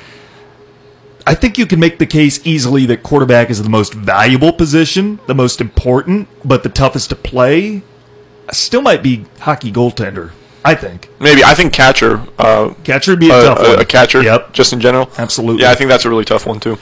I 1.27 1.35
think 1.35 1.57
you 1.59 1.67
can 1.67 1.79
make 1.79 1.99
the 1.99 2.07
case 2.07 2.39
easily 2.45 2.85
that 2.87 3.03
quarterback 3.03 3.49
is 3.51 3.61
the 3.61 3.69
most 3.69 3.93
valuable 3.93 4.51
position, 4.51 5.19
the 5.27 5.35
most 5.35 5.61
important, 5.61 6.27
but 6.43 6.63
the 6.63 6.69
toughest 6.69 7.09
to 7.09 7.15
play. 7.15 7.83
Still 8.51 8.81
might 8.81 9.03
be 9.03 9.25
hockey 9.41 9.71
goaltender. 9.71 10.31
I 10.65 10.73
think 10.75 11.07
Maybe 11.21 11.43
I 11.43 11.53
think 11.53 11.71
catcher. 11.71 12.25
Uh, 12.37 12.73
catcher 12.83 13.11
would 13.11 13.19
be 13.19 13.29
a 13.29 13.37
a, 13.39 13.41
tough 13.43 13.59
a, 13.59 13.69
one. 13.69 13.79
a 13.79 13.85
catcher. 13.85 14.23
Yep. 14.23 14.53
Just 14.53 14.73
in 14.73 14.81
general. 14.81 15.09
Absolutely. 15.17 15.61
Yeah, 15.63 15.71
I 15.71 15.75
think 15.75 15.89
that's 15.89 16.03
a 16.05 16.09
really 16.09 16.25
tough 16.25 16.45
one 16.47 16.59
too. 16.59 16.77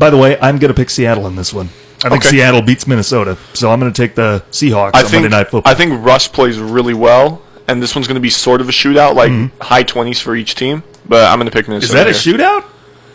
By 0.00 0.10
the 0.10 0.16
way, 0.16 0.36
I'm 0.40 0.58
going 0.58 0.72
to 0.72 0.74
pick 0.74 0.90
Seattle 0.90 1.26
in 1.28 1.36
this 1.36 1.52
one. 1.54 1.68
I 2.02 2.08
think 2.08 2.22
Okay. 2.24 2.30
Seattle 2.30 2.62
beats 2.62 2.86
Minnesota, 2.86 3.36
so 3.52 3.70
I'm 3.70 3.78
going 3.78 3.92
to 3.92 4.02
take 4.02 4.14
the 4.16 4.42
Seahawks 4.50 4.92
I 4.94 5.00
on 5.02 5.04
think 5.10 5.22
Monday 5.22 5.28
Night 5.36 5.48
Football. 5.50 5.70
I 5.70 5.74
think 5.74 6.04
Russ 6.04 6.26
plays 6.26 6.58
really 6.58 6.94
well, 6.94 7.42
and 7.68 7.82
this 7.82 7.94
one's 7.94 8.06
going 8.08 8.14
to 8.16 8.20
be 8.22 8.30
sort 8.30 8.60
of 8.62 8.68
a 8.68 8.72
shootout, 8.72 9.14
like 9.14 9.52
high 9.60 9.82
twenties 9.84 10.18
for 10.20 10.34
each 10.34 10.54
team. 10.56 10.82
But 11.06 11.30
I'm 11.30 11.38
going 11.38 11.50
to 11.50 11.52
pick 11.52 11.66
Mm-hmm. 11.66 11.74
is 11.84 11.92
Minnesota. 11.92 12.38
that 12.38 12.62
a 12.64 12.64
shootout? 12.64 12.64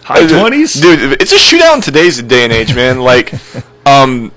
High 0.03 0.25
Uh, 0.25 0.39
twenties, 0.39 0.73
dude. 0.75 1.19
It's 1.19 1.31
a 1.31 1.35
shootout 1.37 1.75
in 1.75 1.81
today's 1.81 2.21
day 2.21 2.43
and 2.43 2.53
age, 2.53 2.75
man. 2.75 2.99
Like, 3.11 3.33
um, 3.87 4.31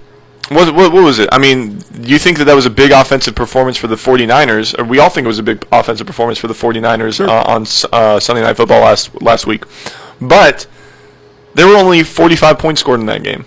what, 0.48 0.74
what 0.74 0.92
what 0.94 1.02
was 1.04 1.18
it? 1.18 1.28
I 1.30 1.36
mean, 1.36 1.82
you 2.00 2.18
think 2.18 2.38
that 2.38 2.44
that 2.44 2.54
was 2.54 2.64
a 2.64 2.70
big 2.70 2.90
offensive 2.90 3.34
performance 3.34 3.76
for 3.76 3.86
the 3.86 3.96
49ers, 3.96 4.78
or 4.78 4.84
we 4.84 4.98
all 4.98 5.10
think 5.10 5.26
it 5.26 5.28
was 5.28 5.38
a 5.38 5.42
big 5.42 5.66
offensive 5.70 6.06
performance 6.06 6.38
for 6.38 6.46
the 6.46 6.54
49ers 6.54 7.20
uh, 7.20 7.42
on 7.46 7.66
uh, 7.92 8.18
Sunday 8.18 8.40
Night 8.40 8.56
Football 8.56 8.80
last 8.80 9.20
last 9.20 9.46
week, 9.46 9.64
but 10.22 10.66
there 11.58 11.66
were 11.66 11.76
only 11.76 12.02
45 12.04 12.58
points 12.58 12.80
scored 12.80 13.00
in 13.00 13.06
that 13.06 13.22
game. 13.22 13.44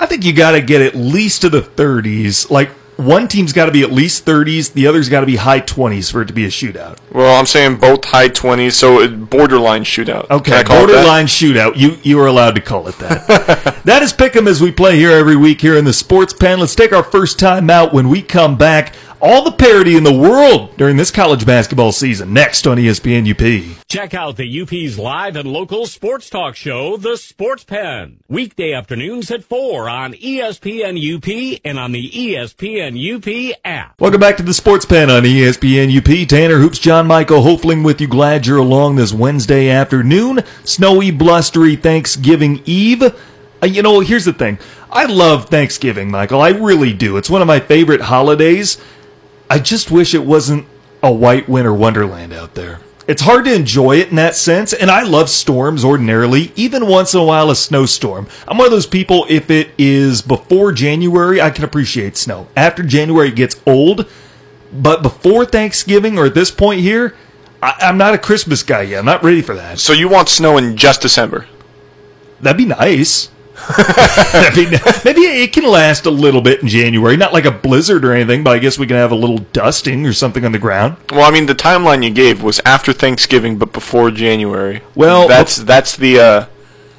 I 0.00 0.06
think 0.06 0.24
you 0.24 0.32
got 0.32 0.52
to 0.52 0.60
get 0.60 0.82
at 0.82 0.94
least 0.96 1.42
to 1.42 1.48
the 1.48 1.60
30s. 1.60 2.50
Like 2.50 2.70
one 2.96 3.28
team's 3.28 3.52
got 3.52 3.66
to 3.66 3.72
be 3.72 3.82
at 3.82 3.90
least 3.92 4.24
30s, 4.26 4.72
the 4.72 4.86
other's 4.86 5.08
got 5.08 5.20
to 5.20 5.26
be 5.26 5.36
high 5.36 5.60
20s 5.60 6.10
for 6.10 6.22
it 6.22 6.26
to 6.26 6.32
be 6.32 6.44
a 6.44 6.48
shootout. 6.48 6.98
Well, 7.12 7.38
I'm 7.38 7.46
saying 7.46 7.76
both 7.76 8.04
high 8.04 8.28
20s, 8.28 8.72
so 8.72 9.00
it- 9.00 9.30
borderline 9.30 9.84
shootout. 9.84 10.28
Okay, 10.30 10.62
borderline 10.64 11.26
shootout. 11.26 11.76
You 11.76 11.98
you 12.02 12.20
are 12.20 12.26
allowed 12.26 12.54
to 12.56 12.60
call 12.60 12.88
it 12.88 12.98
that. 12.98 13.80
that 13.84 14.02
is 14.02 14.12
Pick'em 14.12 14.46
as 14.46 14.60
we 14.60 14.72
play 14.72 14.96
here 14.96 15.12
every 15.12 15.36
week 15.36 15.60
here 15.60 15.76
in 15.76 15.84
the 15.84 15.92
Sports 15.92 16.32
Pen. 16.32 16.60
Let's 16.60 16.74
take 16.74 16.92
our 16.92 17.02
first 17.04 17.38
time 17.38 17.70
out 17.70 17.92
when 17.92 18.08
we 18.08 18.22
come 18.22 18.56
back. 18.58 18.94
All 19.24 19.44
the 19.44 19.52
parity 19.52 19.96
in 19.96 20.02
the 20.02 20.12
world 20.12 20.76
during 20.76 20.96
this 20.96 21.12
college 21.12 21.46
basketball 21.46 21.92
season. 21.92 22.32
Next 22.32 22.66
on 22.66 22.76
ESPN 22.76 23.30
UP. 23.30 23.86
Check 23.86 24.14
out 24.14 24.36
the 24.36 24.62
UP's 24.62 24.98
live 24.98 25.36
and 25.36 25.48
local 25.48 25.86
sports 25.86 26.28
talk 26.28 26.56
show, 26.56 26.96
The 26.96 27.16
Sports 27.16 27.62
Pen. 27.62 28.18
Weekday 28.28 28.72
afternoons 28.72 29.30
at 29.30 29.44
4 29.44 29.88
on 29.88 30.14
ESPN 30.14 30.98
UP 30.98 31.60
and 31.64 31.78
on 31.78 31.92
the 31.92 32.10
ESPN 32.10 32.98
UP 32.98 33.56
app. 33.64 34.00
Welcome 34.00 34.18
back 34.18 34.38
to 34.38 34.42
the 34.42 34.52
Sports 34.52 34.86
Pen 34.86 35.08
on 35.08 35.22
ESPN 35.22 35.96
UP. 35.96 36.28
Tanner 36.28 36.58
Hoops, 36.58 36.80
John 36.80 37.06
Michael 37.06 37.44
Hofling 37.44 37.84
with 37.84 38.00
you. 38.00 38.08
Glad 38.08 38.48
you're 38.48 38.58
along 38.58 38.96
this 38.96 39.12
Wednesday 39.12 39.70
afternoon. 39.70 40.40
Snowy, 40.64 41.12
blustery 41.12 41.76
Thanksgiving 41.76 42.60
Eve. 42.64 43.04
Uh, 43.04 43.66
you 43.66 43.82
know, 43.82 44.00
here's 44.00 44.24
the 44.24 44.32
thing. 44.32 44.58
I 44.90 45.04
love 45.04 45.48
Thanksgiving, 45.48 46.10
Michael. 46.10 46.40
I 46.40 46.48
really 46.48 46.92
do. 46.92 47.16
It's 47.18 47.30
one 47.30 47.40
of 47.40 47.46
my 47.46 47.60
favorite 47.60 48.00
holidays. 48.00 48.78
I 49.52 49.58
just 49.58 49.90
wish 49.90 50.14
it 50.14 50.24
wasn't 50.24 50.66
a 51.02 51.12
white 51.12 51.46
winter 51.46 51.74
wonderland 51.74 52.32
out 52.32 52.54
there. 52.54 52.80
It's 53.06 53.20
hard 53.20 53.44
to 53.44 53.54
enjoy 53.54 53.98
it 53.98 54.08
in 54.08 54.16
that 54.16 54.34
sense, 54.34 54.72
and 54.72 54.90
I 54.90 55.02
love 55.02 55.28
storms 55.28 55.84
ordinarily, 55.84 56.52
even 56.56 56.86
once 56.86 57.12
in 57.12 57.20
a 57.20 57.24
while 57.24 57.50
a 57.50 57.54
snowstorm. 57.54 58.28
I'm 58.48 58.56
one 58.56 58.68
of 58.68 58.70
those 58.72 58.86
people, 58.86 59.26
if 59.28 59.50
it 59.50 59.68
is 59.76 60.22
before 60.22 60.72
January, 60.72 61.38
I 61.38 61.50
can 61.50 61.64
appreciate 61.64 62.16
snow. 62.16 62.48
After 62.56 62.82
January, 62.82 63.28
it 63.28 63.36
gets 63.36 63.60
old, 63.66 64.08
but 64.72 65.02
before 65.02 65.44
Thanksgiving 65.44 66.18
or 66.18 66.24
at 66.24 66.34
this 66.34 66.50
point 66.50 66.80
here, 66.80 67.14
I, 67.62 67.74
I'm 67.80 67.98
not 67.98 68.14
a 68.14 68.18
Christmas 68.18 68.62
guy 68.62 68.80
yet. 68.80 69.00
I'm 69.00 69.04
not 69.04 69.22
ready 69.22 69.42
for 69.42 69.54
that. 69.54 69.80
So 69.80 69.92
you 69.92 70.08
want 70.08 70.30
snow 70.30 70.56
in 70.56 70.78
just 70.78 71.02
December? 71.02 71.44
That'd 72.40 72.56
be 72.56 72.64
nice. 72.64 73.30
That'd 74.32 74.54
be, 74.54 74.78
maybe 75.04 75.20
it 75.20 75.52
can 75.52 75.64
last 75.64 76.06
a 76.06 76.10
little 76.10 76.40
bit 76.40 76.62
in 76.62 76.68
January, 76.68 77.16
not 77.16 77.32
like 77.32 77.44
a 77.44 77.50
blizzard 77.50 78.04
or 78.04 78.12
anything, 78.12 78.42
but 78.42 78.50
I 78.50 78.58
guess 78.58 78.78
we 78.78 78.86
can 78.86 78.96
have 78.96 79.12
a 79.12 79.16
little 79.16 79.38
dusting 79.38 80.06
or 80.06 80.12
something 80.12 80.44
on 80.44 80.52
the 80.52 80.58
ground. 80.58 80.96
Well, 81.10 81.22
I 81.22 81.30
mean, 81.30 81.46
the 81.46 81.54
timeline 81.54 82.04
you 82.04 82.10
gave 82.10 82.42
was 82.42 82.60
after 82.64 82.92
Thanksgiving, 82.92 83.58
but 83.58 83.72
before 83.72 84.10
January. 84.10 84.82
Well, 84.94 85.28
that's 85.28 85.56
that's 85.56 85.96
the 85.96 86.18
uh, 86.18 86.46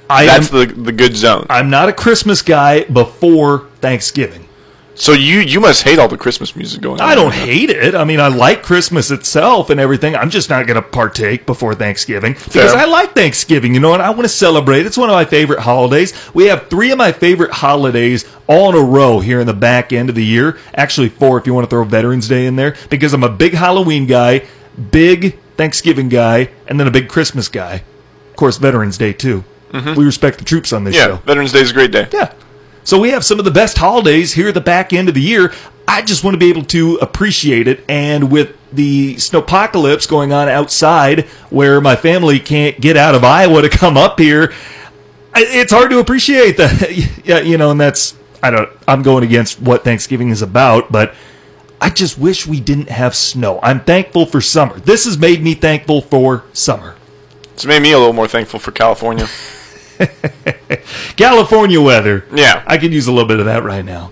I 0.10 0.26
that's 0.26 0.54
am, 0.54 0.60
the 0.60 0.74
the 0.74 0.92
good 0.92 1.16
zone. 1.16 1.46
I'm 1.50 1.70
not 1.70 1.90
a 1.90 1.94
Christmas 1.94 2.42
guy 2.42 2.84
before 2.86 3.68
Thanksgiving. 3.82 4.48
So 4.96 5.14
you 5.14 5.40
you 5.40 5.60
must 5.60 5.84
hate 5.84 5.98
all 5.98 6.08
the 6.08 6.18
Christmas 6.18 6.56
music 6.56 6.82
going 6.82 7.02
on. 7.02 7.10
I 7.10 7.16
don't 7.16 7.34
hate 7.34 7.70
it. 7.70 7.96
I 7.96 8.04
mean, 8.04 8.20
I 8.20 8.28
like 8.28 8.62
Christmas 8.62 9.10
itself 9.10 9.70
and 9.70 9.80
everything. 9.80 10.16
I'm 10.16 10.30
just 10.30 10.50
not 10.50 10.68
going 10.68 10.76
to 10.76 10.88
partake 10.88 11.46
before 11.46 11.74
Thanksgiving 11.74 12.34
because 12.34 12.54
Fair. 12.74 12.78
I 12.78 12.86
like 12.86 13.14
Thanksgiving. 13.14 13.74
You 13.74 13.80
know, 13.80 13.94
and 13.94 14.04
I 14.04 14.12
want 14.12 14.24
to 14.24 14.30
celebrate. 14.30 14.86
It's 14.86 14.98
one 14.98 15.10
of 15.10 15.14
my 15.14 15.26
favorite 15.26 15.60
holidays. 15.60 16.14
We 16.34 16.46
have 16.46 16.68
three 16.68 16.92
of 16.92 16.98
my 16.98 17.12
favorite 17.12 17.52
holidays 17.52 18.26
all 18.48 18.70
in 18.70 18.76
a 18.76 18.86
row 18.86 19.20
here 19.20 19.40
in 19.40 19.48
the 19.48 19.54
back 19.54 19.92
end 19.92 20.10
of 20.10 20.16
the 20.16 20.26
year. 20.26 20.60
Actually, 20.76 21.10
four 21.10 21.38
if 21.40 21.48
you 21.48 21.54
want 21.54 21.66
to 21.66 21.70
throw 21.70 21.84
Veterans 21.84 22.28
Day 22.28 22.46
in 22.46 22.56
there 22.56 22.76
because 22.90 23.14
I'm 23.14 23.24
a 23.24 23.30
big 23.30 23.54
Halloween 23.54 24.06
guy, 24.06 24.46
big 24.92 25.40
Thanksgiving 25.58 26.10
guy, 26.10 26.50
and 26.68 26.80
then 26.80 26.88
a 26.88 26.92
big 26.92 27.10
Christmas 27.10 27.50
guy. 27.50 27.84
Of 28.30 28.36
course, 28.36 28.58
Veterans 28.58 28.98
Day 28.98 29.14
too. 29.14 29.44
Mm-hmm. 29.72 29.96
We 29.96 30.06
respect 30.06 30.38
the 30.38 30.46
troops 30.46 30.72
on 30.72 30.84
this 30.84 30.96
Yeah, 30.96 31.06
show. 31.08 31.16
Veterans 31.18 31.52
Day 31.52 31.62
is 31.62 31.72
a 31.72 31.74
great 31.74 31.92
day. 31.92 32.08
Yeah. 32.14 32.34
So 32.84 33.00
we 33.00 33.12
have 33.12 33.24
some 33.24 33.40
of 33.40 33.46
the 33.46 33.52
best 33.52 33.78
holidays 33.78 34.34
here 34.34 34.50
at 34.50 34.54
the 34.54 34.62
back 34.62 34.92
end 34.94 35.08
of 35.08 35.16
the 35.16 35.22
year. 35.22 35.54
I 35.88 36.02
just 36.02 36.24
want 36.24 36.34
to 36.34 36.38
be 36.38 36.50
able 36.50 36.66
to 36.66 36.96
appreciate 36.98 37.68
it. 37.68 37.84
And 37.88 38.32
with 38.32 38.56
the 38.72 39.16
snowpocalypse 39.16 40.08
going 40.08 40.34
on 40.34 40.50
outside 40.50 41.26
where 41.50 41.80
my 41.80 41.96
family 41.96 42.40
can't 42.40 42.80
get 42.80 42.98
out 42.98 43.16
of 43.16 43.24
Iowa 43.24 43.62
to 43.62 43.70
come 43.70 43.98
up 43.98 44.20
here, 44.20 44.54
it's 45.36 45.72
hard 45.72 45.92
to 45.92 46.00
appreciate 46.00 46.58
that. 46.58 47.22
yeah, 47.26 47.40
you 47.40 47.58
know, 47.58 47.72
and 47.72 47.80
that's, 47.80 48.16
I 48.42 48.52
don't, 48.52 48.70
I'm 48.88 49.02
going 49.02 49.24
against 49.24 49.62
what 49.62 49.84
Thanksgiving 49.84 50.30
is 50.30 50.42
about, 50.42 50.92
but 50.92 51.16
I 51.80 51.90
just 51.90 52.18
wish 52.18 52.48
we 52.48 52.60
didn't 52.60 52.90
have 52.90 53.16
snow. 53.16 53.60
I'm 53.62 53.82
thankful 53.82 54.26
for 54.26 54.42
summer. 54.42 54.80
This 54.80 55.06
has 55.06 55.18
made 55.18 55.42
me 55.42 55.54
thankful 55.54 56.02
for 56.02 56.44
summer. 56.54 56.96
It's 57.54 57.66
made 57.66 57.82
me 57.82 57.92
a 57.92 58.00
little 58.00 58.14
more 58.14 58.28
thankful 58.28 58.60
for 58.60 58.72
California. 58.72 59.28
California 61.16 61.82
weather. 61.82 62.26
Yeah. 62.34 62.64
I 62.66 62.78
could 62.78 62.94
use 62.94 63.08
a 63.08 63.12
little 63.12 63.28
bit 63.28 63.40
of 63.40 63.46
that 63.46 63.64
right 63.64 63.86
now. 63.86 64.12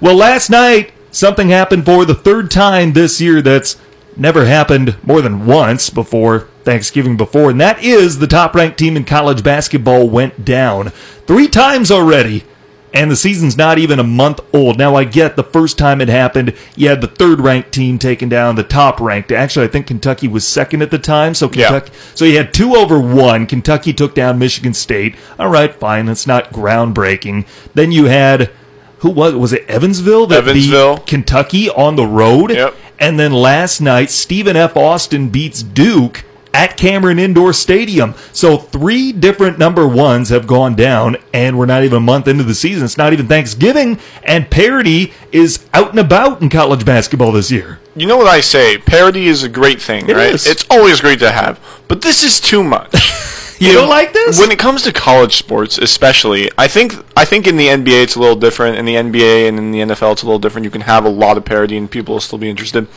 Well, 0.00 0.16
last 0.16 0.50
night, 0.50 0.92
something 1.10 1.48
happened 1.48 1.84
for 1.84 2.04
the 2.04 2.14
third 2.14 2.50
time 2.50 2.92
this 2.92 3.20
year 3.20 3.42
that's 3.42 3.76
never 4.16 4.46
happened 4.46 4.96
more 5.02 5.22
than 5.22 5.46
once 5.46 5.90
before 5.90 6.48
Thanksgiving 6.64 7.16
before, 7.16 7.50
and 7.50 7.60
that 7.60 7.82
is 7.82 8.18
the 8.18 8.26
top 8.26 8.54
ranked 8.54 8.78
team 8.78 8.96
in 8.96 9.04
college 9.04 9.42
basketball 9.42 10.08
went 10.08 10.44
down 10.44 10.90
three 11.26 11.48
times 11.48 11.90
already. 11.90 12.44
And 12.94 13.10
the 13.10 13.16
season's 13.16 13.56
not 13.56 13.78
even 13.78 13.98
a 13.98 14.04
month 14.04 14.40
old. 14.52 14.76
Now, 14.76 14.94
I 14.96 15.04
get 15.04 15.34
the 15.36 15.42
first 15.42 15.78
time 15.78 16.00
it 16.02 16.08
happened, 16.08 16.54
you 16.76 16.88
had 16.90 17.00
the 17.00 17.06
third 17.06 17.40
ranked 17.40 17.72
team 17.72 17.98
taking 17.98 18.28
down 18.28 18.54
the 18.54 18.62
top 18.62 19.00
ranked. 19.00 19.32
Actually, 19.32 19.64
I 19.64 19.68
think 19.68 19.86
Kentucky 19.86 20.28
was 20.28 20.46
second 20.46 20.82
at 20.82 20.90
the 20.90 20.98
time. 20.98 21.34
So, 21.34 21.50
Yeah. 21.52 21.68
Kentucky, 21.68 21.92
so 22.14 22.24
you 22.26 22.36
had 22.36 22.52
two 22.52 22.74
over 22.76 23.00
one. 23.00 23.46
Kentucky 23.46 23.94
took 23.94 24.14
down 24.14 24.38
Michigan 24.38 24.74
State. 24.74 25.14
All 25.38 25.48
right, 25.48 25.74
fine. 25.74 26.04
That's 26.06 26.26
not 26.26 26.52
groundbreaking. 26.52 27.46
Then 27.74 27.92
you 27.92 28.06
had 28.06 28.50
who 28.98 29.10
was 29.10 29.34
was 29.34 29.52
it 29.52 29.64
Evansville 29.68 30.26
that 30.28 30.40
Evansville. 30.46 30.96
beat 30.96 31.06
Kentucky 31.06 31.70
on 31.70 31.96
the 31.96 32.06
road? 32.06 32.50
Yep. 32.52 32.74
And 32.98 33.18
then 33.18 33.32
last 33.32 33.80
night, 33.80 34.10
Stephen 34.10 34.54
F. 34.56 34.76
Austin 34.76 35.28
beats 35.30 35.62
Duke 35.62 36.24
at 36.54 36.76
Cameron 36.76 37.18
Indoor 37.18 37.52
Stadium. 37.52 38.14
So 38.32 38.56
three 38.56 39.12
different 39.12 39.58
number 39.58 39.86
ones 39.86 40.28
have 40.28 40.46
gone 40.46 40.74
down, 40.74 41.16
and 41.32 41.58
we're 41.58 41.66
not 41.66 41.84
even 41.84 41.96
a 41.98 42.00
month 42.00 42.28
into 42.28 42.44
the 42.44 42.54
season. 42.54 42.84
It's 42.84 42.98
not 42.98 43.12
even 43.12 43.26
Thanksgiving, 43.28 43.98
and 44.24 44.50
parity 44.50 45.12
is 45.32 45.66
out 45.72 45.90
and 45.90 45.98
about 45.98 46.42
in 46.42 46.48
college 46.48 46.84
basketball 46.84 47.32
this 47.32 47.50
year. 47.50 47.78
You 47.96 48.06
know 48.06 48.16
what 48.16 48.26
I 48.28 48.40
say? 48.40 48.78
Parody 48.78 49.26
is 49.28 49.42
a 49.42 49.48
great 49.48 49.80
thing, 49.80 50.08
It 50.08 50.16
right? 50.16 50.32
is. 50.32 50.46
It's 50.46 50.64
always 50.70 51.00
great 51.00 51.18
to 51.20 51.30
have, 51.30 51.60
but 51.88 52.02
this 52.02 52.22
is 52.22 52.40
too 52.40 52.62
much. 52.64 52.94
You 53.58 53.74
don't 53.74 53.88
like 53.88 54.12
this? 54.12 54.40
When 54.40 54.50
it 54.50 54.58
comes 54.58 54.82
to 54.82 54.92
college 54.92 55.36
sports, 55.36 55.78
especially, 55.78 56.50
I 56.58 56.66
think 56.66 56.94
I 57.16 57.24
think 57.24 57.46
in 57.46 57.56
the 57.56 57.68
NBA 57.68 58.02
it's 58.02 58.16
a 58.16 58.18
little 58.18 58.34
different. 58.34 58.76
In 58.76 58.86
the 58.86 58.96
NBA 58.96 59.46
and 59.48 59.56
in 59.56 59.70
the 59.70 59.78
NFL 59.82 60.14
it's 60.14 60.22
a 60.22 60.26
little 60.26 60.40
different. 60.40 60.64
You 60.64 60.70
can 60.72 60.80
have 60.80 61.04
a 61.04 61.08
lot 61.08 61.36
of 61.36 61.44
parody 61.44 61.76
and 61.76 61.88
people 61.88 62.14
will 62.14 62.20
still 62.20 62.38
be 62.40 62.50
interested. 62.50 62.88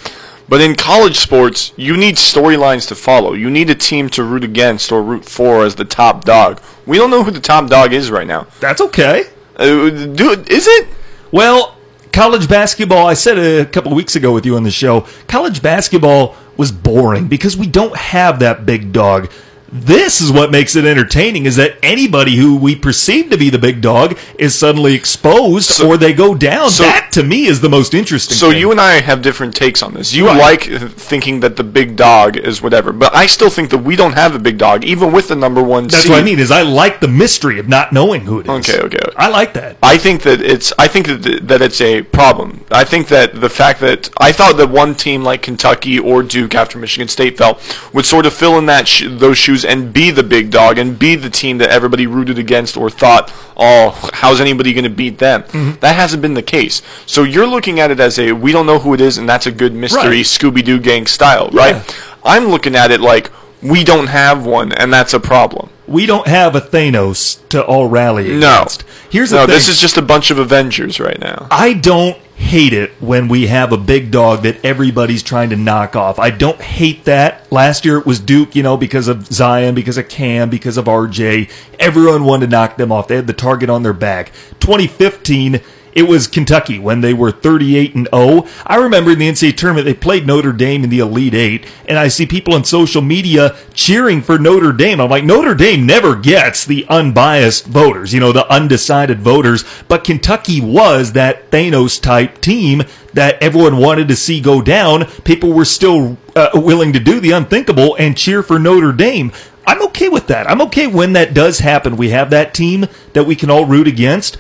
But 0.48 0.62
in 0.62 0.76
college 0.76 1.18
sports, 1.18 1.74
you 1.76 1.98
need 1.98 2.16
storylines 2.16 2.88
to 2.90 2.96
follow. 2.96 3.34
You 3.34 3.50
need 3.50 3.70
a 3.70 3.76
team 3.76 4.10
to 4.10 4.24
root 4.24 4.44
against 4.44 4.92
or 4.92 5.02
root 5.02 5.26
for 5.26 5.66
as 5.66 5.76
the 5.76 5.86
top 5.86 6.24
dog. 6.24 6.62
We 6.86 6.98
don't 6.98 7.10
know 7.10 7.24
who 7.24 7.32
the 7.32 7.40
top 7.40 7.68
dog 7.68 7.94
is 7.94 8.12
right 8.12 8.28
now. 8.28 8.48
That's 8.60 8.82
okay. 8.82 9.24
Uh, 9.56 9.90
dude, 9.90 10.50
is 10.50 10.68
it? 10.68 10.88
Well, 11.32 11.76
college 12.12 12.48
basketball, 12.48 13.08
I 13.08 13.14
said 13.16 13.38
a 13.40 13.66
couple 13.66 13.92
of 13.92 13.96
weeks 13.96 14.16
ago 14.16 14.34
with 14.34 14.46
you 14.46 14.56
on 14.56 14.64
the 14.64 14.72
show, 14.72 15.08
college 15.28 15.62
basketball 15.62 16.36
was 16.58 16.72
boring 16.72 17.28
because 17.28 17.58
we 17.58 17.68
don't 17.68 17.96
have 17.98 18.40
that 18.40 18.66
big 18.66 18.94
dog. 18.94 19.32
This 19.78 20.22
is 20.22 20.32
what 20.32 20.52
makes 20.52 20.76
it 20.76 20.86
entertaining 20.86 21.46
is 21.46 21.58
that 21.58 21.78
anybody 21.84 22.36
who 22.38 22.56
we 22.56 22.76
perceive 22.76 23.30
to 23.32 23.38
be 23.38 23.50
the 23.50 23.60
big 23.60 23.82
dog 23.82 24.18
is 24.40 24.56
suddenly 24.58 24.94
exposed 24.94 25.70
So- 25.70 25.88
or 25.88 25.98
they 25.98 26.14
go 26.14 26.34
down. 26.34 26.70
so- 26.70 26.84
that 26.84 27.12
to 27.12 27.24
me 27.24 27.46
is 27.48 27.60
the 27.60 27.68
most 27.70 27.94
interesting. 27.94 28.38
So 28.38 28.52
thing. 28.52 28.60
you 28.60 28.72
and 28.72 28.80
I 28.80 29.02
have 29.02 29.22
different 29.22 29.54
takes 29.54 29.84
on 29.84 29.94
this. 29.94 30.14
You 30.14 30.28
Right. 30.28 30.38
like 30.38 30.64
thinking 30.98 31.42
that 31.42 31.58
the 31.58 31.64
big 31.64 31.96
dog 31.98 32.38
is 32.38 32.62
whatever, 32.62 32.94
but 32.94 33.14
I 33.14 33.26
still 33.26 33.50
think 33.50 33.70
that 33.72 33.80
we 33.80 33.96
don't 33.98 34.14
have 34.14 34.34
a 34.34 34.40
big 34.40 34.58
dog, 34.58 34.86
even 34.86 35.12
with 35.12 35.28
the 35.28 35.36
number 35.36 35.62
one. 35.62 35.88
That's 35.88 36.04
seed. 36.04 36.12
what 36.12 36.20
I 36.20 36.24
mean. 36.24 36.40
Is 36.40 36.52
I 36.52 36.62
like 36.62 37.02
the 37.02 37.08
mystery 37.10 37.60
of 37.60 37.68
not 37.68 37.92
knowing 37.92 38.22
who 38.22 38.40
it 38.40 38.46
is. 38.46 38.70
Okay, 38.70 38.80
okay. 38.80 39.00
I 39.18 39.28
like 39.28 39.54
that. 39.54 39.78
I 39.84 39.98
think 39.98 40.22
that 40.24 40.42
it's. 40.42 40.72
I 40.80 40.88
think 40.88 41.08
that 41.08 41.48
that 41.48 41.62
it's 41.62 41.82
a 41.82 42.04
problem. 42.04 42.62
I 42.72 42.84
think 42.86 43.08
that 43.10 43.42
the 43.42 43.50
fact 43.50 43.82
that 43.82 44.10
I 44.18 44.32
thought 44.32 44.56
that 44.58 44.70
one 44.70 44.96
team 44.96 45.24
like 45.24 45.42
Kentucky 45.42 46.00
or 46.00 46.24
Duke 46.24 46.56
after 46.56 46.78
Michigan 46.78 47.08
State 47.10 47.38
fell 47.38 47.60
would 47.94 48.06
sort 48.06 48.26
of 48.26 48.34
fill 48.34 48.58
in 48.58 48.66
that 48.68 48.88
sh- 48.88 49.04
those 49.08 49.38
shoes 49.38 49.65
and 49.66 49.92
be 49.92 50.12
the 50.12 50.24
big 50.24 50.52
dog 50.52 50.78
and 50.78 50.98
be 50.98 51.16
the 51.16 51.30
team 51.30 51.58
that 51.58 51.70
everybody 51.70 52.08
rooted 52.08 52.38
against 52.40 52.78
or 52.78 52.90
thought, 52.90 53.32
oh, 53.58 54.10
how's 54.14 54.40
anybody 54.40 54.74
going 54.74 54.84
to 54.86 54.90
beat 54.90 55.18
them? 55.18 55.44
Mm-hmm. 55.44 55.80
That 55.82 55.96
hasn't 55.96 56.22
been 56.22 56.34
the 56.36 56.42
case. 56.44 56.82
So 57.06 57.24
you're 57.24 57.48
looking 57.48 57.80
at 57.80 57.92
it 57.92 58.00
as 58.00 58.18
a 58.20 58.32
we 58.32 58.52
don't 58.52 58.66
know 58.66 58.80
who 58.80 58.94
it 58.94 59.02
is, 59.02 59.18
and 59.18 59.28
that's 59.28 59.46
a 59.48 59.52
good 59.52 59.74
mystery 59.74 60.02
Right. 60.18 60.26
Scooby 60.26 60.64
Doo 60.64 60.80
gang 60.80 61.08
style, 61.08 61.50
right? 61.52 61.84
I'm 62.24 62.46
looking 62.46 62.76
at 62.76 62.92
it 62.92 63.02
like 63.02 63.32
we 63.62 63.84
don't 63.84 64.08
have 64.08 64.46
one, 64.46 64.72
and 64.72 64.94
that's 64.94 65.14
a 65.14 65.20
problem. 65.20 65.70
We 65.88 66.06
don't 66.06 66.28
have 66.28 66.56
a 66.56 66.62
Thanos 66.62 67.48
to 67.50 67.64
all 67.64 67.88
rally 67.88 68.30
No. 68.38 68.56
against. 68.58 68.84
Here's 69.10 69.30
the 69.30 69.38
no, 69.38 69.46
thing. 69.46 69.54
this 69.56 69.70
is 69.70 69.80
just 69.80 69.98
a 69.98 70.02
bunch 70.02 70.32
of 70.32 70.40
Avengers 70.40 71.00
right 71.00 71.20
now. 71.20 71.48
I 71.52 71.74
don't 71.74 72.18
hate 72.36 72.74
it 72.74 72.92
when 73.02 73.28
we 73.28 73.48
have 73.48 73.72
a 73.72 73.78
big 73.78 74.12
dog 74.12 74.44
that 74.44 74.64
everybody's 74.64 75.24
trying 75.24 75.50
to 75.50 75.56
knock 75.56 75.96
off. 75.96 76.20
I 76.20 76.30
don't 76.30 76.62
hate 76.62 77.06
that. 77.06 77.50
Last 77.52 77.86
year 77.86 77.98
it 77.98 78.06
was 78.06 78.20
Duke, 78.20 78.56
you 78.56 78.64
know, 78.64 78.78
because 78.78 79.08
of 79.08 79.26
Zion, 79.28 79.74
because 79.74 79.98
of 79.98 80.10
Cam, 80.10 80.50
because 80.50 80.78
of 80.78 80.86
RJ. 80.86 81.50
Everyone 81.80 82.26
wanted 82.26 82.48
to 82.48 82.52
knock 82.52 82.78
them 82.78 82.92
off. 82.92 83.08
They 83.08 83.16
had 83.16 83.28
the 83.28 83.34
target 83.34 83.70
on 83.70 83.84
their 83.84 83.94
back. 83.94 84.32
2015, 84.60 85.62
it 85.96 86.04
was 86.04 86.28
Kentucky 86.28 86.78
when 86.78 87.00
they 87.00 87.14
were 87.14 87.32
38 87.32 87.96
and 87.96 88.10
0. 88.14 88.46
I 88.68 88.76
remember 88.76 89.12
in 89.12 89.20
the 89.20 89.30
NCAA 89.30 89.56
tournament 89.56 89.86
they 89.86 89.94
played 89.94 90.28
Notre 90.28 90.52
Dame 90.52 90.84
in 90.84 90.90
the 90.90 91.00
Elite 91.00 91.34
8 91.34 91.66
and 91.88 91.98
I 91.98 92.10
see 92.10 92.26
people 92.26 92.54
on 92.54 92.66
social 92.66 93.02
media 93.02 93.56
cheering 93.74 94.22
for 94.22 94.38
Notre 94.38 94.74
Dame. 94.74 95.00
I'm 95.00 95.10
like 95.10 95.24
Notre 95.24 95.56
Dame 95.56 95.86
never 95.86 96.16
gets 96.16 96.66
the 96.66 96.86
unbiased 96.90 97.66
voters, 97.66 98.14
you 98.14 98.20
know, 98.20 98.34
the 98.34 98.52
undecided 98.52 99.22
voters, 99.22 99.64
but 99.88 100.04
Kentucky 100.04 100.60
was 100.60 101.14
that 101.14 101.50
Thanos 101.50 102.02
type 102.02 102.42
team 102.42 102.84
that 103.14 103.42
everyone 103.42 103.78
wanted 103.78 104.10
to 104.10 104.16
see 104.18 104.42
go 104.42 104.62
down. 104.62 105.06
People 105.24 105.54
were 105.54 105.64
still 105.64 106.18
uh, 106.36 106.50
willing 106.54 106.92
to 106.92 107.00
do 107.00 107.22
the 107.22 107.32
unthinkable 107.32 107.96
and 107.96 108.18
cheer 108.18 108.44
for 108.44 108.60
Notre 108.60 108.92
Dame. 108.92 109.32
I'm 109.66 109.82
okay 109.84 110.10
with 110.10 110.28
that. 110.28 110.50
I'm 110.50 110.62
okay 110.64 110.88
when 110.88 111.14
that 111.14 111.34
does 111.34 111.60
happen. 111.60 111.96
We 111.96 112.10
have 112.10 112.30
that 112.32 112.54
team 112.54 112.88
that 113.14 113.24
we 113.24 113.36
can 113.36 113.50
all 113.50 113.66
root 113.66 113.88
against. 113.88 114.38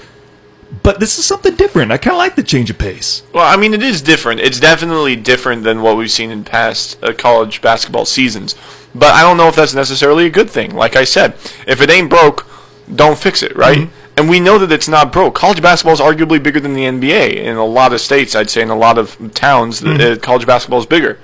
But 0.83 0.99
this 0.99 1.17
is 1.19 1.25
something 1.25 1.55
different. 1.55 1.91
I 1.91 1.97
kind 1.97 2.13
of 2.15 2.17
like 2.17 2.35
the 2.35 2.43
change 2.43 2.69
of 2.69 2.77
pace. 2.77 3.23
Well, 3.33 3.45
I 3.45 3.55
mean, 3.55 3.73
it 3.73 3.83
is 3.83 4.01
different. 4.01 4.39
It's 4.41 4.59
definitely 4.59 5.15
different 5.15 5.63
than 5.63 5.81
what 5.81 5.95
we've 5.97 6.11
seen 6.11 6.31
in 6.31 6.43
past 6.43 7.01
uh, 7.03 7.13
college 7.13 7.61
basketball 7.61 8.05
seasons. 8.05 8.55
But 8.93 9.13
I 9.13 9.21
don't 9.21 9.37
know 9.37 9.47
if 9.47 9.55
that's 9.55 9.73
necessarily 9.73 10.25
a 10.25 10.29
good 10.29 10.49
thing. 10.49 10.75
Like 10.75 10.95
I 10.95 11.03
said, 11.03 11.33
if 11.67 11.81
it 11.81 11.89
ain't 11.89 12.09
broke, 12.09 12.45
don't 12.93 13.17
fix 13.17 13.41
it, 13.43 13.55
right? 13.55 13.77
Mm-hmm. 13.79 14.19
And 14.19 14.29
we 14.29 14.39
know 14.39 14.57
that 14.57 14.71
it's 14.71 14.87
not 14.87 15.11
broke. 15.11 15.35
College 15.35 15.61
basketball 15.61 15.93
is 15.93 15.99
arguably 15.99 16.41
bigger 16.41 16.59
than 16.59 16.73
the 16.73 16.83
NBA. 16.83 17.35
In 17.35 17.57
a 17.57 17.65
lot 17.65 17.91
of 17.93 17.99
states, 17.99 18.35
I'd 18.35 18.49
say 18.49 18.61
in 18.61 18.69
a 18.69 18.77
lot 18.77 18.97
of 18.97 19.33
towns, 19.33 19.81
Mm-hmm. 19.81 20.13
uh, 20.13 20.15
college 20.21 20.45
basketball 20.47 20.79
is 20.79 20.85
bigger. 20.85 21.19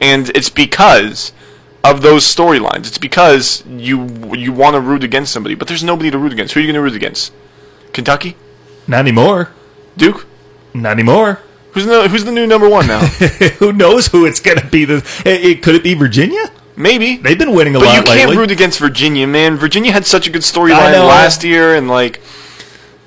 And 0.00 0.30
it's 0.30 0.48
because 0.50 1.32
of 1.84 2.02
those 2.02 2.24
storylines. 2.24 2.86
It's 2.88 2.98
because 2.98 3.64
you 3.66 4.06
you 4.34 4.52
want 4.52 4.74
to 4.74 4.80
root 4.80 5.04
against 5.04 5.32
somebody, 5.32 5.54
but 5.54 5.68
there's 5.68 5.84
nobody 5.84 6.10
to 6.10 6.18
root 6.18 6.32
against. 6.32 6.54
Who 6.54 6.60
are 6.60 6.62
you 6.62 6.66
going 6.68 6.74
to 6.74 6.82
root 6.82 6.94
against? 6.94 7.32
Kentucky? 7.92 8.36
Not 8.88 9.00
anymore. 9.00 9.50
Duke? 9.96 10.26
Not 10.74 10.92
anymore. 10.92 11.40
Who's 11.72 11.86
the 11.86 12.08
who's 12.08 12.24
the 12.24 12.32
new 12.32 12.46
number 12.46 12.68
one 12.68 12.86
now? 12.86 13.00
who 13.58 13.72
knows 13.72 14.08
who 14.08 14.26
it's 14.26 14.40
going 14.40 14.58
to 14.58 14.66
be? 14.66 14.84
The, 14.84 14.96
it, 15.24 15.44
it- 15.44 15.62
could 15.62 15.74
it 15.74 15.82
be 15.84 15.94
Virginia? 15.94 16.50
Maybe. 16.76 17.16
They've 17.16 17.38
been 17.38 17.54
winning 17.54 17.74
a 17.74 17.78
But 17.80 17.86
lot 17.86 17.96
you 17.96 18.02
can't 18.04 18.18
lately. 18.20 18.36
root 18.36 18.50
against 18.52 18.78
Virginia, 18.78 19.26
man. 19.26 19.56
Virginia 19.56 19.92
had 19.92 20.06
such 20.06 20.26
a 20.28 20.30
good 20.30 20.42
storyline 20.42 20.92
last 21.06 21.42
year, 21.42 21.74
and 21.74 21.88
like, 21.88 22.20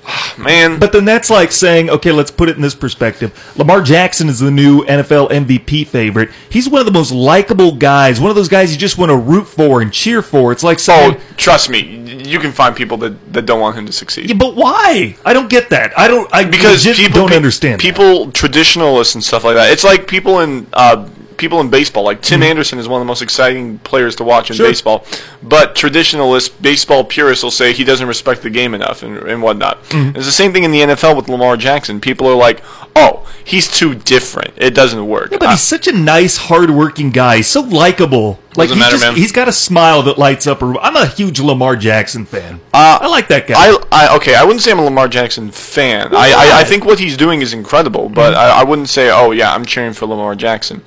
man. 0.38 0.78
But 0.78 0.92
then 0.92 1.04
that's 1.04 1.30
like 1.30 1.52
saying, 1.52 1.90
okay, 1.90 2.12
let's 2.12 2.30
put 2.30 2.48
it 2.48 2.56
in 2.56 2.62
this 2.62 2.74
perspective. 2.74 3.56
Lamar 3.56 3.82
Jackson 3.82 4.28
is 4.28 4.40
the 4.40 4.50
new 4.50 4.84
NFL 4.84 5.30
MVP 5.30 5.86
favorite. 5.86 6.30
He's 6.50 6.68
one 6.68 6.80
of 6.80 6.86
the 6.86 6.92
most 6.92 7.12
likable 7.12 7.72
guys, 7.72 8.20
one 8.20 8.30
of 8.30 8.36
those 8.36 8.48
guys 8.48 8.72
you 8.72 8.78
just 8.78 8.98
want 8.98 9.10
to 9.10 9.16
root 9.16 9.44
for 9.44 9.80
and 9.80 9.92
cheer 9.92 10.22
for. 10.22 10.52
It's 10.52 10.64
like 10.64 10.78
saying, 10.78 11.16
oh, 11.16 11.20
trust 11.36 11.70
me, 11.70 11.80
you 11.80 12.38
can 12.38 12.52
find 12.52 12.74
people 12.74 12.96
that, 12.98 13.32
that 13.32 13.46
don't 13.46 13.60
want 13.60 13.76
him 13.76 13.86
to 13.86 13.92
succeed. 13.92 14.28
yeah, 14.28 14.36
but 14.36 14.54
why? 14.54 15.16
I 15.24 15.32
don't 15.32 15.48
get 15.50 15.70
that. 15.70 15.96
I 15.98 16.08
don't. 16.08 16.32
I 16.32 16.44
because 16.44 16.84
people 16.84 17.20
don't 17.20 17.30
pe- 17.30 17.36
understand. 17.36 17.80
that. 17.80 17.82
People, 17.82 18.30
traditionalists 18.32 19.14
and 19.14 19.22
stuff 19.22 19.44
like 19.44 19.54
that. 19.54 19.72
It's 19.72 19.84
like 19.84 20.06
people 20.06 20.40
in 20.40 20.66
uh, 20.72 21.08
people 21.42 21.60
in 21.60 21.68
baseball. 21.68 22.02
Like 22.04 22.22
Tim 22.22 22.42
Anderson 22.42 22.78
is 22.78 22.88
one 22.88 23.00
of 23.00 23.04
the 23.04 23.08
most 23.10 23.20
exciting 23.20 23.78
players 23.80 24.16
to 24.16 24.24
watch 24.24 24.48
in 24.48 24.54
Mm-hmm. 24.54 24.62
Sure. 24.62 24.70
baseball. 24.70 25.04
But 25.42 25.74
traditionalists, 25.76 26.48
baseball 26.48 27.04
purists 27.04 27.42
will 27.44 27.50
say 27.50 27.72
he 27.74 27.84
doesn't 27.84 28.06
respect 28.08 28.40
the 28.42 28.48
game 28.50 28.72
enough 28.74 29.02
and, 29.02 29.18
and 29.18 29.42
whatnot. 29.42 29.82
Mm-hmm. 29.84 30.16
It's 30.16 30.24
the 30.26 30.32
same 30.32 30.52
thing 30.54 30.64
in 30.64 30.70
the 30.70 30.80
NFL 30.80 31.16
with 31.16 31.28
Lamar 31.28 31.56
Jackson. 31.58 32.00
People 32.00 32.26
are 32.28 32.34
like, 32.36 32.62
"Oh, 32.96 33.28
he's 33.44 33.68
too 33.70 33.94
different. 33.94 34.54
It 34.56 34.74
doesn't 34.74 35.06
work." 35.06 35.32
Yeah, 35.32 35.38
but 35.38 35.48
I- 35.48 35.50
he's 35.52 35.60
such 35.62 35.86
a 35.86 35.92
nice, 35.92 36.36
hardworking 36.36 37.10
guy. 37.10 37.36
He's 37.38 37.48
so 37.48 37.60
likable. 37.60 38.38
Like 38.54 38.68
Doesn't 38.68 38.78
matter, 38.80 38.92
just, 38.98 39.02
man. 39.04 39.14
he's 39.16 39.32
got 39.32 39.48
a 39.48 39.52
smile 39.52 40.02
that 40.02 40.18
lights 40.18 40.46
up 40.46 40.60
a 40.60 40.66
room. 40.66 40.76
I'm 40.82 40.94
a 40.94 41.06
huge 41.06 41.40
Lamar 41.40 41.74
Jackson 41.74 42.26
fan. 42.26 42.60
Uh, 42.74 42.98
I 43.00 43.08
like 43.08 43.28
that 43.28 43.46
guy. 43.46 43.54
I, 43.58 43.76
I 43.90 44.16
okay. 44.16 44.34
I 44.34 44.44
wouldn't 44.44 44.60
say 44.60 44.70
I'm 44.72 44.78
a 44.78 44.84
Lamar 44.84 45.08
Jackson 45.08 45.50
fan. 45.50 46.14
I, 46.14 46.32
I, 46.32 46.60
I 46.60 46.64
think 46.64 46.84
what 46.84 46.98
he's 46.98 47.16
doing 47.16 47.40
is 47.40 47.54
incredible, 47.54 48.10
but 48.10 48.34
I, 48.34 48.60
I 48.60 48.64
wouldn't 48.64 48.90
say, 48.90 49.10
oh 49.10 49.30
yeah, 49.30 49.54
I'm 49.54 49.64
cheering 49.64 49.94
for 49.94 50.04
Lamar 50.06 50.34
Jackson. 50.34 50.82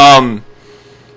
Um, 0.00 0.44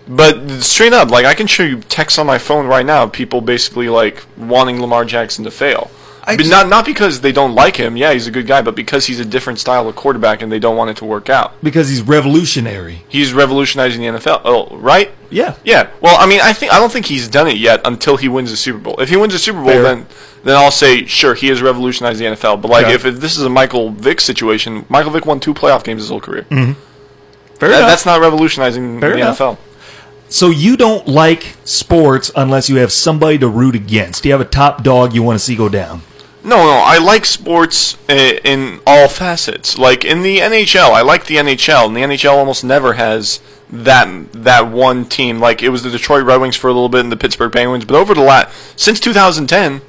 but 0.07 0.61
straight 0.61 0.93
up, 0.93 1.09
like 1.11 1.25
I 1.25 1.33
can 1.33 1.47
show 1.47 1.63
you 1.63 1.79
texts 1.79 2.19
on 2.19 2.25
my 2.25 2.37
phone 2.37 2.67
right 2.67 2.85
now. 2.85 3.07
People 3.07 3.39
basically 3.41 3.87
like 3.89 4.23
wanting 4.37 4.81
Lamar 4.81 5.05
Jackson 5.05 5.43
to 5.45 5.51
fail. 5.51 5.89
I 6.25 6.37
but 6.37 6.47
not 6.47 6.69
not 6.69 6.85
because 6.85 7.19
they 7.19 7.33
don't 7.33 7.53
like 7.53 7.75
him. 7.75 7.97
Yeah, 7.97 8.13
he's 8.13 8.27
a 8.27 8.31
good 8.31 8.47
guy, 8.47 8.61
but 8.61 8.75
because 8.75 9.05
he's 9.05 9.19
a 9.19 9.25
different 9.25 9.59
style 9.59 9.89
of 9.89 9.95
quarterback 9.97 10.41
and 10.41 10.49
they 10.49 10.59
don't 10.59 10.77
want 10.77 10.89
it 10.89 10.97
to 10.97 11.05
work 11.05 11.29
out. 11.29 11.61
because 11.61 11.89
he's 11.89 12.01
revolutionary. 12.01 13.03
He's 13.09 13.33
revolutionizing 13.33 14.01
the 14.01 14.07
NFL. 14.19 14.41
Oh, 14.45 14.77
right? 14.77 15.11
Yeah. 15.29 15.55
Yeah. 15.65 15.89
Well, 15.99 16.15
I 16.17 16.25
mean, 16.25 16.39
I 16.41 16.53
think 16.53 16.71
I 16.73 16.79
don't 16.79 16.91
think 16.91 17.07
he's 17.07 17.27
done 17.27 17.47
it 17.49 17.57
yet 17.57 17.81
until 17.85 18.15
he 18.15 18.29
wins 18.29 18.51
the 18.51 18.57
Super 18.57 18.79
Bowl. 18.79 18.95
If 19.01 19.09
he 19.09 19.17
wins 19.17 19.33
the 19.33 19.39
Super 19.39 19.59
Bowl, 19.61 19.71
Fair. 19.73 19.83
then 19.83 20.05
then 20.45 20.55
I'll 20.55 20.71
say 20.71 21.05
sure 21.05 21.33
he 21.33 21.47
has 21.47 21.61
revolutionized 21.61 22.19
the 22.21 22.25
NFL. 22.25 22.61
But 22.61 22.71
like 22.71 22.85
Okay. 22.85 22.95
if 22.95 23.05
it, 23.05 23.11
this 23.21 23.37
is 23.37 23.43
a 23.43 23.49
Michael 23.49 23.91
Vick 23.91 24.21
situation, 24.21 24.85
Michael 24.89 25.11
Vick 25.11 25.25
won 25.25 25.41
two 25.41 25.53
playoff 25.53 25.83
games 25.83 26.01
his 26.03 26.09
whole 26.09 26.21
career. 26.21 26.45
Fair 26.49 26.75
That- 27.69 27.87
that's 27.87 28.05
not 28.05 28.19
revolutionizing 28.21 28.99
Fair 28.99 29.11
the 29.11 29.17
enough. 29.17 29.37
NFL. 29.39 29.57
So 30.29 30.49
you 30.49 30.75
don't 30.77 31.07
like 31.07 31.55
sports 31.63 32.31
unless 32.35 32.67
you 32.69 32.77
have 32.77 32.91
somebody 32.91 33.37
to 33.37 33.47
root 33.47 33.75
against. 33.75 34.23
Do 34.23 34.29
You 34.29 34.33
have 34.33 34.41
a 34.41 34.45
top 34.45 34.83
dog 34.83 35.13
you 35.13 35.21
want 35.21 35.37
to 35.37 35.43
see 35.45 35.55
go 35.55 35.69
down. 35.69 36.01
No, 36.45 36.57
no, 36.57 36.81
I 36.83 36.97
like 36.97 37.25
sports 37.25 37.97
uh, 38.09 38.13
in 38.43 38.81
all 38.85 39.07
facets. 39.07 39.77
Like 39.77 40.03
in 40.03 40.23
the 40.23 40.39
NHL, 40.39 40.91
I 40.91 41.01
like 41.01 41.25
the 41.27 41.35
NHL, 41.37 41.85
and 41.87 41.95
the 41.95 42.01
NHL 42.01 42.33
almost 42.33 42.63
never 42.65 42.93
has 42.93 43.39
that 43.69 44.09
that 44.33 44.67
one 44.69 45.05
team. 45.05 45.39
Like 45.39 45.63
it 45.63 45.69
was 45.69 45.83
the 45.83 45.89
Detroit 45.89 46.25
Red 46.25 46.41
Wings 46.41 46.55
for 46.57 46.67
a 46.69 46.73
little 46.73 46.89
bit 46.89 46.99
and 47.01 47.11
the 47.11 47.15
Pittsburgh 47.17 47.51
Penguins, 47.53 47.85
but 47.85 47.95
over 47.95 48.13
the 48.13 48.21
last 48.21 48.49
since 48.77 48.99
2010, 48.99 49.81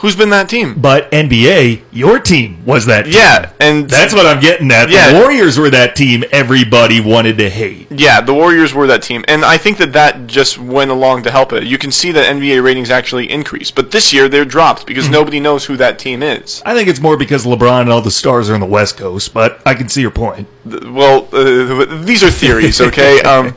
who's 0.00 0.16
been 0.16 0.30
that 0.30 0.48
team? 0.48 0.74
But 0.80 1.10
NBA, 1.12 1.82
your 1.92 2.18
team 2.18 2.64
was 2.66 2.86
that 2.86 3.04
team. 3.04 3.14
Yeah, 3.14 3.52
and 3.60 3.88
That's 3.88 4.12
what 4.14 4.26
I'm 4.26 4.40
getting 4.40 4.70
at. 4.70 4.90
Yeah. 4.90 5.12
The 5.12 5.18
Warriors 5.20 5.58
were 5.58 5.70
that 5.70 5.94
team 5.96 6.24
everybody 6.32 7.00
wanted 7.00 7.38
to 7.38 7.48
hate. 7.50 7.86
Yeah, 7.90 8.20
the 8.20 8.34
Warriors 8.34 8.72
were 8.74 8.86
that 8.86 9.02
team, 9.02 9.24
and 9.28 9.44
I 9.44 9.56
think 9.58 9.78
that 9.78 9.92
that 9.92 10.26
just 10.26 10.58
went 10.58 10.90
along 10.90 11.22
to 11.24 11.30
help 11.30 11.52
it. 11.52 11.64
You 11.64 11.78
can 11.78 11.90
see 11.92 12.12
that 12.12 12.34
NBA 12.34 12.62
ratings 12.62 12.90
actually 12.90 13.30
increased, 13.30 13.74
but 13.74 13.90
this 13.90 14.12
year 14.12 14.28
they're 14.28 14.44
dropped 14.44 14.86
because 14.86 15.04
Mm-hmm. 15.04 15.12
nobody 15.12 15.40
knows 15.40 15.64
who 15.64 15.76
that 15.78 15.98
team 15.98 16.22
is. 16.22 16.62
I 16.64 16.74
think 16.74 16.88
it's 16.88 17.00
more 17.00 17.16
because 17.16 17.44
LeBron 17.46 17.82
and 17.82 17.90
all 17.90 18.02
the 18.02 18.10
stars 18.10 18.48
are 18.50 18.54
on 18.54 18.60
the 18.60 18.66
West 18.66 18.96
Coast, 18.96 19.32
but 19.34 19.60
I 19.66 19.74
can 19.74 19.88
see 19.88 20.00
your 20.02 20.10
point. 20.10 20.46
Well, 20.64 21.28
uh, 21.32 22.02
these 22.04 22.22
are 22.22 22.30
theories, 22.30 22.80
okay? 22.80 23.20
um, 23.32 23.56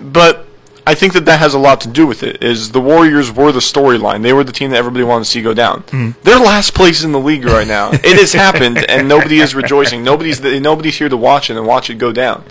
but 0.00 0.46
I 0.90 0.94
think 0.96 1.12
that 1.12 1.24
that 1.26 1.38
has 1.38 1.54
a 1.54 1.58
lot 1.60 1.80
to 1.82 1.88
do 1.88 2.04
with 2.04 2.24
it. 2.24 2.42
Is 2.42 2.72
the 2.72 2.80
Warriors 2.80 3.30
were 3.30 3.52
the 3.52 3.60
storyline? 3.60 4.24
They 4.24 4.32
were 4.32 4.42
the 4.42 4.50
team 4.50 4.70
that 4.70 4.76
everybody 4.76 5.04
wanted 5.04 5.26
to 5.26 5.30
see 5.30 5.40
go 5.40 5.54
down. 5.54 5.84
Mm-hmm. 5.84 6.20
They're 6.24 6.40
last 6.40 6.74
place 6.74 7.04
in 7.04 7.12
the 7.12 7.20
league 7.20 7.44
right 7.44 7.68
now. 7.68 7.92
it 7.92 8.18
has 8.18 8.32
happened, 8.32 8.84
and 8.90 9.08
nobody 9.08 9.38
is 9.38 9.54
rejoicing. 9.54 10.02
Nobody's 10.02 10.40
nobody's 10.40 10.98
here 10.98 11.08
to 11.08 11.16
watch 11.16 11.48
it 11.48 11.56
and 11.56 11.64
watch 11.64 11.90
it 11.90 11.94
go 11.94 12.10
down. 12.10 12.42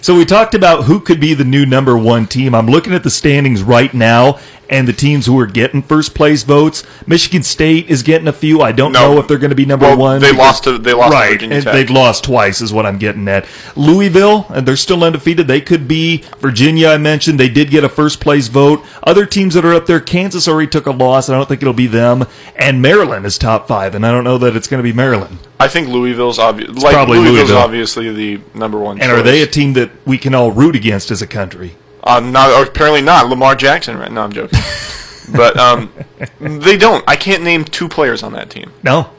So 0.00 0.16
we 0.16 0.24
talked 0.24 0.54
about 0.54 0.84
who 0.84 1.00
could 1.00 1.20
be 1.20 1.34
the 1.34 1.44
new 1.44 1.66
number 1.66 1.96
one 1.96 2.26
team. 2.26 2.54
I'm 2.54 2.66
looking 2.66 2.92
at 2.94 3.02
the 3.02 3.10
standings 3.10 3.62
right 3.62 3.92
now 3.92 4.38
and 4.70 4.86
the 4.86 4.92
teams 4.92 5.24
who 5.24 5.38
are 5.40 5.46
getting 5.46 5.80
first 5.82 6.14
place 6.14 6.42
votes. 6.42 6.82
Michigan 7.06 7.42
State 7.42 7.88
is 7.88 8.02
getting 8.02 8.28
a 8.28 8.32
few. 8.34 8.60
I 8.60 8.70
don't 8.72 8.92
No. 8.92 9.14
know 9.14 9.18
if 9.20 9.26
they're 9.26 9.38
going 9.38 9.48
to 9.50 9.56
be 9.56 9.64
number 9.64 9.86
Well, 9.86 9.96
one. 9.96 10.20
they 10.20 10.28
because- 10.30 10.38
lost 10.46 10.64
to- 10.64 10.76
they 10.78 10.92
lost 10.92 11.14
right, 11.14 11.42
and 11.42 11.64
Tech. 11.64 11.72
they've 11.72 11.88
lost 11.90 12.24
twice, 12.24 12.60
is 12.60 12.70
what 12.70 12.84
I'm 12.84 12.98
getting 12.98 13.26
at. 13.28 13.46
Louisville, 13.76 14.46
and 14.50 14.66
they're 14.68 14.76
still 14.76 15.02
undefeated. 15.02 15.48
They 15.48 15.62
could 15.62 15.88
be 15.88 16.22
Virginia. 16.40 16.90
I 16.90 16.98
mentioned 16.98 17.40
they 17.40 17.48
did 17.48 17.70
get 17.70 17.82
a 17.82 17.88
first 17.88 18.20
place 18.20 18.48
vote. 18.48 18.84
Other 19.04 19.24
teams 19.24 19.54
that 19.54 19.64
are 19.64 19.72
up 19.72 19.86
there, 19.86 20.00
Kansas 20.00 20.46
already 20.46 20.68
took 20.68 20.86
a 20.86 20.90
loss. 20.90 21.30
I 21.30 21.34
don't 21.34 21.48
think 21.48 21.62
it'll 21.62 21.72
be 21.72 21.86
them. 21.86 22.26
And 22.54 22.82
Maryland 22.82 23.24
is 23.24 23.38
top 23.38 23.68
five, 23.68 23.94
and 23.94 24.04
I 24.04 24.10
don't 24.10 24.24
know 24.24 24.36
that 24.36 24.54
it's 24.54 24.68
going 24.68 24.78
to 24.78 24.84
be 24.88 24.92
Maryland. 24.92 25.38
I 25.58 25.68
think 25.68 25.88
Louisville's 25.88 26.38
obvious. 26.38 26.70
Like 26.76 26.92
probably 26.92 27.18
Louisville's 27.18 27.38
Louisville. 27.48 27.58
obviously 27.58 28.12
the 28.12 28.40
number 28.54 28.78
one. 28.78 29.00
And 29.00 29.10
are 29.10 29.22
they 29.22 29.40
a 29.42 29.46
team 29.46 29.72
that 29.72 29.87
we 30.04 30.18
can 30.18 30.34
all 30.34 30.50
root 30.50 30.76
against 30.76 31.10
as 31.10 31.22
a 31.22 31.26
country? 31.26 31.76
Uh, 32.02 32.20
not 32.20 32.68
apparently 32.68 33.00
not 33.02 33.28
Lamar 33.28 33.54
Jackson. 33.54 33.96
Right? 33.98 34.10
No, 34.10 34.22
I'm 34.22 34.32
joking. 34.32 34.58
but 35.34 35.56
um, 35.58 35.92
they 36.40 36.76
don't. 36.76 37.04
I 37.06 37.16
can't 37.16 37.42
name 37.42 37.64
two 37.64 37.88
players 37.88 38.22
on 38.22 38.32
that 38.32 38.50
team. 38.50 38.72
No, 38.82 39.10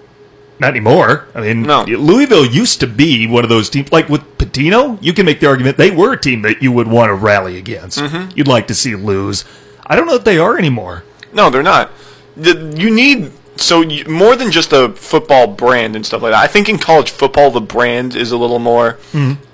not 0.59 0.71
anymore. 0.71 1.27
I 1.35 1.41
mean, 1.41 1.63
No. 1.63 1.83
Louisville 1.83 2.45
used 2.45 2.79
to 2.81 2.87
be 2.87 3.27
one 3.27 3.43
of 3.43 3.49
those 3.49 3.69
teams. 3.69 3.91
Like 3.91 4.09
with 4.09 4.21
Pitino, 4.37 4.97
you 5.01 5.13
can 5.13 5.25
make 5.25 5.39
the 5.39 5.47
argument 5.47 5.77
they 5.77 5.91
were 5.91 6.13
a 6.13 6.19
team 6.19 6.41
that 6.43 6.61
you 6.61 6.71
would 6.71 6.87
want 6.87 7.09
to 7.09 7.13
rally 7.13 7.57
against. 7.57 7.99
Mm-hmm. 7.99 8.31
You'd 8.35 8.47
like 8.47 8.67
to 8.67 8.75
see 8.75 8.95
lose. 8.95 9.45
I 9.85 9.95
don't 9.95 10.05
know 10.05 10.13
that 10.17 10.25
they 10.25 10.37
are 10.37 10.57
anymore. 10.57 11.03
No, 11.33 11.49
they're 11.49 11.63
not. 11.63 11.91
You 12.35 12.93
need 12.93 13.31
so 13.57 13.83
more 14.07 14.35
than 14.35 14.51
just 14.51 14.71
a 14.71 14.89
football 14.89 15.47
brand 15.47 15.95
and 15.95 16.05
stuff 16.05 16.21
like 16.21 16.31
that. 16.31 16.41
I 16.41 16.47
think 16.47 16.69
in 16.69 16.77
college 16.77 17.11
football, 17.11 17.51
the 17.51 17.61
brand 17.61 18.15
is 18.15 18.31
a 18.31 18.37
little 18.37 18.59
more 18.59 18.97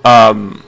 um, 0.03 0.63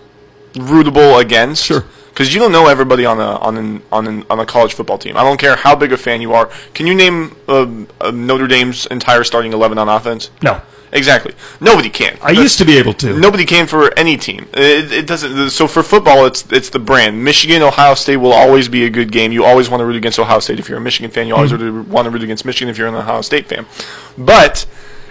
rootable 0.58 1.20
against. 1.22 1.66
Sure. 1.66 1.86
Because 2.10 2.34
you 2.34 2.40
don't 2.40 2.52
know 2.52 2.68
everybody 2.68 3.06
on 3.06 3.20
a 3.20 3.36
on 3.38 3.58
an, 3.58 3.84
on 3.92 4.08
an, 4.08 4.26
on 4.30 4.40
a 4.40 4.46
college 4.46 4.74
football 4.74 4.98
team. 4.98 5.16
I 5.16 5.24
don't 5.24 5.40
care 5.40 5.56
how 5.56 5.76
big 5.76 5.94
a 5.94 5.98
fan 5.98 6.20
you 6.20 6.34
are. 6.34 6.50
Can 6.74 6.88
you 6.88 6.96
name 6.96 7.36
uh, 7.48 7.68
uh, 8.02 8.12
Notre 8.12 8.48
Dame's 8.48 8.88
entire 8.88 9.24
starting 9.24 9.54
eleven 9.54 9.78
on 9.78 9.88
offense? 9.88 10.32
No, 10.42 10.62
Exactly. 10.92 11.34
Nobody 11.60 11.90
can. 11.90 12.18
I 12.22 12.32
used 12.32 12.58
to 12.60 12.66
be 12.66 12.78
able 12.78 12.94
to. 12.96 13.18
Nobody 13.20 13.46
can 13.46 13.68
for 13.68 13.98
any 14.00 14.16
team. 14.18 14.48
It, 14.54 14.92
it 14.92 15.08
doesn't. 15.08 15.50
So 15.50 15.68
for 15.68 15.84
football, 15.84 16.26
it's 16.26 16.50
it's 16.52 16.70
the 16.70 16.80
brand. 16.80 17.24
Michigan, 17.24 17.62
Ohio 17.62 17.94
State 17.94 18.18
will 18.18 18.34
always 18.34 18.70
be 18.70 18.86
a 18.86 18.90
good 18.90 19.12
game. 19.12 19.32
You 19.32 19.44
always 19.44 19.70
want 19.70 19.82
to 19.82 19.86
root 19.86 19.98
against 19.98 20.18
Ohio 20.18 20.40
State 20.40 20.60
if 20.60 20.70
you're 20.70 20.78
a 20.78 20.82
Michigan 20.82 21.12
fan. 21.12 21.28
You 21.28 21.36
always 21.36 21.52
want 21.52 22.06
to 22.06 22.10
root 22.12 22.24
against 22.24 22.46
Michigan 22.46 22.70
if 22.70 22.78
you're 22.78 22.88
an 22.88 22.96
Ohio 22.96 23.22
State 23.22 23.48
fan. 23.48 23.66
But 24.18 24.66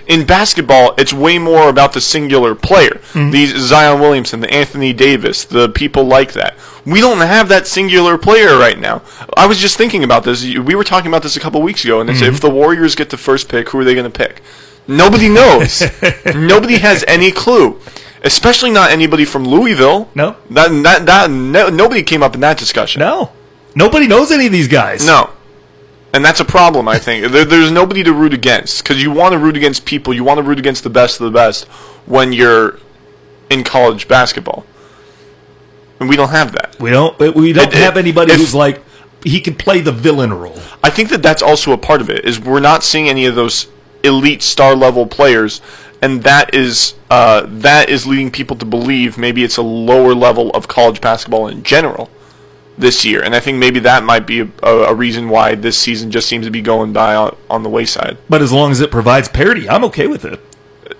in 0.07 0.25
basketball, 0.27 0.95
it's 0.97 1.13
way 1.13 1.39
more 1.39 1.69
about 1.69 1.93
the 1.93 2.01
singular 2.01 2.55
player. 2.55 3.01
Mm-hmm. 3.13 3.31
These 3.31 3.57
Zion 3.57 4.01
Williamson, 4.01 4.41
the 4.41 4.53
Anthony 4.53 4.93
Davis, 4.93 5.45
the 5.45 5.69
people 5.69 6.05
like 6.05 6.33
that. 6.33 6.57
We 6.85 7.01
don't 7.01 7.19
have 7.19 7.49
that 7.49 7.67
singular 7.67 8.17
player 8.17 8.57
right 8.57 8.79
now. 8.79 9.03
I 9.37 9.47
was 9.47 9.59
just 9.59 9.77
thinking 9.77 10.05
about 10.05 10.25
this. 10.25 10.45
We 10.45 10.75
were 10.75 10.85
talking 10.85 11.09
about 11.09 11.23
this 11.23 11.37
a 11.37 11.41
couple 11.41 11.61
weeks 11.63 11.85
ago, 11.85 12.01
and 12.01 12.09
it's 12.09 12.21
mm-hmm. 12.21 12.35
if 12.35 12.41
the 12.41 12.51
Warriors 12.51 12.95
get 12.95 13.11
the 13.11 13.17
first 13.17 13.49
pick, 13.49 13.71
who 13.71 13.81
are 13.81 13.85
they 13.85 13.95
going 13.95 14.11
to 14.11 14.17
pick? 14.17 14.43
Nobody 14.87 15.29
knows. 15.29 15.83
Nobody 16.35 16.79
has 16.79 17.05
any 17.09 17.33
clue. 17.33 17.81
Especially 18.23 18.71
not 18.71 18.91
anybody 18.91 19.25
from 19.25 19.45
Louisville. 19.45 20.09
No. 20.15 20.37
That, 20.51 20.69
that, 20.83 21.07
that, 21.07 21.31
no, 21.31 21.69
nobody 21.69 22.03
came 22.03 22.23
up 22.23 22.35
in 22.35 22.41
that 22.41 22.59
discussion. 22.59 23.01
No, 23.01 23.31
nobody 23.75 24.09
knows 24.09 24.33
any 24.33 24.47
of 24.47 24.53
these 24.53 24.69
guys. 24.69 25.07
No. 25.07 25.31
And 26.13 26.25
that's 26.25 26.41
a 26.41 26.45
problem, 26.45 26.89
I 26.89 26.99
think. 26.99 27.31
There, 27.31 27.45
there's 27.45 27.71
nobody 27.71 28.03
to 28.05 28.13
root 28.13 28.33
against 28.33 28.83
because 28.83 29.03
you 29.03 29.11
want 29.11 29.33
to 29.33 29.39
root 29.39 29.57
against 29.57 29.85
people. 29.85 30.15
You 30.15 30.25
want 30.25 30.39
to 30.39 30.43
root 30.43 30.59
against 30.59 30.83
the 30.83 30.91
best 30.91 31.21
of 31.21 31.25
the 31.25 31.31
best 31.31 31.67
when 32.07 32.33
you're 32.33 32.79
in 33.51 33.65
college 33.65 34.09
basketball. 34.09 34.65
And 36.01 36.09
we 36.09 36.17
don't 36.17 36.31
have 36.31 36.53
that. 36.53 36.77
we 36.79 36.91
don't. 36.91 37.19
We 37.19 37.53
don't 37.53 37.69
It- 37.73 37.75
have 37.75 37.97
anybody 37.97 38.33
if- 38.33 38.39
who's 38.39 38.55
like 38.55 38.83
he 39.25 39.41
can 39.41 39.55
play 39.55 39.81
the 39.81 39.93
villain 39.93 40.33
role. 40.33 40.59
I 40.83 40.91
think 40.91 41.09
that 41.09 41.23
that's 41.23 41.43
also 41.43 41.73
a 41.73 41.79
part 41.79 42.01
of 42.01 42.09
it. 42.11 42.25
Is 42.25 42.39
we're 42.41 42.61
not 42.61 42.85
seeing 42.85 43.09
any 43.09 43.27
of 43.27 43.35
those 43.35 43.67
elite 44.05 44.43
star 44.43 44.75
level 44.77 45.07
players, 45.07 45.61
and 46.01 46.23
that 46.23 46.55
is 46.55 46.95
uh, 47.11 47.43
that 47.47 47.89
is 47.89 48.07
leading 48.07 48.31
people 48.31 48.57
to 48.57 48.65
believe 48.65 49.19
maybe 49.19 49.43
it's 49.43 49.57
a 49.57 49.63
lower 49.63 50.15
level 50.15 50.51
of 50.51 50.69
college 50.69 51.01
basketball 51.01 51.49
in 51.49 51.63
general 51.63 52.09
this 52.79 53.05
year. 53.05 53.23
And 53.23 53.35
I 53.35 53.41
think 53.41 53.59
maybe 53.59 53.81
that 53.81 54.05
might 54.05 54.27
be 54.27 54.41
a, 54.41 54.69
a, 54.69 54.95
reason 54.95 55.29
why 55.29 55.55
this 55.55 55.79
season 55.79 56.11
just 56.11 56.29
seems 56.29 56.47
to 56.47 56.51
be 56.51 56.61
going 56.61 56.93
by 56.93 57.15
on, 57.15 57.37
on 57.49 57.63
the 57.63 57.69
wayside. 57.69 58.19
But 58.29 58.43
as 58.43 58.53
long 58.53 58.71
as 58.71 58.81
it 58.81 58.91
provides 58.91 59.29
parity, 59.29 59.69
I'm 59.69 59.85
okay 59.85 60.07
with 60.07 60.25
it. 60.25 60.41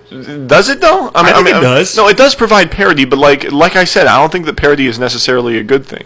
Does 0.09 0.69
it 0.69 0.79
though? 0.79 1.11
I 1.13 1.33
think 1.33 1.47
it 1.47 1.61
does. 1.61 1.95
No, 1.97 2.07
it 2.07 2.17
does 2.17 2.33
provide 2.33 2.71
parity, 2.71 3.03
but 3.03 3.19
like 3.19 3.51
like 3.51 3.75
I 3.75 3.83
said, 3.83 4.07
I 4.07 4.19
don't 4.19 4.31
think 4.31 4.45
that 4.45 4.55
parity 4.55 4.87
is 4.87 4.97
necessarily 4.97 5.57
a 5.57 5.63
good 5.63 5.85
thing. 5.85 6.05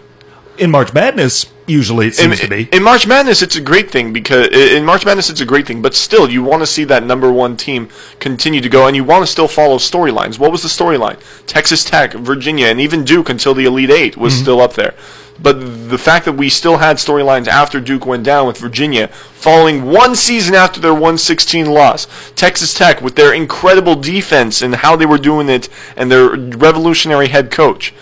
In 0.58 0.72
March 0.72 0.92
Madness, 0.92 1.51
usually 1.66 2.08
it 2.08 2.14
seems 2.14 2.40
in, 2.40 2.48
to 2.48 2.48
be. 2.48 2.68
in 2.76 2.82
March 2.82 3.06
Madness, 3.06 3.42
it's 3.42 3.56
a 3.56 3.60
great 3.60 3.90
thing 3.90 4.12
because 4.12 4.48
in 4.48 4.84
March 4.84 5.04
Madness, 5.04 5.30
it's 5.30 5.40
a 5.40 5.44
great 5.46 5.66
thing. 5.66 5.82
But 5.82 5.94
still, 5.94 6.30
you 6.30 6.42
want 6.42 6.62
to 6.62 6.66
see 6.66 6.84
that 6.84 7.04
number 7.04 7.30
one 7.32 7.56
team 7.56 7.88
continue 8.20 8.60
to 8.60 8.68
go, 8.68 8.86
and 8.86 8.96
you 8.96 9.04
want 9.04 9.22
to 9.24 9.30
still 9.30 9.48
follow 9.48 9.76
storylines. 9.78 10.38
What 10.38 10.50
was 10.52 10.62
the 10.62 10.68
storyline? 10.68 11.18
Texas 11.46 11.84
Tech, 11.84 12.12
Virginia, 12.14 12.66
and 12.66 12.80
even 12.80 13.04
Duke 13.04 13.28
until 13.28 13.54
the 13.54 13.64
Elite 13.64 13.90
Eight 13.90 14.16
was 14.16 14.32
Mm-hmm. 14.34 14.42
still 14.42 14.60
up 14.60 14.74
there. 14.74 14.94
But 15.40 15.88
the 15.88 15.98
fact 15.98 16.26
that 16.26 16.34
we 16.34 16.48
still 16.50 16.76
had 16.76 16.98
storylines 16.98 17.48
after 17.48 17.80
Duke 17.80 18.06
went 18.06 18.22
down 18.22 18.46
with 18.46 18.58
Virginia, 18.58 19.08
following 19.08 19.84
one 19.86 20.14
season 20.14 20.54
after 20.54 20.78
their 20.78 20.92
116 20.92 21.66
loss, 21.66 22.06
Texas 22.36 22.74
Tech 22.74 23.00
with 23.00 23.16
their 23.16 23.32
incredible 23.32 23.96
defense 23.96 24.62
and 24.62 24.76
how 24.76 24.94
they 24.94 25.06
were 25.06 25.18
doing 25.18 25.48
it, 25.48 25.68
and 25.96 26.12
their 26.12 26.28
revolutionary 26.36 27.28
head 27.28 27.50
coach. 27.50 27.92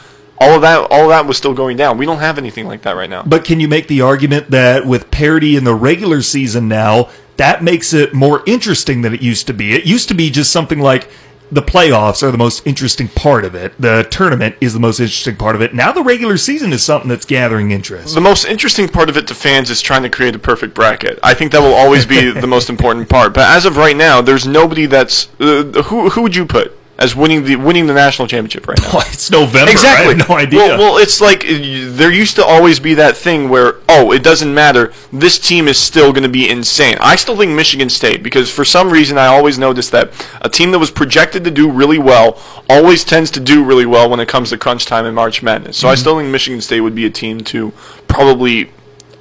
All 0.40 0.54
of 0.54 0.62
that, 0.62 0.90
all 0.90 1.02
of 1.02 1.08
that 1.10 1.26
was 1.26 1.36
still 1.36 1.52
going 1.52 1.76
down. 1.76 1.98
We 1.98 2.06
don't 2.06 2.18
have 2.18 2.38
anything 2.38 2.66
like 2.66 2.82
that 2.82 2.96
right 2.96 3.10
now. 3.10 3.22
But 3.22 3.44
can 3.44 3.60
you 3.60 3.68
make 3.68 3.88
the 3.88 4.00
argument 4.00 4.50
that 4.50 4.86
with 4.86 5.10
parity 5.10 5.54
in 5.54 5.64
the 5.64 5.74
regular 5.74 6.22
season 6.22 6.66
now, 6.66 7.10
that 7.36 7.62
makes 7.62 7.92
it 7.92 8.14
more 8.14 8.42
interesting 8.46 9.02
than 9.02 9.12
it 9.12 9.20
used 9.20 9.46
to 9.48 9.52
be? 9.52 9.74
It 9.74 9.84
used 9.84 10.08
to 10.08 10.14
be 10.14 10.30
just 10.30 10.50
something 10.50 10.78
like 10.78 11.10
the 11.52 11.62
playoffs 11.62 12.22
are 12.22 12.30
the 12.30 12.38
most 12.38 12.66
interesting 12.66 13.08
part 13.08 13.44
of 13.44 13.54
it. 13.54 13.74
The 13.78 14.06
tournament 14.10 14.56
is 14.60 14.72
the 14.72 14.80
most 14.80 15.00
interesting 15.00 15.36
part 15.36 15.56
of 15.56 15.62
it. 15.62 15.74
Now 15.74 15.92
the 15.92 16.02
regular 16.02 16.36
season 16.36 16.72
is 16.72 16.82
something 16.82 17.08
that's 17.08 17.26
gathering 17.26 17.72
interest. 17.72 18.14
The 18.14 18.20
most 18.20 18.44
interesting 18.44 18.88
part 18.88 19.10
of 19.10 19.16
it 19.16 19.26
to 19.28 19.34
fans 19.34 19.68
is 19.68 19.82
trying 19.82 20.04
to 20.04 20.08
create 20.08 20.34
a 20.34 20.38
perfect 20.38 20.74
bracket. 20.74 21.18
I 21.22 21.34
think 21.34 21.52
that 21.52 21.60
will 21.60 21.74
always 21.74 22.06
be 22.06 22.30
the 22.40 22.46
most 22.46 22.70
important 22.70 23.08
part. 23.08 23.34
But 23.34 23.50
as 23.50 23.66
of 23.66 23.76
right 23.76 23.96
now, 23.96 24.20
there's 24.22 24.46
nobody 24.46 24.86
that's 24.86 25.28
uh, 25.40 25.64
who. 25.84 26.10
Who 26.10 26.22
would 26.22 26.34
you 26.34 26.46
put 26.46 26.76
as 27.00 27.16
winning 27.16 27.44
the 27.44 27.56
winning 27.56 27.86
the 27.86 27.94
national 27.94 28.28
championship 28.28 28.68
right 28.68 28.78
now? 28.80 29.00
It's 29.12 29.30
November. 29.30 29.72
Exactly. 29.72 30.14
I 30.14 30.18
have 30.18 30.28
no 30.28 30.34
idea. 30.36 30.58
Well, 30.60 30.78
well, 30.78 30.98
it's 30.98 31.20
like 31.20 31.42
there 31.46 32.12
used 32.12 32.36
to 32.36 32.44
always 32.44 32.78
be 32.78 32.94
that 32.94 33.16
thing 33.16 33.48
where, 33.48 33.76
oh, 33.88 34.12
it 34.12 34.22
doesn't 34.22 34.52
matter. 34.54 34.92
This 35.12 35.38
team 35.38 35.66
is 35.68 35.78
still 35.78 36.12
going 36.12 36.22
to 36.22 36.28
be 36.28 36.48
insane. 36.48 36.96
I 37.00 37.16
still 37.16 37.36
think 37.36 37.52
Michigan 37.56 37.88
State 37.90 38.22
because 38.22 38.50
for 38.50 38.64
some 38.64 38.90
reason 38.90 39.18
I 39.18 39.26
always 39.26 39.58
noticed 39.58 39.90
that 39.92 40.10
a 40.42 40.48
team 40.48 40.70
that 40.72 40.78
was 40.78 40.90
projected 40.90 41.42
to 41.44 41.50
do 41.50 41.70
really 41.70 41.98
well 41.98 42.40
always 42.68 43.02
tends 43.04 43.30
to 43.32 43.40
do 43.40 43.64
really 43.64 43.86
well 43.86 44.08
when 44.08 44.20
it 44.20 44.28
comes 44.28 44.50
to 44.50 44.58
crunch 44.58 44.84
time 44.86 45.04
in 45.06 45.14
March 45.14 45.42
Madness. 45.42 45.76
So 45.78 45.88
I 45.88 45.92
Mm-hmm. 45.94 46.00
still 46.00 46.18
think 46.18 46.30
Michigan 46.30 46.60
State 46.60 46.80
would 46.80 46.94
be 46.94 47.06
a 47.06 47.10
team 47.10 47.40
to 47.44 47.72
probably 48.08 48.70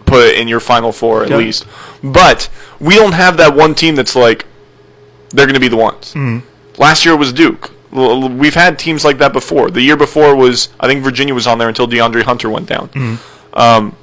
put 0.05 0.35
in 0.35 0.47
your 0.47 0.59
Final 0.59 0.91
Four 0.91 1.23
at 1.23 1.29
Yeah. 1.29 1.37
least. 1.37 1.65
But 2.03 2.49
we 2.79 2.95
don't 2.95 3.13
have 3.13 3.37
that 3.37 3.55
one 3.55 3.73
team 3.75 3.95
that's 3.95 4.15
like 4.15 4.45
they're 5.31 5.45
going 5.45 5.53
to 5.55 5.59
be 5.59 5.67
the 5.67 5.77
ones. 5.77 6.13
Last 6.79 7.05
year 7.05 7.15
was 7.15 7.31
Duke. 7.33 7.71
We've 7.91 8.55
had 8.55 8.79
teams 8.79 9.03
like 9.05 9.17
that 9.19 9.33
before. 9.33 9.69
The 9.71 9.81
year 9.81 9.97
before 9.97 10.35
was 10.35 10.69
I 10.79 10.87
think 10.87 11.03
Virginia 11.03 11.33
was 11.33 11.45
on 11.47 11.57
there 11.59 11.67
until 11.67 11.87
DeAndre 11.87 12.23
Hunter 12.23 12.49
went 12.49 12.67
down. 12.67 12.89
Um, 13.53 13.95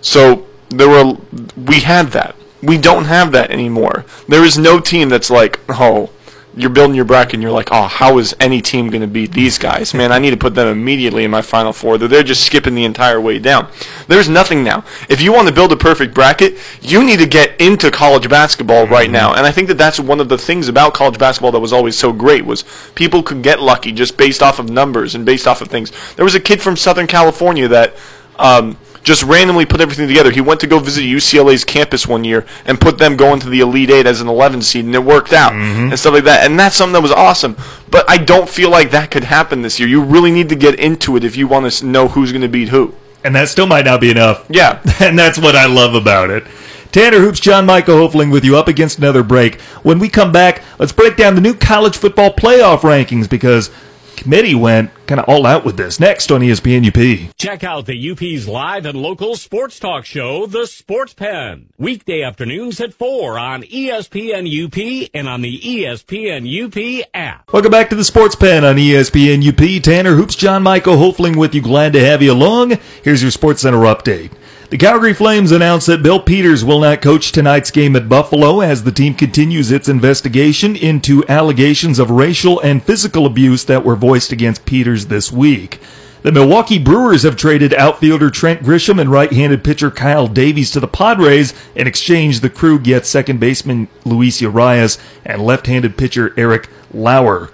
so 0.00 0.46
there 0.70 0.88
were 0.88 1.16
we 1.56 1.80
had 1.80 2.08
that. 2.12 2.36
We 2.62 2.76
don't 2.78 3.04
have 3.04 3.30
that 3.32 3.50
anymore. 3.50 4.04
There 4.28 4.44
is 4.44 4.58
no 4.58 4.80
team 4.80 5.08
that's 5.08 5.30
like, 5.30 5.60
oh, 5.68 6.10
you're 6.56 6.70
building 6.70 6.96
your 6.96 7.04
bracket 7.04 7.34
and 7.34 7.42
you're 7.42 7.52
like, 7.52 7.68
oh, 7.70 7.86
how 7.86 8.18
is 8.18 8.34
any 8.40 8.60
team 8.60 8.90
going 8.90 9.02
to 9.02 9.06
beat 9.06 9.32
these 9.32 9.58
guys? 9.58 9.94
Man, 9.94 10.10
I 10.10 10.18
need 10.18 10.30
to 10.30 10.36
put 10.36 10.54
them 10.54 10.66
immediately 10.66 11.24
in 11.24 11.30
my 11.30 11.42
final 11.42 11.72
four. 11.72 11.98
They're, 11.98 12.08
they're 12.08 12.22
just 12.22 12.44
skipping 12.44 12.74
the 12.74 12.84
entire 12.84 13.20
way 13.20 13.38
down. 13.38 13.68
There's 14.08 14.28
nothing 14.28 14.64
now. 14.64 14.84
If 15.08 15.20
you 15.20 15.32
want 15.32 15.48
to 15.48 15.54
build 15.54 15.72
a 15.72 15.76
perfect 15.76 16.14
bracket, 16.14 16.58
you 16.80 17.04
need 17.04 17.18
to 17.20 17.26
get 17.26 17.60
into 17.60 17.90
college 17.90 18.28
basketball 18.28 18.86
right 18.86 19.10
now. 19.10 19.34
And 19.34 19.46
I 19.46 19.52
think 19.52 19.68
that 19.68 19.78
that's 19.78 20.00
one 20.00 20.20
of 20.20 20.28
the 20.28 20.38
things 20.38 20.68
about 20.68 20.94
college 20.94 21.18
basketball 21.18 21.52
that 21.52 21.60
was 21.60 21.72
always 21.72 21.96
so 21.96 22.12
great 22.12 22.44
was 22.44 22.64
people 22.94 23.22
could 23.22 23.42
get 23.42 23.60
lucky 23.60 23.92
just 23.92 24.16
based 24.16 24.42
off 24.42 24.58
of 24.58 24.68
numbers 24.68 25.14
and 25.14 25.24
based 25.24 25.46
off 25.46 25.60
of 25.60 25.68
things. 25.68 25.92
There 26.14 26.24
was 26.24 26.34
a 26.34 26.40
kid 26.40 26.60
from 26.60 26.76
Southern 26.76 27.06
California 27.06 27.68
that 27.68 27.94
um, 28.38 28.76
just 29.08 29.22
randomly 29.22 29.64
put 29.64 29.80
everything 29.80 30.06
together. 30.06 30.30
He 30.30 30.42
went 30.42 30.60
to 30.60 30.66
go 30.66 30.78
visit 30.78 31.00
UCLA's 31.00 31.64
campus 31.64 32.06
one 32.06 32.24
year 32.24 32.44
and 32.66 32.78
put 32.78 32.98
them 32.98 33.16
going 33.16 33.40
to 33.40 33.48
the 33.48 33.60
Elite 33.60 33.88
Eight 33.88 34.06
as 34.06 34.20
an 34.20 34.28
11 34.28 34.60
seed, 34.60 34.84
and 34.84 34.94
it 34.94 35.02
worked 35.02 35.32
out 35.32 35.52
mm-hmm. 35.52 35.88
and 35.88 35.98
stuff 35.98 36.12
like 36.12 36.24
that. 36.24 36.44
And 36.44 36.60
that's 36.60 36.76
something 36.76 36.92
that 36.92 37.00
was 37.00 37.10
awesome. 37.10 37.56
But 37.90 38.08
I 38.08 38.18
don't 38.18 38.50
feel 38.50 38.68
like 38.68 38.90
that 38.90 39.10
could 39.10 39.24
happen 39.24 39.62
this 39.62 39.80
year. 39.80 39.88
You 39.88 40.02
really 40.02 40.30
need 40.30 40.50
to 40.50 40.56
get 40.56 40.78
into 40.78 41.16
it 41.16 41.24
if 41.24 41.36
you 41.36 41.48
want 41.48 41.72
to 41.72 41.86
know 41.86 42.08
who's 42.08 42.32
going 42.32 42.42
to 42.42 42.48
beat 42.48 42.68
who. 42.68 42.94
and 43.24 43.34
that 43.34 43.48
still 43.48 43.66
might 43.66 43.86
not 43.86 44.02
be 44.02 44.10
enough. 44.10 44.44
Yeah. 44.50 44.82
and 45.00 45.18
that's 45.18 45.38
what 45.38 45.56
I 45.56 45.66
love 45.66 45.94
about 45.94 46.28
it. 46.28 46.44
Tanner 46.92 47.18
Hoops, 47.18 47.40
John 47.40 47.64
Michael 47.64 47.96
Hofling 47.96 48.30
with 48.30 48.44
you 48.44 48.56
up 48.56 48.68
against 48.68 48.98
another 48.98 49.22
break. 49.22 49.60
When 49.82 49.98
we 49.98 50.08
come 50.08 50.32
back, 50.32 50.62
let's 50.78 50.92
break 50.92 51.16
down 51.16 51.34
the 51.34 51.40
new 51.40 51.54
college 51.54 51.96
football 51.96 52.30
playoff 52.32 52.80
rankings 52.80 53.28
because 53.28 53.70
committee 54.18 54.54
went 54.54 54.90
kind 55.06 55.20
of 55.20 55.28
all 55.28 55.46
out 55.46 55.64
with 55.64 55.76
this. 55.76 55.98
Next 55.98 56.30
on 56.30 56.40
ESPN 56.40 56.86
UP. 56.86 57.34
Check 57.36 57.64
out 57.64 57.86
the 57.86 58.10
UP's 58.10 58.46
live 58.46 58.84
and 58.84 59.00
local 59.00 59.36
sports 59.36 59.78
talk 59.78 60.04
show, 60.04 60.46
The 60.46 60.66
Sports 60.66 61.14
Pen. 61.14 61.70
Weekday 61.78 62.22
afternoons 62.22 62.80
at 62.80 62.94
4 62.94 63.38
on 63.38 63.62
ESPN 63.62 64.46
UP 64.46 65.10
and 65.14 65.28
on 65.28 65.42
the 65.42 65.58
ESPN 65.58 66.44
UP 66.46 67.08
app. 67.14 67.52
Welcome 67.52 67.70
back 67.70 67.90
to 67.90 67.96
the 67.96 68.04
Sports 68.04 68.36
Pen 68.36 68.64
on 68.64 68.76
ESPN 68.76 69.46
UP. 69.46 69.82
Tanner 69.82 70.14
Hoops, 70.14 70.36
John 70.36 70.62
Michael 70.62 70.96
Hofling 70.96 71.36
with 71.36 71.54
you. 71.54 71.62
Glad 71.62 71.92
to 71.94 72.00
have 72.00 72.22
you 72.22 72.32
along. 72.32 72.78
Here's 73.02 73.22
your 73.22 73.30
Sports 73.30 73.62
Center 73.62 73.78
update. 73.78 74.32
The 74.70 74.76
Calgary 74.76 75.14
Flames 75.14 75.50
announced 75.50 75.86
that 75.86 76.02
Bill 76.02 76.20
Peters 76.20 76.62
will 76.62 76.80
not 76.80 77.00
coach 77.00 77.32
tonight's 77.32 77.70
game 77.70 77.96
at 77.96 78.06
Buffalo 78.06 78.60
as 78.60 78.84
the 78.84 78.92
team 78.92 79.14
continues 79.14 79.70
its 79.70 79.88
investigation 79.88 80.76
into 80.76 81.24
allegations 81.26 81.98
of 81.98 82.10
racial 82.10 82.60
and 82.60 82.82
physical 82.82 83.24
abuse 83.24 83.64
that 83.64 83.82
were 83.82 83.96
voiced 83.96 84.30
against 84.30 84.66
Peters 84.66 85.06
this 85.06 85.32
week. 85.32 85.80
The 86.20 86.32
Milwaukee 86.32 86.78
Brewers 86.78 87.22
have 87.22 87.34
traded 87.34 87.72
outfielder 87.72 88.28
Trent 88.28 88.62
Grisham 88.62 89.00
and 89.00 89.10
right-handed 89.10 89.64
pitcher 89.64 89.90
Kyle 89.90 90.26
Davies 90.28 90.70
to 90.72 90.80
the 90.80 90.86
Padres. 90.86 91.54
In 91.74 91.86
exchange, 91.86 92.40
the 92.40 92.50
crew 92.50 92.78
gets 92.78 93.08
second 93.08 93.40
baseman 93.40 93.88
Luis 94.04 94.42
Urias 94.42 94.98
and 95.24 95.40
left-handed 95.40 95.96
pitcher 95.96 96.34
Eric 96.36 96.68
Lauer. 96.92 97.50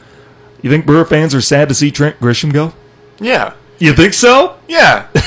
You 0.62 0.70
think 0.70 0.84
Brewer 0.84 1.04
fans 1.04 1.32
are 1.32 1.40
sad 1.40 1.68
to 1.68 1.76
see 1.76 1.92
Trent 1.92 2.18
Grisham 2.18 2.52
go? 2.52 2.74
Yeah. 3.20 3.54
You 3.78 3.94
think 3.94 4.14
so? 4.14 4.58
Yeah. 4.66 5.06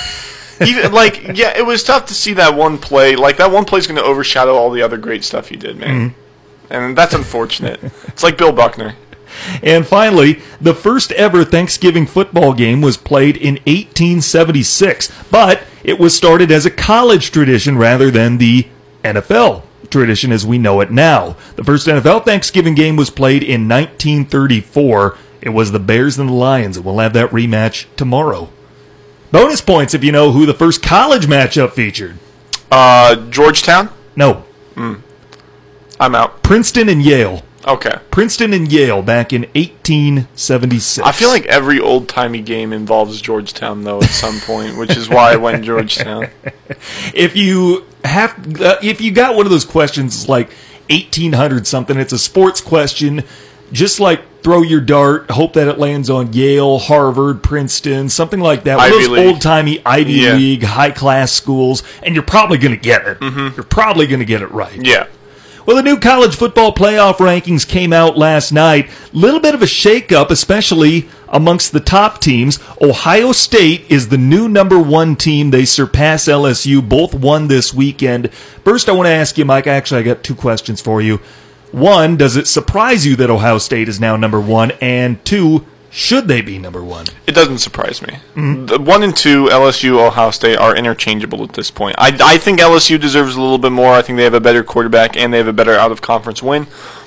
Even 0.61 0.91
like 0.91 1.37
yeah, 1.37 1.57
it 1.57 1.65
was 1.65 1.83
tough 1.83 2.05
to 2.07 2.13
see 2.13 2.33
that 2.33 2.55
one 2.55 2.77
play. 2.77 3.15
Like 3.15 3.37
that 3.37 3.51
one 3.51 3.65
play 3.65 3.79
is 3.79 3.87
going 3.87 3.97
to 3.97 4.03
overshadow 4.03 4.55
all 4.55 4.71
the 4.71 4.81
other 4.81 4.97
great 4.97 5.23
stuff 5.23 5.49
he 5.49 5.55
did, 5.55 5.77
man. 5.77 6.09
Mm-hmm. 6.09 6.73
And 6.73 6.97
that's 6.97 7.13
unfortunate. 7.13 7.79
it's 8.07 8.23
like 8.23 8.37
Bill 8.37 8.51
Buckner. 8.51 8.95
And 9.61 9.85
finally, 9.85 10.41
the 10.59 10.73
first 10.73 11.11
ever 11.13 11.43
Thanksgiving 11.43 12.05
football 12.05 12.53
game 12.53 12.81
was 12.81 12.97
played 12.97 13.37
in 13.37 13.55
1876, 13.65 15.11
but 15.29 15.63
it 15.83 15.99
was 15.99 16.15
started 16.15 16.51
as 16.51 16.65
a 16.65 16.71
college 16.71 17.31
tradition 17.31 17.77
rather 17.77 18.09
than 18.09 18.37
the 18.37 18.67
NFL 19.03 19.63
tradition 19.89 20.31
as 20.31 20.45
we 20.45 20.57
know 20.57 20.81
it 20.81 20.91
now. 20.91 21.35
The 21.55 21.63
first 21.63 21.87
NFL 21.87 22.25
Thanksgiving 22.25 22.75
game 22.75 22.95
was 22.95 23.09
played 23.09 23.43
in 23.43 23.67
1934. 23.67 25.17
It 25.41 25.49
was 25.49 25.71
the 25.71 25.79
Bears 25.79 26.17
and 26.17 26.29
the 26.29 26.33
Lions, 26.33 26.77
and 26.77 26.85
we'll 26.85 26.99
have 26.99 27.13
that 27.13 27.29
rematch 27.29 27.85
tomorrow. 27.95 28.49
Bonus 29.31 29.61
points 29.61 29.93
if 29.93 30.03
you 30.03 30.11
know 30.11 30.31
who 30.31 30.45
the 30.45 30.53
first 30.53 30.81
college 30.81 31.27
matchup 31.27 31.73
featured. 31.73 32.17
Uh, 32.71 33.15
Georgetown. 33.29 33.89
No, 34.15 34.45
I'm 35.99 36.15
out. 36.15 36.43
Princeton 36.43 36.89
and 36.89 37.01
Yale. 37.01 37.43
Okay. 37.65 37.95
Princeton 38.11 38.53
and 38.53 38.71
Yale 38.71 39.01
back 39.01 39.33
in 39.33 39.41
1876. 39.53 41.05
I 41.05 41.11
feel 41.11 41.29
like 41.29 41.45
every 41.47 41.79
old 41.79 42.07
timey 42.07 42.41
game 42.41 42.71
involves 42.71 43.19
Georgetown 43.19 43.83
though 43.83 44.01
at 44.01 44.09
some 44.09 44.39
point, 44.39 44.77
which 44.77 44.95
is 44.95 45.09
why 45.09 45.33
I 45.33 45.35
went 45.35 45.65
Georgetown. 45.65 46.29
if 47.13 47.35
you 47.35 47.85
have 48.05 48.61
uh, 48.61 48.77
if 48.81 49.01
you 49.01 49.11
got 49.11 49.35
one 49.35 49.45
of 49.45 49.51
those 49.51 49.65
questions 49.65 50.29
like 50.29 50.49
1800 50.89 51.67
something 51.67 51.97
it's 51.97 52.13
a 52.13 52.19
sports 52.19 52.61
question 52.61 53.23
just 53.73 53.99
like 53.99 54.21
throw 54.47 54.61
your 54.61 54.79
dart 54.79 55.29
hope 55.31 55.51
that 55.51 55.67
it 55.67 55.77
lands 55.77 56.09
on 56.09 56.31
yale 56.31 56.79
harvard 56.79 57.43
princeton 57.43 58.07
something 58.07 58.39
like 58.39 58.63
that 58.63 58.77
one 58.77 58.85
Ivy 58.93 59.03
of 59.03 59.11
those 59.11 59.19
old-timey 59.27 59.81
ivy 59.85 60.13
Yeah. 60.13 60.35
league 60.35 60.63
high 60.63 60.91
class 60.91 61.33
schools 61.33 61.83
and 62.01 62.15
you're 62.15 62.23
probably 62.23 62.57
going 62.57 62.71
to 62.73 62.81
get 62.81 63.05
it 63.05 63.19
mm-hmm. 63.19 63.53
you're 63.57 63.65
probably 63.65 64.07
going 64.07 64.19
to 64.21 64.25
get 64.25 64.41
it 64.41 64.49
right 64.51 64.79
Yeah. 64.81 65.07
well, 65.65 65.75
the 65.75 65.83
new 65.83 65.99
college 65.99 66.33
football 66.33 66.73
playoff 66.73 67.15
rankings 67.17 67.67
came 67.67 67.91
out 67.91 68.17
last 68.17 68.53
night. 68.53 68.89
Little 69.11 69.41
bit 69.41 69.53
of 69.53 69.61
a 69.61 69.65
shakeup, 69.65 70.29
especially 70.29 71.09
amongst 71.27 71.73
the 71.73 71.81
top 71.81 72.21
teams. 72.21 72.57
Ohio 72.81 73.33
State 73.33 73.83
is 73.89 74.07
the 74.07 74.17
new 74.17 74.47
number 74.47 74.79
one 74.79 75.17
team. 75.17 75.51
They 75.51 75.65
surpass 75.65 76.23
LSU. 76.23 76.87
Both 76.87 77.13
won 77.13 77.49
this 77.49 77.73
weekend. 77.73 78.31
First, 78.63 78.87
I 78.87 78.93
want 78.93 79.07
to 79.07 79.11
ask 79.11 79.37
you, 79.37 79.43
Mike. 79.43 79.67
Actually, 79.67 79.99
I 79.99 80.03
got 80.03 80.23
two 80.23 80.35
questions 80.35 80.79
for 80.79 81.01
you. 81.01 81.19
One, 81.77 82.17
does 82.17 82.35
it 82.35 82.47
surprise 82.47 83.05
you 83.05 83.15
that 83.17 83.29
Ohio 83.29 83.59
State 83.59 83.87
is 83.87 83.99
now 83.99 84.15
number 84.17 84.41
one? 84.41 84.71
And 84.81 85.23
two, 85.23 85.65
should 85.91 86.27
they 86.27 86.41
be 86.41 86.57
number 86.57 86.83
one? 86.83 87.05
It 87.27 87.33
doesn't 87.35 87.59
surprise 87.59 88.01
me. 88.01 88.17
The 88.35 88.79
one 88.79 89.03
and 89.03 89.15
two, 89.15 89.45
LSU, 89.45 89.99
Ohio 89.99 90.31
State, 90.31 90.57
are 90.57 90.75
interchangeable 90.75 91.43
at 91.43 91.53
this 91.53 91.69
point. 91.69 91.95
I, 91.99 92.17
I 92.19 92.37
think 92.39 92.59
LSU 92.59 92.99
deserves 92.99 93.35
a 93.35 93.41
little 93.41 93.59
bit 93.59 93.71
more. 93.71 93.93
I 93.93 94.01
think 94.01 94.17
they 94.17 94.23
have 94.23 94.33
a 94.33 94.39
better 94.39 94.63
quarterback 94.63 95.15
and 95.15 95.31
they 95.31 95.37
have 95.37 95.47
a 95.47 95.53
better 95.53 95.73
out 95.73 95.91
of 95.91 96.01
conference 96.01 96.41
win. 96.41 96.65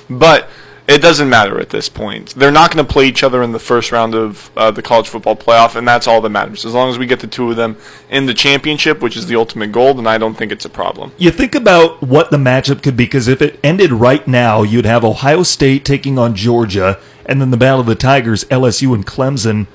But 0.09 0.49
it 0.91 1.01
doesn't 1.01 1.29
matter 1.29 1.59
at 1.59 1.69
this 1.69 1.89
point. 1.89 2.35
They're 2.35 2.51
not 2.51 2.73
going 2.73 2.85
to 2.85 2.91
play 2.91 3.07
each 3.07 3.23
other 3.23 3.41
in 3.43 3.51
the 3.51 3.59
first 3.59 3.91
round 3.91 4.13
of 4.15 4.51
uh, 4.57 4.71
the 4.71 4.81
college 4.81 5.07
football 5.07 5.35
playoff, 5.35 5.75
and 5.75 5.87
that's 5.87 6.07
all 6.07 6.21
that 6.21 6.29
matters. 6.29 6.65
As 6.65 6.73
long 6.73 6.89
as 6.89 6.97
we 6.97 7.05
get 7.05 7.19
the 7.19 7.27
two 7.27 7.49
of 7.49 7.55
them 7.55 7.77
in 8.09 8.25
the 8.25 8.33
championship, 8.33 9.01
which 9.01 9.15
is 9.15 9.27
the 9.27 9.35
ultimate 9.35 9.71
goal, 9.71 9.93
then 9.93 10.07
I 10.07 10.17
don't 10.17 10.35
think 10.35 10.51
it's 10.51 10.65
a 10.65 10.69
problem. 10.69 11.11
You 11.17 11.31
think 11.31 11.55
about 11.55 12.01
what 12.01 12.31
the 12.31 12.37
matchup 12.37 12.83
could 12.83 12.97
be, 12.97 13.05
because 13.05 13.27
if 13.27 13.41
it 13.41 13.59
ended 13.63 13.91
right 13.91 14.27
now, 14.27 14.63
you'd 14.63 14.85
have 14.85 15.03
Ohio 15.03 15.43
State 15.43 15.85
taking 15.85 16.17
on 16.17 16.35
Georgia, 16.35 16.99
and 17.25 17.39
then 17.41 17.51
the 17.51 17.57
Battle 17.57 17.81
of 17.81 17.85
the 17.85 17.95
Tigers, 17.95 18.43
LSU 18.45 18.93
and 18.93 19.05
Clemson. 19.05 19.67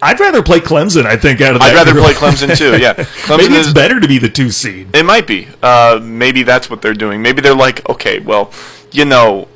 I'd 0.00 0.18
rather 0.18 0.42
play 0.42 0.58
Clemson, 0.58 1.06
I 1.06 1.16
think, 1.16 1.40
out 1.40 1.54
of 1.54 1.60
that. 1.60 1.70
I'd 1.70 1.74
rather 1.74 1.92
group. 1.92 2.04
play 2.04 2.14
Clemson 2.14 2.56
too. 2.56 2.76
Yeah, 2.80 2.94
Clemson 2.94 3.38
Maybe 3.38 3.54
it's 3.54 3.68
is, 3.68 3.74
better 3.74 4.00
to 4.00 4.08
be 4.08 4.18
the 4.18 4.28
two 4.28 4.50
seed. 4.50 4.94
It 4.94 5.04
might 5.04 5.28
be. 5.28 5.46
Uh, 5.62 6.00
maybe 6.02 6.42
that's 6.42 6.68
what 6.68 6.82
they're 6.82 6.92
doing. 6.94 7.22
Maybe 7.22 7.40
they're 7.40 7.54
like, 7.54 7.88
okay, 7.88 8.18
well, 8.18 8.52
you 8.90 9.04
know, 9.04 9.46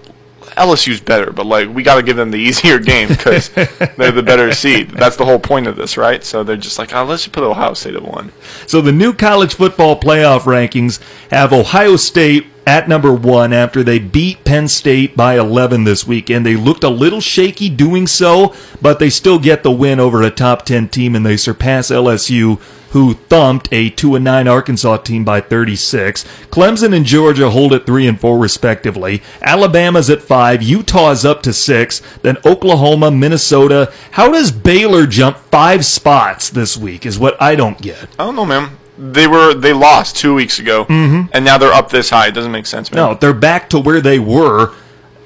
LSU's 0.56 1.00
better, 1.00 1.32
but 1.32 1.46
like 1.46 1.68
we 1.68 1.82
got 1.82 1.96
to 1.96 2.02
give 2.02 2.16
them 2.16 2.30
the 2.30 2.38
easier 2.38 2.78
game 2.78 3.08
because 3.08 3.48
they're 3.96 4.12
the 4.12 4.22
better 4.22 4.52
seed. 4.52 4.90
That's 4.90 5.16
the 5.16 5.24
whole 5.24 5.38
point 5.38 5.66
of 5.66 5.76
this, 5.76 5.96
right? 5.96 6.24
So 6.24 6.42
they're 6.42 6.56
just 6.56 6.78
like, 6.78 6.94
oh, 6.94 7.04
let's 7.04 7.24
just 7.24 7.34
put 7.34 7.44
Ohio 7.44 7.74
State 7.74 7.94
at 7.94 8.02
one. 8.02 8.32
So 8.66 8.80
the 8.80 8.92
new 8.92 9.12
college 9.12 9.54
football 9.54 10.00
playoff 10.00 10.40
rankings 10.40 11.00
have 11.30 11.52
Ohio 11.52 11.96
State 11.96 12.46
at 12.66 12.88
number 12.88 13.12
one 13.12 13.52
after 13.52 13.84
they 13.84 14.00
beat 14.00 14.44
Penn 14.44 14.66
State 14.66 15.16
by 15.16 15.38
11 15.38 15.84
this 15.84 16.06
weekend. 16.06 16.44
They 16.44 16.56
looked 16.56 16.82
a 16.82 16.88
little 16.88 17.20
shaky 17.20 17.70
doing 17.70 18.08
so, 18.08 18.54
but 18.82 18.98
they 18.98 19.08
still 19.08 19.38
get 19.38 19.62
the 19.62 19.70
win 19.70 20.00
over 20.00 20.22
a 20.22 20.30
top 20.30 20.64
10 20.64 20.88
team 20.88 21.14
and 21.14 21.24
they 21.24 21.36
surpass 21.36 21.90
LSU, 21.90 22.60
who 22.90 23.14
thumped 23.14 23.68
a 23.72 23.90
2 23.90 24.16
and 24.16 24.24
9 24.24 24.48
Arkansas 24.48 24.96
team 24.98 25.24
by 25.24 25.40
36. 25.40 26.24
Clemson 26.50 26.94
and 26.96 27.04
Georgia 27.04 27.50
hold 27.50 27.72
at 27.72 27.86
3 27.86 28.08
and 28.08 28.20
4 28.20 28.38
respectively. 28.38 29.22
Alabama's 29.42 30.10
at 30.10 30.22
5, 30.22 30.62
Utah's 30.62 31.24
up 31.24 31.42
to 31.42 31.52
6, 31.52 32.02
then 32.22 32.36
Oklahoma, 32.44 33.10
Minnesota. 33.10 33.92
How 34.12 34.32
does 34.32 34.50
Baylor 34.50 35.06
jump 35.06 35.36
5 35.36 35.84
spots 35.84 36.50
this 36.50 36.76
week 36.76 37.06
is 37.06 37.18
what 37.18 37.40
I 37.40 37.54
don't 37.54 37.80
get. 37.80 38.08
I 38.18 38.24
don't 38.24 38.36
know, 38.36 38.46
man. 38.46 38.70
They 38.98 39.26
were 39.26 39.54
they 39.54 39.72
lost 39.72 40.16
two 40.16 40.34
weeks 40.34 40.58
ago, 40.58 40.84
mm-hmm. 40.84 41.28
and 41.32 41.44
now 41.44 41.58
they're 41.58 41.72
up 41.72 41.90
this 41.90 42.10
high. 42.10 42.28
It 42.28 42.32
doesn't 42.32 42.52
make 42.52 42.66
sense, 42.66 42.90
man. 42.90 42.96
No, 42.96 43.14
they're 43.14 43.34
back 43.34 43.68
to 43.70 43.78
where 43.78 44.00
they 44.00 44.18
were 44.18 44.74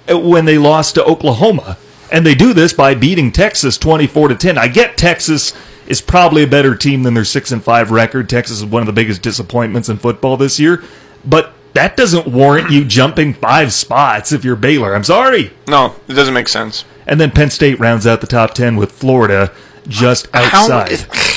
when 0.09 0.45
they 0.45 0.59
lost 0.59 0.97
to 0.97 1.05
Oklahoma. 1.05 1.79
And 2.13 2.27
they 2.27 2.35
do 2.35 2.53
this 2.53 2.73
by 2.73 2.95
beating 2.95 3.31
Texas 3.31 3.79
24 3.79 4.29
to 4.29 4.35
10. 4.35 4.59
I 4.59 4.67
get 4.67 4.97
Texas 4.97 5.55
is 5.87 6.01
probably 6.01 6.43
a 6.43 6.47
better 6.47 6.75
team 6.75 7.03
than 7.05 7.15
their 7.15 7.25
6 7.25 7.53
and 7.53 7.63
5 7.63 7.91
record. 7.91 8.29
Texas 8.29 8.59
is 8.59 8.65
one 8.65 8.83
of 8.83 8.87
the 8.87 8.93
biggest 8.93 9.23
disappointments 9.23 9.89
in 9.89 9.99
football 9.99 10.37
this 10.37 10.59
year, 10.59 10.83
but 11.25 11.53
that 11.75 11.97
doesn't 11.97 12.27
warrant 12.27 12.71
you 12.71 12.85
jumping 12.85 13.35
5 13.35 13.73
spots 13.73 14.33
if 14.33 14.45
you're 14.45 14.57
Baylor. 14.57 14.95
I'm 14.95 15.05
sorry. 15.05 15.53
no, 15.69 15.95
it 16.09 16.15
doesn't 16.15 16.35
make 16.35 16.49
sense. 16.49 16.85
And 17.07 17.21
then 17.21 17.31
Penn 17.31 17.51
State 17.51 17.79
rounds 17.79 18.07
out 18.07 18.21
the 18.21 18.27
top 18.27 18.55
10 18.55 18.77
with 18.77 18.93
Florida 18.93 19.53
just 19.89 20.29
outside. 20.35 21.07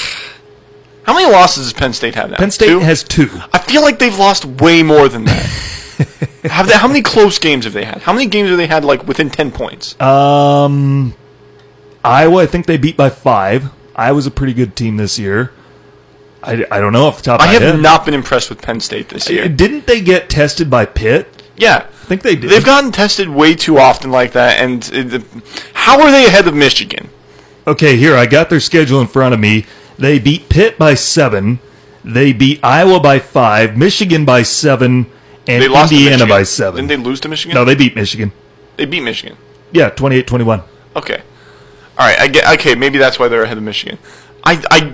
How, 1.04 1.13
many 1.13 1.32
losses 1.32 1.66
does 1.66 1.74
Penn 1.74 1.94
State 1.94 2.16
have 2.16 2.32
now? 2.32 2.38
Penn 2.38 2.52
State 2.52 2.68
Two? 2.68 2.80
has 2.80 3.04
2. 3.04 3.30
I 3.52 3.60
feel 3.60 3.82
like 3.82 4.00
they've 4.00 4.18
lost 4.18 4.46
way 4.46 4.84
more 4.84 5.08
than 5.10 5.26
that. 5.26 5.46
have 6.44 6.68
they, 6.68 6.74
how 6.74 6.88
many 6.88 7.02
close 7.02 7.39
games 7.39 7.66
have 7.66 7.74
they 7.74 7.86
had? 7.86 8.02
How 8.02 8.13
many 8.13 8.26
games 8.28 8.50
have 8.50 8.58
they 8.58 8.68
had 8.68 8.84
like 8.86 9.08
within 9.08 9.30
ten 9.30 9.52
points? 9.52 10.00
Um, 10.02 11.13
Iowa, 12.04 12.42
I 12.44 12.46
think 12.46 12.66
they 12.66 12.78
beat 12.78 12.98
by 12.98 13.10
five. 13.10 13.72
Iowa's 13.96 14.26
a 14.26 14.32
pretty 14.32 14.54
good 14.54 14.76
team 14.76 14.98
this 14.98 15.20
year. 15.20 15.52
I, 16.42 16.66
I 16.70 16.82
don't 16.82 16.92
know 16.92 17.06
off 17.06 17.18
the 17.18 17.24
top 17.24 17.39
I 17.42 17.48
have 17.48 17.62
head. 17.62 17.80
not 17.80 18.06
been 18.06 18.13
impressed 18.13 18.50
with 18.50 18.62
Penn 18.62 18.80
State 18.82 19.10
this 19.10 19.30
year. 19.30 19.48
Didn't 19.48 19.88
they 19.88 20.02
get 20.02 20.30
tested 20.30 20.70
by 20.70 20.86
Pitt? 20.86 21.42
yeah, 21.56 21.86
I 21.88 22.06
think 22.06 22.22
they 22.22 22.36
did. 22.36 22.50
they've 22.50 22.66
gotten 22.66 22.92
tested 22.92 23.30
way 23.30 23.56
too 23.56 23.78
often 23.78 24.12
like 24.12 24.34
that. 24.34 24.60
And 24.60 24.89
it, 24.92 25.24
how 25.74 26.02
are 26.02 26.12
they 26.12 26.26
ahead 26.26 26.48
of 26.48 26.54
Michigan? 26.54 27.10
okay, 27.66 27.96
here, 27.96 28.18
I 28.18 28.26
got 28.26 28.50
their 28.50 28.60
schedule 28.60 29.00
in 29.00 29.08
front 29.08 29.34
of 29.34 29.39
me. 29.39 29.66
They 29.98 30.20
beat 30.20 30.50
Pitt 30.50 30.78
by 30.78 30.94
seven. 30.96 31.60
They 32.04 32.34
beat 32.34 32.60
Iowa 32.64 33.00
by 33.00 33.20
five, 33.20 33.78
Michigan 33.78 34.26
by 34.26 34.42
seven, 34.44 35.06
and 35.48 35.64
Indiana 35.64 36.26
by 36.26 36.44
seven. 36.44 36.88
Didn't 36.88 37.02
they 37.04 37.10
lose 37.10 37.20
to 37.22 37.30
Michigan? 37.30 37.56
no, 37.56 37.64
they 37.66 37.76
beat 37.76 37.96
Michigan. 37.96 38.32
they 38.78 38.86
beat 38.86 39.02
Michigan. 39.04 39.38
Yeah, 39.72 39.90
28 39.90 40.28
21. 40.28 40.62
Okay, 40.96 41.22
all 41.98 42.06
right. 42.08 42.20
I 42.20 42.28
get. 42.28 42.48
Okay, 42.60 42.76
maybe 42.76 42.98
that's 42.98 43.18
why 43.18 43.28
they're 43.28 43.44
ahead 43.44 43.58
of 43.58 43.64
Michigan. 43.64 43.98
I. 44.44 44.62
I 44.70 44.94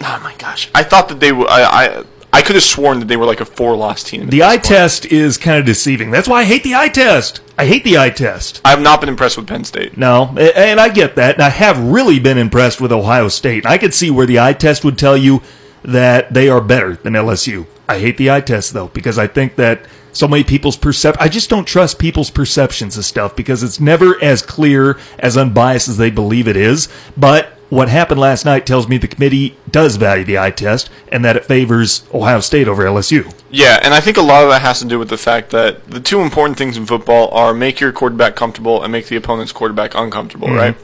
oh 0.00 0.20
my 0.22 0.34
gosh! 0.38 0.70
I 0.74 0.82
thought 0.82 1.08
that 1.08 1.20
they. 1.20 1.28
w- 1.30 1.46
I. 1.48 1.62
I 1.98 2.04
I 2.32 2.42
could 2.42 2.56
have 2.56 2.62
sworn 2.62 3.00
that 3.00 3.06
they 3.06 3.16
were 3.16 3.24
like 3.24 3.40
a 3.40 3.44
four-loss 3.44 4.04
team. 4.04 4.28
The 4.28 4.42
eye 4.42 4.56
point. 4.56 4.64
test 4.64 5.06
is 5.06 5.38
kind 5.38 5.58
of 5.58 5.64
deceiving. 5.64 6.10
That's 6.10 6.28
why 6.28 6.40
I 6.40 6.44
hate 6.44 6.62
the 6.62 6.74
eye 6.74 6.88
test. 6.88 7.40
I 7.56 7.66
hate 7.66 7.84
the 7.84 7.98
eye 7.98 8.10
test. 8.10 8.60
I 8.64 8.70
have 8.70 8.80
not 8.82 9.00
been 9.00 9.08
impressed 9.08 9.36
with 9.36 9.48
Penn 9.48 9.64
State. 9.64 9.96
No, 9.96 10.34
and 10.38 10.78
I 10.78 10.88
get 10.90 11.16
that. 11.16 11.34
And 11.36 11.42
I 11.42 11.48
have 11.48 11.78
really 11.78 12.18
been 12.20 12.38
impressed 12.38 12.80
with 12.80 12.92
Ohio 12.92 13.28
State. 13.28 13.66
I 13.66 13.78
could 13.78 13.94
see 13.94 14.10
where 14.10 14.26
the 14.26 14.38
eye 14.38 14.52
test 14.52 14.84
would 14.84 14.98
tell 14.98 15.16
you 15.16 15.42
that 15.82 16.32
they 16.34 16.48
are 16.48 16.60
better 16.60 16.96
than 16.96 17.14
LSU. 17.14 17.66
I 17.88 17.98
hate 17.98 18.18
the 18.18 18.30
eye 18.30 18.42
test 18.42 18.74
though 18.74 18.88
because 18.88 19.18
I 19.18 19.26
think 19.26 19.56
that 19.56 19.86
so 20.12 20.28
many 20.28 20.44
people's 20.44 20.76
percep 20.76 21.16
I 21.18 21.28
just 21.28 21.48
don't 21.48 21.64
trust 21.66 21.98
people's 21.98 22.30
perceptions 22.30 22.98
of 22.98 23.04
stuff 23.04 23.34
because 23.34 23.62
it's 23.62 23.80
never 23.80 24.22
as 24.22 24.42
clear 24.42 24.98
as 25.18 25.36
unbiased 25.36 25.88
as 25.88 25.96
they 25.96 26.10
believe 26.10 26.48
it 26.48 26.56
is. 26.56 26.88
But 27.16 27.57
what 27.70 27.88
happened 27.88 28.20
last 28.20 28.44
night 28.44 28.66
tells 28.66 28.88
me 28.88 28.98
the 28.98 29.08
committee 29.08 29.56
does 29.70 29.96
value 29.96 30.24
the 30.24 30.38
eye 30.38 30.50
test 30.50 30.90
and 31.12 31.24
that 31.24 31.36
it 31.36 31.44
favors 31.44 32.06
Ohio 32.14 32.40
State 32.40 32.68
over 32.68 32.84
LSU. 32.84 33.32
Yeah, 33.50 33.78
and 33.82 33.94
I 33.94 34.00
think 34.00 34.16
a 34.16 34.22
lot 34.22 34.42
of 34.42 34.50
that 34.50 34.62
has 34.62 34.78
to 34.80 34.86
do 34.86 34.98
with 34.98 35.08
the 35.08 35.18
fact 35.18 35.50
that 35.50 35.86
the 35.86 36.00
two 36.00 36.20
important 36.20 36.58
things 36.58 36.76
in 36.76 36.86
football 36.86 37.28
are 37.30 37.52
make 37.52 37.80
your 37.80 37.92
quarterback 37.92 38.36
comfortable 38.36 38.82
and 38.82 38.92
make 38.92 39.06
the 39.06 39.16
opponent's 39.16 39.52
quarterback 39.52 39.94
uncomfortable, 39.94 40.48
right? 40.48 40.76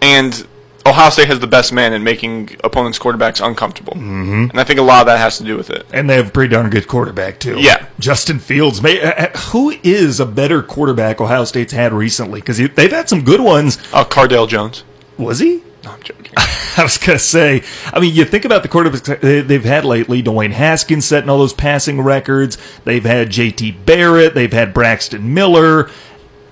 And 0.00 0.46
Ohio 0.86 1.08
State 1.08 1.28
has 1.28 1.40
the 1.40 1.46
best 1.46 1.72
man 1.72 1.94
in 1.94 2.04
making 2.04 2.56
opponents' 2.62 2.98
quarterbacks 2.98 3.44
uncomfortable, 3.44 3.94
mm-hmm. 3.94 4.50
and 4.50 4.60
I 4.60 4.64
think 4.64 4.78
a 4.78 4.82
lot 4.82 5.00
of 5.00 5.06
that 5.06 5.18
has 5.18 5.38
to 5.38 5.44
do 5.44 5.56
with 5.56 5.70
it. 5.70 5.86
And 5.92 6.10
they 6.10 6.16
have 6.16 6.28
a 6.28 6.30
pretty 6.30 6.52
darn 6.52 6.68
good 6.68 6.86
quarterback 6.86 7.40
too. 7.40 7.58
Yeah. 7.58 7.86
Justin 7.98 8.38
Fields. 8.38 8.82
May, 8.82 9.00
uh, 9.00 9.12
uh, 9.12 9.38
who 9.50 9.70
is 9.82 10.20
a 10.20 10.26
better 10.26 10.62
quarterback 10.62 11.22
Ohio 11.22 11.44
State's 11.44 11.72
had 11.72 11.94
recently? 11.94 12.40
Because 12.40 12.58
they've 12.58 12.92
had 12.92 13.08
some 13.08 13.24
good 13.24 13.40
ones. 13.40 13.78
Uh, 13.94 14.04
Cardale 14.04 14.46
Jones. 14.46 14.84
Was 15.16 15.38
he? 15.38 15.62
No, 15.84 15.90
I'm 15.90 16.02
joking. 16.02 16.32
I 16.36 16.82
was 16.82 16.98
gonna 16.98 17.18
say. 17.18 17.62
I 17.92 18.00
mean, 18.00 18.14
you 18.14 18.24
think 18.24 18.44
about 18.44 18.62
the 18.62 18.68
quarterbacks 18.68 19.20
they- 19.20 19.40
they've 19.42 19.64
had 19.64 19.84
lately. 19.84 20.22
Dwayne 20.22 20.52
Haskins 20.52 21.04
setting 21.04 21.28
all 21.30 21.38
those 21.38 21.52
passing 21.52 22.00
records. 22.00 22.56
They've 22.84 23.04
had 23.04 23.30
J.T. 23.30 23.72
Barrett. 23.84 24.34
They've 24.34 24.52
had 24.52 24.72
Braxton 24.74 25.34
Miller. 25.34 25.90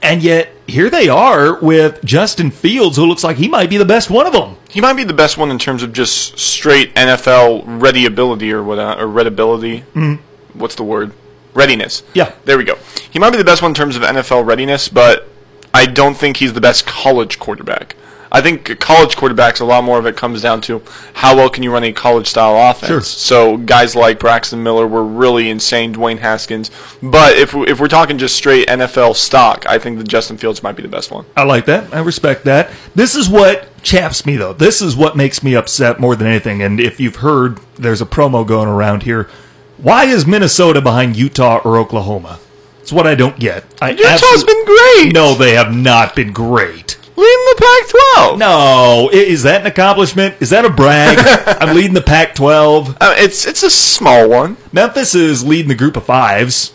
And 0.03 0.21
yet 0.23 0.49
here 0.67 0.91
they 0.91 1.09
are 1.09 1.59
with 1.61 2.05
Justin 2.05 2.51
Fields, 2.51 2.97
who 2.97 3.07
looks 3.07 3.23
like 3.23 3.37
he 3.37 3.47
might 3.49 3.71
be 3.71 3.77
the 3.77 3.85
best 3.85 4.11
one 4.11 4.27
of 4.27 4.33
them. 4.33 4.57
he 4.69 4.81
might 4.81 4.95
be 4.95 5.05
the 5.05 5.13
best 5.15 5.39
one 5.39 5.51
in 5.51 5.59
terms 5.61 5.83
of 5.85 5.93
just 5.93 6.39
straight 6.41 6.93
NFL 6.97 7.63
ready 7.81 8.05
ability 8.05 8.53
or 8.53 8.63
what 8.65 8.79
or 8.81 9.07
readability. 9.07 9.85
Mm. 9.95 10.19
What's 10.55 10.75
the 10.75 10.83
word? 10.83 11.13
Readiness. 11.55 12.03
Yeah. 12.15 12.33
There 12.47 12.59
we 12.59 12.65
go. 12.65 12.77
He 13.11 13.19
might 13.21 13.31
be 13.31 13.37
the 13.37 13.45
best 13.45 13.63
one 13.63 13.71
in 13.71 13.75
terms 13.77 13.95
of 13.95 14.03
NFL 14.03 14.45
readiness, 14.45 14.89
but 14.89 15.29
I 15.73 15.87
don't 15.87 16.17
think 16.17 16.39
he's 16.39 16.53
the 16.53 16.61
best 16.61 16.85
college 16.85 17.39
quarterback. 17.39 17.95
I 18.35 18.41
think 18.41 18.81
college 18.81 19.15
quarterbacks, 19.15 19.61
a 19.61 19.65
lot 19.65 19.85
more 19.85 19.99
of 19.99 20.07
it 20.07 20.17
comes 20.17 20.41
down 20.41 20.63
to 20.63 20.83
how 21.13 21.37
well 21.37 21.51
can 21.51 21.63
you 21.63 21.71
run 21.71 21.85
a 21.85 21.93
college 21.93 22.27
style 22.27 22.71
offense. 22.71 22.89
Sure. 22.89 23.01
So 23.03 23.59
guys 23.59 23.95
like 23.95 24.19
Braxton 24.19 24.63
Miller 24.63 24.87
were 24.87 25.05
really 25.05 25.51
insane, 25.51 25.95
Dwayne 25.95 26.19
Haskins. 26.19 26.71
But 27.03 27.37
if, 27.37 27.55
if 27.55 27.79
we're 27.79 27.89
talking 27.89 28.17
just 28.17 28.35
straight 28.35 28.69
NFL 28.69 29.17
stock, 29.17 29.67
I 29.69 29.79
think 29.79 29.99
that 29.99 30.09
Justin 30.09 30.39
Fields 30.39 30.63
might 30.63 30.77
be 30.77 30.83
the 30.83 30.89
best 30.89 31.11
one. 31.11 31.27
I 31.37 31.43
like 31.45 31.67
that. 31.67 31.93
I 31.93 32.01
respect 32.01 32.45
that. 32.45 32.71
This 32.95 33.15
is 33.15 33.29
what 33.29 33.69
chaps 33.83 34.25
me, 34.25 34.37
though. 34.37 34.55
This 34.55 34.81
is 34.81 34.97
what 34.97 35.15
makes 35.15 35.43
me 35.43 35.55
upset 35.55 36.01
more 36.01 36.17
than 36.17 36.27
anything. 36.27 36.63
And 36.63 36.81
if 36.81 36.99
you've 36.99 37.17
heard, 37.17 37.61
there's 37.75 38.01
a 38.01 38.07
promo 38.07 38.47
going 38.47 38.69
around 38.69 39.03
here. 39.03 39.29
Why 39.77 40.05
is 40.07 40.27
Minnesota 40.27 40.81
behind 40.81 41.17
Utah 41.17 41.61
or 41.65 41.77
Oklahoma? 41.77 42.39
It's 42.81 42.93
what 42.93 43.07
I 43.07 43.15
don't 43.15 43.39
get. 43.39 43.65
I 43.83 43.91
Utah's 43.91 44.23
absolute- 44.23 44.47
been 44.47 44.65
great. 44.65 45.13
No, 45.13 45.35
they 45.35 45.53
have 45.55 45.75
not 45.75 46.17
been 46.17 46.33
great. 46.33 46.97
Leading 47.23 47.45
the 47.47 47.57
Pac-12. 47.59 48.39
No, 48.39 49.11
I- 49.13 49.15
is 49.17 49.43
that 49.45 49.61
an 49.61 49.67
accomplishment? 49.69 50.35
Is 50.41 50.51
that 50.51 50.65
a 50.65 50.71
brag? 50.71 51.19
I'm 51.61 51.75
leading 51.77 51.95
the 51.95 52.01
Pac-12. 52.03 52.97
Uh, 53.01 53.15
it's 53.19 53.47
it's 53.47 53.63
a 53.63 53.71
small 53.71 54.29
one. 54.29 54.57
Memphis 54.73 55.15
is 55.15 55.45
leading 55.45 55.69
the 55.69 55.75
group 55.77 55.97
of 55.97 56.05
fives. 56.05 56.75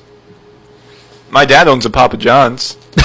My 1.30 1.44
dad 1.46 1.68
owns 1.68 1.86
a 1.86 1.90
Papa 1.90 2.16
John's. 2.18 2.78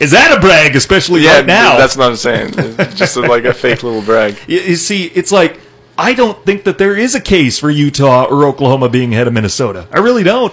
Is 0.00 0.10
that 0.10 0.34
a 0.36 0.40
brag, 0.40 0.74
especially 0.74 1.24
right 1.26 1.46
now? 1.46 1.76
that's 1.78 1.96
not 1.96 2.04
what 2.04 2.10
I'm 2.10 2.16
saying. 2.16 2.54
It's 2.56 2.94
just 2.94 3.16
like 3.16 3.44
a 3.44 3.54
fake 3.54 3.82
little 3.82 4.02
brag. 4.02 4.36
You, 4.48 4.60
you 4.60 4.76
see, 4.76 5.04
it's 5.06 5.30
like 5.30 5.60
I 5.96 6.14
don't 6.14 6.44
think 6.44 6.64
that 6.64 6.78
there 6.78 6.96
is 6.96 7.14
a 7.14 7.20
case 7.20 7.58
for 7.58 7.70
Utah 7.70 8.24
or 8.24 8.44
Oklahoma 8.46 8.88
being 8.88 9.12
ahead 9.14 9.26
of 9.28 9.32
Minnesota. 9.32 9.86
I 9.92 9.98
really 10.00 10.24
don't. 10.24 10.52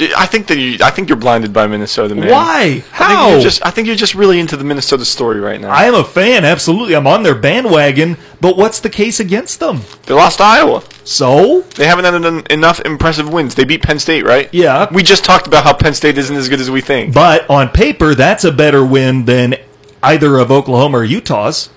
I 0.00 0.26
think 0.26 0.46
that 0.46 0.58
you, 0.58 0.78
I 0.80 0.90
think 0.90 1.08
you're 1.08 1.18
blinded 1.18 1.52
by 1.52 1.66
Minnesota, 1.66 2.14
man. 2.14 2.30
Why? 2.30 2.62
I 2.62 2.68
think 2.70 2.84
How? 2.92 3.30
you're 3.30 3.40
just 3.40 3.66
I 3.66 3.70
think 3.70 3.86
you're 3.88 3.96
just 3.96 4.14
really 4.14 4.38
into 4.38 4.56
the 4.56 4.62
Minnesota 4.62 5.04
story 5.04 5.40
right 5.40 5.60
now. 5.60 5.70
I 5.70 5.84
am 5.86 5.94
a 5.94 6.04
fan, 6.04 6.44
absolutely. 6.44 6.94
I'm 6.94 7.06
on 7.08 7.24
their 7.24 7.34
bandwagon, 7.34 8.16
but 8.40 8.56
what's 8.56 8.78
the 8.78 8.90
case 8.90 9.18
against 9.18 9.58
them? 9.58 9.80
they 10.06 10.14
lost 10.14 10.40
Iowa. 10.40 10.84
So? 11.02 11.62
They 11.74 11.86
haven't 11.86 12.04
had 12.04 12.14
en- 12.24 12.46
enough 12.50 12.80
impressive 12.84 13.32
wins. 13.32 13.56
They 13.56 13.64
beat 13.64 13.82
Penn 13.82 13.98
State, 13.98 14.24
right? 14.24 14.48
Yeah. 14.52 14.86
We 14.92 15.02
just 15.02 15.24
talked 15.24 15.48
about 15.48 15.64
how 15.64 15.74
Penn 15.74 15.94
State 15.94 16.16
isn't 16.16 16.36
as 16.36 16.48
good 16.48 16.60
as 16.60 16.70
we 16.70 16.80
think. 16.80 17.12
But 17.12 17.48
on 17.50 17.70
paper, 17.70 18.14
that's 18.14 18.44
a 18.44 18.52
better 18.52 18.84
win 18.84 19.24
than 19.24 19.56
either 20.02 20.38
of 20.38 20.52
Oklahoma 20.52 20.98
or 20.98 21.04
Utah's. 21.04 21.70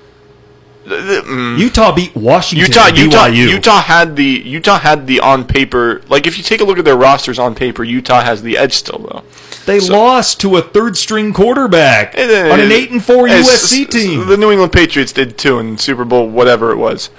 Mm. 0.92 1.58
Utah 1.58 1.94
beat 1.94 2.16
Washington. 2.16 2.68
Utah, 2.68 2.88
Utah. 2.88 3.26
Utah 3.28 3.82
had 3.82 4.16
the 4.16 4.24
Utah 4.46 4.80
had 4.80 5.08
the 5.08 5.20
on 5.20 5.46
paper. 5.46 6.02
Like 6.08 6.28
if 6.28 6.38
you 6.38 6.44
take 6.44 6.62
a 6.62 6.64
look 6.64 6.78
at 6.78 6.86
their 6.86 6.98
rosters 6.98 7.40
on 7.40 7.56
paper, 7.56 7.84
Utah 7.84 8.22
has 8.22 8.42
the 8.42 8.58
edge 8.58 8.74
still 8.74 9.00
though. 9.00 9.24
They 9.66 9.80
lost 9.80 10.40
to 10.42 10.58
a 10.58 10.62
third 10.62 10.98
string 10.98 11.34
quarterback 11.34 12.16
on 12.18 12.60
an 12.60 12.72
eight 12.72 12.92
and 12.92 13.04
four 13.04 13.28
It's- 13.28 13.48
USC 13.48 13.86
team. 13.90 14.28
The 14.28 14.38
New 14.38 14.52
England 14.52 14.72
Patriots 14.74 15.12
did 15.12 15.38
too 15.38 15.60
in 15.60 15.78
Super 15.78 16.04
Bowl, 16.04 16.28
whatever 16.30 16.72
it 16.72 16.78
was. 16.78 17.10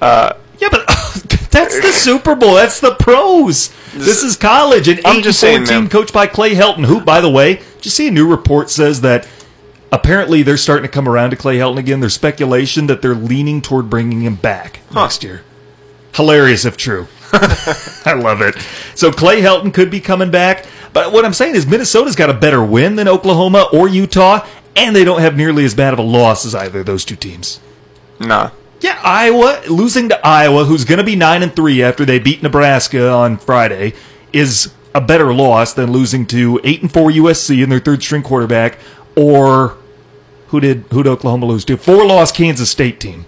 Uh, 0.00 0.34
yeah, 0.60 0.68
but 0.70 0.86
that's 1.50 1.80
the 1.80 1.92
Super 1.92 2.34
Bowl. 2.36 2.54
That's 2.54 2.80
the 2.80 2.94
pros. 2.94 3.70
This 3.94 4.22
is 4.22 4.36
college. 4.36 4.86
An 4.88 5.00
I'm 5.04 5.16
eight 5.18 5.24
just 5.24 5.42
and 5.42 5.50
saying, 5.50 5.66
four 5.66 5.74
team 5.74 5.82
man. 5.84 5.90
coached 5.90 6.12
by 6.12 6.26
Clay 6.28 6.54
Helton, 6.54 6.84
who, 6.86 7.00
by 7.00 7.20
the 7.20 7.30
way, 7.30 7.54
did 7.56 7.84
you 7.84 7.90
see 7.90 8.08
a 8.08 8.10
new 8.12 8.28
report 8.28 8.70
says 8.70 9.00
that 9.00 9.26
apparently 9.92 10.42
they're 10.42 10.56
starting 10.56 10.82
to 10.84 10.92
come 10.92 11.08
around 11.08 11.30
to 11.30 11.36
Clay 11.36 11.58
Helton 11.58 11.78
again. 11.78 12.00
There's 12.00 12.14
speculation 12.14 12.86
that 12.86 13.02
they're 13.02 13.14
leaning 13.14 13.60
toward 13.60 13.90
bringing 13.90 14.22
him 14.22 14.36
back 14.36 14.80
next 14.92 15.22
year. 15.22 15.42
Hilarious 16.14 16.64
if 16.64 16.76
true. 16.76 17.06
I 17.32 18.14
love 18.16 18.40
it. 18.40 18.56
So 18.94 19.12
Clay 19.12 19.40
Helton 19.40 19.72
could 19.72 19.90
be 19.90 20.00
coming 20.00 20.30
back. 20.30 20.66
But 20.92 21.12
what 21.12 21.24
I'm 21.24 21.34
saying 21.34 21.54
is 21.54 21.66
Minnesota's 21.66 22.16
got 22.16 22.30
a 22.30 22.34
better 22.34 22.64
win 22.64 22.96
than 22.96 23.08
Oklahoma 23.08 23.68
or 23.72 23.88
Utah, 23.88 24.46
and 24.74 24.96
they 24.96 25.04
don't 25.04 25.20
have 25.20 25.36
nearly 25.36 25.64
as 25.64 25.74
bad 25.74 25.92
of 25.92 25.98
a 25.98 26.02
loss 26.02 26.46
as 26.46 26.54
either 26.54 26.80
of 26.80 26.86
those 26.86 27.04
two 27.04 27.16
teams. 27.16 27.60
Nah. 28.18 28.50
Yeah, 28.80 28.98
Iowa 29.02 29.62
losing 29.68 30.08
to 30.08 30.26
Iowa, 30.26 30.64
who's 30.64 30.84
going 30.84 30.98
to 30.98 31.04
be 31.04 31.16
nine 31.16 31.42
and 31.42 31.54
three 31.54 31.82
after 31.82 32.04
they 32.04 32.18
beat 32.18 32.42
Nebraska 32.42 33.10
on 33.10 33.36
Friday, 33.36 33.92
is 34.32 34.72
a 34.94 35.00
better 35.00 35.34
loss 35.34 35.74
than 35.74 35.92
losing 35.92 36.26
to 36.26 36.60
eight 36.64 36.82
and 36.82 36.92
four 36.92 37.10
USC 37.10 37.62
and 37.62 37.70
their 37.70 37.80
third 37.80 38.02
string 38.02 38.22
quarterback, 38.22 38.78
or 39.18 39.76
who 40.48 40.60
did 40.60 40.84
who 40.90 41.02
did 41.02 41.10
Oklahoma 41.10 41.46
lose 41.46 41.64
to? 41.66 41.76
Four 41.76 42.06
loss 42.06 42.32
Kansas 42.32 42.70
State 42.70 43.00
team. 43.00 43.24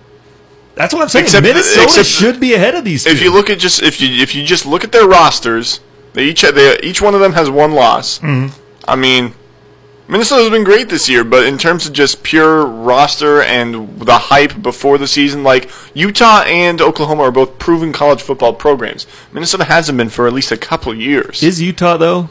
That's 0.75 0.95
what 0.95 1.03
I'm 1.03 1.09
saying. 1.09 1.25
Except- 1.27 1.45
Minnesota 1.45 1.83
except- 1.83 2.09
should 2.09 2.41
be 2.41 2.55
ahead 2.55 2.75
of 2.75 2.85
these. 2.85 3.05
If 3.07 3.19
two. 3.19 3.25
you 3.25 3.33
look 3.33 3.51
at 3.51 3.59
just 3.59 3.83
if 3.83 4.01
you 4.01 4.09
if 4.23 4.35
you 4.35 4.45
just 4.45 4.65
look 4.65 4.85
at 4.85 4.93
their 4.93 5.07
rosters, 5.07 5.81
they 6.15 6.25
each 6.25 6.43
they, 6.43 6.79
each 6.83 7.03
one 7.03 7.15
of 7.15 7.21
them 7.21 7.33
has 7.35 7.51
one 7.51 7.73
loss. 7.73 8.19
Mm-hmm. 8.21 8.57
I 8.89 8.97
mean, 8.97 9.35
Minnesota's 10.09 10.51
been 10.51 10.65
great 10.65 10.89
this 10.89 11.09
year, 11.09 11.23
but 11.23 11.45
in 11.45 11.59
terms 11.59 11.87
of 11.87 11.93
just 11.93 12.23
pure 12.23 12.65
roster 12.65 13.43
and 13.43 13.99
the 14.01 14.19
hype 14.19 14.63
before 14.63 14.97
the 14.97 15.07
season, 15.07 15.43
like 15.45 15.71
Utah 15.95 16.43
and 16.43 16.81
Oklahoma 16.81 17.25
are 17.25 17.31
both 17.31 17.59
proven 17.59 17.93
college 17.93 18.23
football 18.23 18.55
programs. 18.55 19.07
Minnesota 19.33 19.65
hasn't 19.65 19.99
been 19.99 20.09
for 20.09 20.27
at 20.27 20.33
least 20.33 20.51
a 20.51 20.57
couple 20.57 20.95
years. 20.95 21.43
is 21.43 21.61
Utah 21.61 21.97
though? 21.99 22.31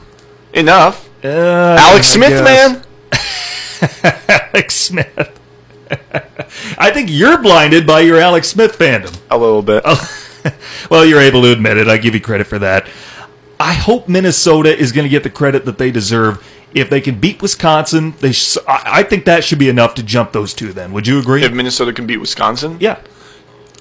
Enough. 0.54 1.08
Uh, 1.24 1.78
Alex 1.80 2.08
Smith, 2.08 2.44
man. 2.44 2.84
Alex 4.30 4.76
Smith. 4.76 5.40
I 6.78 6.92
think 6.92 7.10
you're 7.12 7.42
blinded 7.42 7.86
by 7.88 8.02
your 8.02 8.20
Alex 8.20 8.50
Smith 8.50 8.78
fandom. 8.78 9.18
A 9.30 9.38
little 9.38 9.62
bit. 9.62 9.84
well, 10.90 11.06
you're 11.06 11.22
able 11.22 11.42
to 11.44 11.52
admit 11.52 11.78
it. 11.78 11.88
I 11.88 11.98
give 11.98 12.14
you 12.14 12.22
credit 12.22 12.48
for 12.48 12.60
that. 12.60 12.88
I 13.60 13.74
hope 13.74 14.08
Minnesota 14.08 14.76
is 14.76 14.92
going 14.92 15.04
to 15.04 15.10
get 15.10 15.24
the 15.24 15.30
credit 15.30 15.66
that 15.66 15.78
they 15.78 15.92
deserve. 15.92 16.46
If 16.74 16.90
they 16.90 17.02
can 17.02 17.20
beat 17.20 17.42
Wisconsin, 17.42 18.14
they 18.20 18.32
sh- 18.32 18.58
I 18.68 19.04
think 19.04 19.26
that 19.26 19.44
should 19.44 19.60
be 19.60 19.70
enough 19.70 19.96
to 19.96 20.04
jump 20.04 20.32
those 20.32 20.54
two. 20.54 20.72
Then, 20.72 20.94
would 20.94 21.08
you 21.08 21.20
agree? 21.20 21.44
If 21.44 21.52
Minnesota 21.52 21.92
can 21.92 22.06
beat 22.06 22.18
Wisconsin, 22.18 22.78
yeah. 22.80 23.00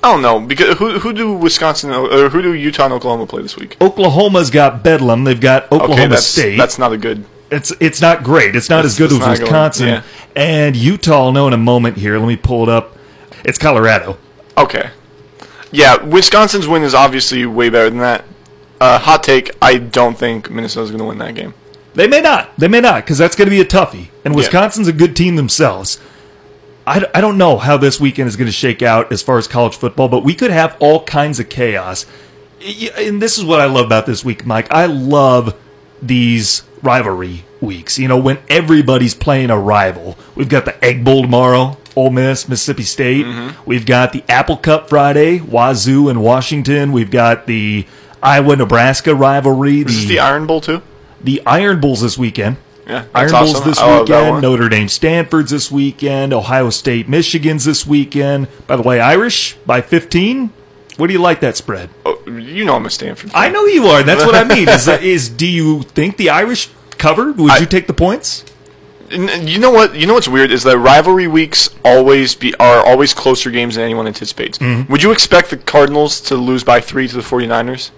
I 0.03 0.13
don't 0.13 0.23
know 0.23 0.41
because 0.41 0.79
who 0.79 0.99
who 0.99 1.13
do 1.13 1.35
Wisconsin 1.35 1.91
or 1.91 2.29
who 2.29 2.41
do 2.41 2.55
Utah 2.55 2.85
and 2.85 2.95
Oklahoma 2.95 3.27
play 3.27 3.43
this 3.43 3.57
week? 3.57 3.77
Oklahoma's 3.81 4.51
got 4.51 4.83
Bedlam. 4.83 5.25
They've 5.25 5.41
got 5.41 5.65
Oklahoma 5.65 5.93
okay, 5.95 6.07
that's 6.07 6.25
State. 6.25 6.57
that's 6.57 6.79
not 6.79 6.93
a 6.93 6.97
good. 6.97 7.25
It's 7.51 7.73
it's 7.81 8.01
not 8.01 8.23
great. 8.23 8.55
It's 8.57 8.69
not 8.71 8.81
It's- 8.85 8.93
as 8.95 8.99
good 8.99 9.13
as. 9.21 9.41
Wisconsin. 9.41 9.89
Yeah. 9.89 10.03
And 10.37 10.77
Utah, 10.77 11.31
know 11.31 11.47
in 11.49 11.53
a 11.53 11.57
moment 11.59 11.97
here. 11.97 12.19
Let 12.19 12.29
me 12.29 12.37
pull 12.37 12.63
it 12.65 12.69
up. 12.69 12.97
It's 13.45 13.59
Colorado. 13.59 14.19
Okay. 14.57 14.91
Yeah, 15.71 16.03
Wisconsin's 16.03 16.67
win 16.67 16.83
is 16.83 16.95
obviously 16.95 17.45
way 17.47 17.69
better 17.69 17.91
than 17.91 17.99
that. 18.01 18.25
Uh, 18.81 18.99
hot 18.99 19.23
take: 19.23 19.51
I 19.61 19.79
don't 19.79 20.17
think 20.17 20.51
Minnesota's 20.51 20.91
going 20.91 21.01
to 21.01 21.05
win 21.07 21.19
that 21.19 21.35
game. 21.35 21.55
They 21.95 22.07
may 22.07 22.21
not. 22.21 22.57
They 22.57 22.69
may 22.69 22.81
not 22.81 23.05
because 23.05 23.19
that's 23.19 23.35
going 23.37 23.47
to 23.47 23.51
be 23.51 23.61
a 23.61 23.65
toughie. 23.65 24.09
And 24.25 24.35
Yeah. 24.35 24.39
Wisconsin's 24.39 24.89
a 24.89 24.93
good 24.93 25.17
team 25.17 25.37
themselves. 25.37 25.99
I, 26.87 27.05
I 27.15 27.21
don't 27.21 27.37
know 27.37 27.59
how 27.59 27.77
this 27.77 28.01
weekend 28.01 28.29
is 28.29 28.37
going 28.37 28.47
to 28.47 28.53
shake 28.53 28.81
out 28.83 29.13
as 29.13 29.21
far 29.21 29.37
as 29.37 29.47
college 29.47 29.77
football, 29.77 30.09
but 30.09 30.25
we 30.25 30.35
could 30.35 30.51
have 30.51 30.75
all 30.81 31.05
kinds 31.05 31.39
of 31.39 31.49
chaos. 31.51 32.07
And 32.97 33.21
this 33.21 33.37
is 33.37 33.45
what 33.45 33.61
I 33.61 33.67
love 33.67 33.85
about 33.87 34.07
this 34.07 34.25
week, 34.25 34.47
Mike. 34.47 34.73
I 34.73 34.87
love 34.87 35.55
these 36.01 36.63
rivalry 36.83 37.45
weeks. 37.61 37.99
You 37.99 38.09
know, 38.09 38.19
when 38.19 38.39
everybody's 38.49 39.15
playing 39.15 39.51
a 39.51 39.59
rival. 39.59 40.17
We've 40.35 40.49
got 40.49 40.65
the 40.65 40.83
Egg 40.85 41.05
Bowl 41.05 41.23
tomorrow, 41.23 41.77
Ole 41.97 42.11
Miss, 42.11 42.49
Mississippi 42.49 42.85
State. 42.85 43.27
Mm-hmm. 43.27 43.63
We've 43.67 43.87
got 43.87 44.13
the 44.13 44.25
Apple 44.29 44.57
Cup 44.57 44.89
Friday, 44.89 45.41
Wazoo 45.41 46.09
and 46.09 46.23
Washington. 46.23 46.93
We've 46.93 47.11
got 47.11 47.47
the 47.47 47.87
Iowa 48.23 48.57
Nebraska 48.57 49.15
rivalry. 49.15 49.81
Is 49.81 49.85
this 49.87 50.05
the 50.07 50.21
Iron 50.21 50.47
Bowl 50.47 50.61
too? 50.61 50.83
the 51.21 51.43
Iron 51.47 51.81
Bowl's 51.81 52.01
this 52.01 52.19
weekend. 52.19 52.57
Yeah, 52.87 53.05
Iron 53.15 53.35
awesome. 53.35 53.69
this 53.69 53.79
I 53.79 54.01
weekend. 54.01 54.41
Notre 54.41 54.69
Dame 54.69 54.89
Stanford's 54.89 55.51
this 55.51 55.71
weekend. 55.71 56.33
Ohio 56.33 56.71
State 56.71 57.09
Michigan's 57.09 57.65
this 57.65 57.87
weekend. 57.87 58.49
By 58.67 58.77
the 58.77 58.83
way, 58.83 58.99
Irish 58.99 59.57
by 59.67 59.83
15. 59.83 60.51
What 60.99 61.07
do 61.07 61.13
you 61.15 61.21
like 61.21 61.41
that 61.41 61.57
spread? 61.57 61.89
Oh, 62.05 62.21
you 62.29 62.65
know 62.65 62.75
I'm 62.77 62.85
a 62.85 62.91
Stanford. 62.91 63.31
Fan. 63.33 63.41
I 63.43 63.49
know 63.49 63.65
you 63.65 63.87
are. 63.87 64.03
That's 64.03 64.25
what 64.27 64.35
I 64.35 64.45
mean. 64.45 64.69
Is, 64.69 64.87
is 64.89 65.29
do 65.31 65.47
you 65.47 65.83
think 65.83 66.17
the 66.19 66.29
Irish 66.31 66.69
covered? 66.99 67.39
Would 67.39 67.53
I- 67.53 67.59
you 67.59 67.67
take 67.67 67.87
the 67.87 67.95
points? 67.95 68.45
You 69.11 69.59
know 69.59 69.71
what? 69.71 69.95
You 69.95 70.07
know 70.07 70.13
what's 70.13 70.29
weird 70.29 70.51
is 70.51 70.65
that 70.65 70.77
rivalry 70.77 71.27
weeks 71.29 71.71
always 71.83 72.35
be 72.35 72.55
are 72.57 72.85
always 72.85 73.15
closer 73.15 73.51
games 73.51 73.77
than 73.77 73.85
anyone 73.85 74.07
anticipates. 74.07 74.59
Mm-hmm. 74.59 74.93
Would 74.93 75.03
you 75.03 75.13
expect 75.13 75.49
the 75.49 75.57
Cardinals 75.57 76.21
to 76.23 76.35
lose 76.37 76.63
by 76.63 76.83
three 76.83 77.09
to 77.09 77.17
the 77.17 77.23
49ers? 77.23 77.91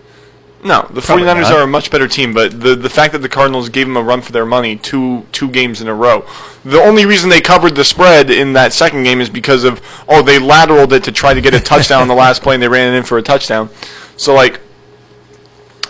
No, 0.62 0.86
the 0.90 1.00
Probably 1.00 1.24
49ers 1.24 1.40
not. 1.42 1.52
are 1.54 1.62
a 1.62 1.66
much 1.66 1.90
better 1.90 2.06
team, 2.06 2.32
but 2.32 2.60
the 2.60 2.76
the 2.76 2.90
fact 2.90 3.12
that 3.14 3.22
the 3.22 3.28
Cardinals 3.28 3.70
gave 3.70 3.88
them 3.88 3.96
a 3.96 4.02
run 4.02 4.20
for 4.20 4.30
their 4.30 4.46
money 4.46 4.76
two 4.76 5.26
two 5.32 5.48
games 5.48 5.80
in 5.80 5.88
a 5.88 5.94
row. 5.94 6.24
The 6.64 6.80
only 6.80 7.06
reason 7.06 7.30
they 7.30 7.40
covered 7.40 7.74
the 7.74 7.84
spread 7.84 8.30
in 8.30 8.52
that 8.52 8.72
second 8.72 9.04
game 9.04 9.20
is 9.20 9.30
because 9.30 9.64
of 9.64 9.80
oh 10.08 10.22
they 10.22 10.38
lateraled 10.38 10.92
it 10.92 11.04
to 11.04 11.12
try 11.12 11.34
to 11.34 11.40
get 11.40 11.54
a 11.54 11.60
touchdown 11.60 12.02
on 12.02 12.08
the 12.08 12.14
last 12.14 12.42
play 12.42 12.54
and 12.54 12.62
they 12.62 12.68
ran 12.68 12.92
it 12.92 12.96
in 12.96 13.02
for 13.02 13.18
a 13.18 13.22
touchdown. 13.22 13.70
So 14.16 14.34
like 14.34 14.60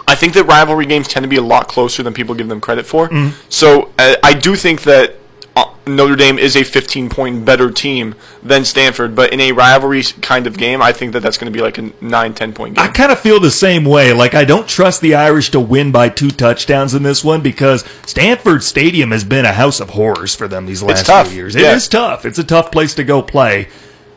I 0.07 0.17
think 0.17 0.35
that 0.35 0.45
rivalry 0.45 0.87
games 0.87 1.07
tend 1.07 1.23
to 1.23 1.29
be 1.29 1.37
a 1.37 1.43
lot 1.43 1.69
closer 1.69 2.03
than 2.03 2.15
people 2.15 2.35
give 2.35 2.49
them 2.49 2.61
credit 2.61 2.85
for. 2.85 3.09
Mm-hmm. 3.09 3.37
So 3.49 3.93
uh, 3.97 4.17
I 4.25 4.35
do 4.35 4.57
think 4.57 4.83
that 4.83 5.20
Uh, 5.61 5.75
Notre 5.87 6.17
Dame 6.17 6.39
is 6.39 6.57
a 6.57 6.63
15 6.63 7.09
point 7.09 7.45
better 7.45 7.71
team 7.71 8.15
than 8.43 8.65
Stanford, 8.65 9.15
but 9.15 9.33
in 9.33 9.41
a 9.41 9.53
rivalry 9.53 10.03
kind 10.21 10.47
of 10.47 10.57
game, 10.57 10.81
I 10.81 10.93
think 10.93 11.13
that 11.13 11.21
that's 11.21 11.37
going 11.37 11.53
to 11.53 11.57
be 11.57 11.63
like 11.63 11.79
a 11.79 11.93
9 12.01 12.35
10 12.35 12.53
point 12.53 12.77
game. 12.77 12.85
I 12.85 12.89
kind 12.89 13.11
of 13.11 13.19
feel 13.19 13.41
the 13.41 13.51
same 13.51 13.85
way. 13.85 14.13
Like 14.13 14.35
I 14.35 14.45
don't 14.45 14.69
trust 14.69 15.01
the 15.01 15.15
Irish 15.15 15.51
to 15.51 15.61
win 15.61 15.91
by 15.91 16.09
two 16.09 16.31
touchdowns 16.31 16.95
in 16.95 17.03
this 17.03 17.25
one 17.25 17.41
because 17.41 17.85
Stanford 18.07 18.63
Stadium 18.63 19.11
has 19.11 19.25
been 19.25 19.45
a 19.45 19.53
house 19.53 19.81
of 19.81 19.91
horrors 19.91 20.35
for 20.35 20.47
them 20.49 20.67
these 20.67 20.83
last 20.83 21.07
few 21.29 21.37
years. 21.37 21.55
Yeah. 21.55 21.73
It 21.73 21.77
is 21.77 21.89
tough. 21.89 22.25
It's 22.25 22.39
a 22.39 22.45
tough 22.45 22.71
place 22.71 22.95
to 22.95 23.05
go 23.05 23.23
play. 23.23 23.69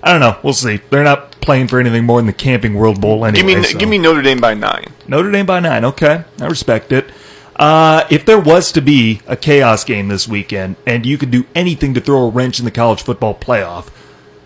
I 0.03 0.11
don't 0.11 0.19
know. 0.19 0.37
We'll 0.43 0.53
see. 0.53 0.81
They're 0.89 1.03
not 1.03 1.39
playing 1.39 1.69
for 1.69 1.79
anything 1.79 2.05
more 2.05 2.19
than 2.19 2.27
the 2.27 2.33
Camping 2.33 2.73
World 2.73 2.99
Bowl 2.99 3.25
anyway. 3.25 3.53
give 3.53 3.61
me 3.61 3.63
so. 3.63 3.79
give 3.79 3.89
me 3.89 3.97
Notre 3.97 4.21
Dame 4.21 4.41
by 4.41 4.53
9. 4.53 4.85
Notre 5.07 5.31
Dame 5.31 5.45
by 5.45 5.59
nine. 5.61 5.85
Okay, 5.85 6.23
I 6.39 6.45
respect 6.45 6.91
it. 6.91 7.09
Uh, 7.55 8.05
if 8.09 8.25
there 8.25 8.39
was 8.39 8.71
to 8.71 8.81
be 8.81 9.21
a 9.27 9.35
chaos 9.35 9.83
game 9.83 10.07
this 10.07 10.27
weekend, 10.27 10.75
and 10.87 11.05
you 11.05 11.17
could 11.17 11.31
do 11.31 11.45
anything 11.53 11.93
to 11.93 12.01
throw 12.01 12.25
a 12.25 12.29
wrench 12.29 12.59
in 12.59 12.65
the 12.65 12.71
college 12.71 13.01
football 13.03 13.35
playoff, 13.35 13.89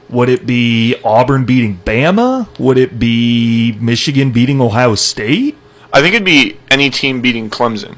would 0.10 0.30
it 0.30 0.46
be 0.46 0.96
Auburn 1.04 1.46
beating 1.46 1.80
Bama? 1.86 2.48
Would 2.60 2.78
it 2.78 3.00
be 3.00 3.78
Michigan 3.80 4.32
beating 4.32 4.62
Ohio 4.62 4.96
State? 4.96 5.58
I 5.94 6.02
think 6.02 6.16
it'd 6.16 6.26
be 6.26 6.58
any 6.70 6.90
team 6.90 7.22
beating 7.22 7.50
Clemson 7.50 7.96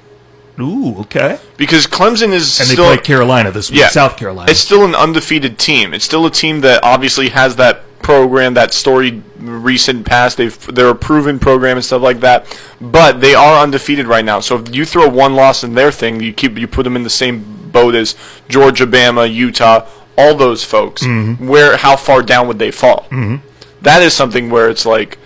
Ooh, 0.60 0.99
okay. 0.99 1.39
because 1.57 1.88
Clemson 1.88 2.32
is 2.32 2.60
And 2.60 2.70
they 2.70 2.74
still 2.74 2.86
play 2.86 2.97
Carolina 2.97 3.51
this 3.51 3.70
week. 3.72 3.80
yeah, 3.80 3.88
South 3.89 4.18
Carolina. 4.18 4.49
It's 4.51 4.60
still 4.60 4.86
an 4.86 4.95
undefeated 4.95 5.57
team. 5.57 5.93
It's 5.93 6.05
still 6.05 6.26
a 6.26 6.32
team 6.32 6.62
that 6.62 6.84
obviously 6.84 7.30
has 7.30 7.55
that 7.55 7.84
program, 8.02 8.54
that 8.56 8.74
storied 8.74 9.24
recent 9.39 10.06
past. 10.06 10.38
They've 10.38 10.76
they're 10.76 10.89
a 10.89 10.95
proven 10.95 11.39
program 11.39 11.78
and 11.78 11.86
stuff 11.86 12.02
like 12.02 12.20
that. 12.22 12.45
But 12.80 13.22
they 13.22 13.36
are 13.36 13.62
undefeated 13.62 14.08
right 14.08 14.26
now. 14.26 14.39
So 14.39 14.58
if 14.58 14.74
you 14.74 14.86
throw 14.86 15.08
one 15.08 15.36
loss 15.36 15.64
in 15.64 15.74
their 15.76 15.91
thing, 15.91 16.22
you 16.22 16.34
keep 16.34 16.58
you 16.58 16.68
put 16.68 16.84
them 16.84 16.95
in 16.95 17.04
the 17.04 17.10
same 17.10 17.72
boat 17.72 17.95
as 17.95 18.16
Georgia, 18.47 18.86
Bama, 18.86 19.32
Utah, 19.32 19.88
all 20.18 20.36
those 20.36 20.64
folks. 20.64 21.04
Mm-hmm. 21.04 21.47
Where 21.47 21.78
how 21.78 21.95
far 21.95 22.22
down 22.22 22.47
would 22.47 22.60
they 22.60 22.72
fall? 22.72 23.06
Mm-hmm. 23.10 23.45
That 23.82 24.02
is 24.02 24.14
something 24.14 24.50
where 24.50 24.70
it's 24.70 24.86
like. 24.86 25.18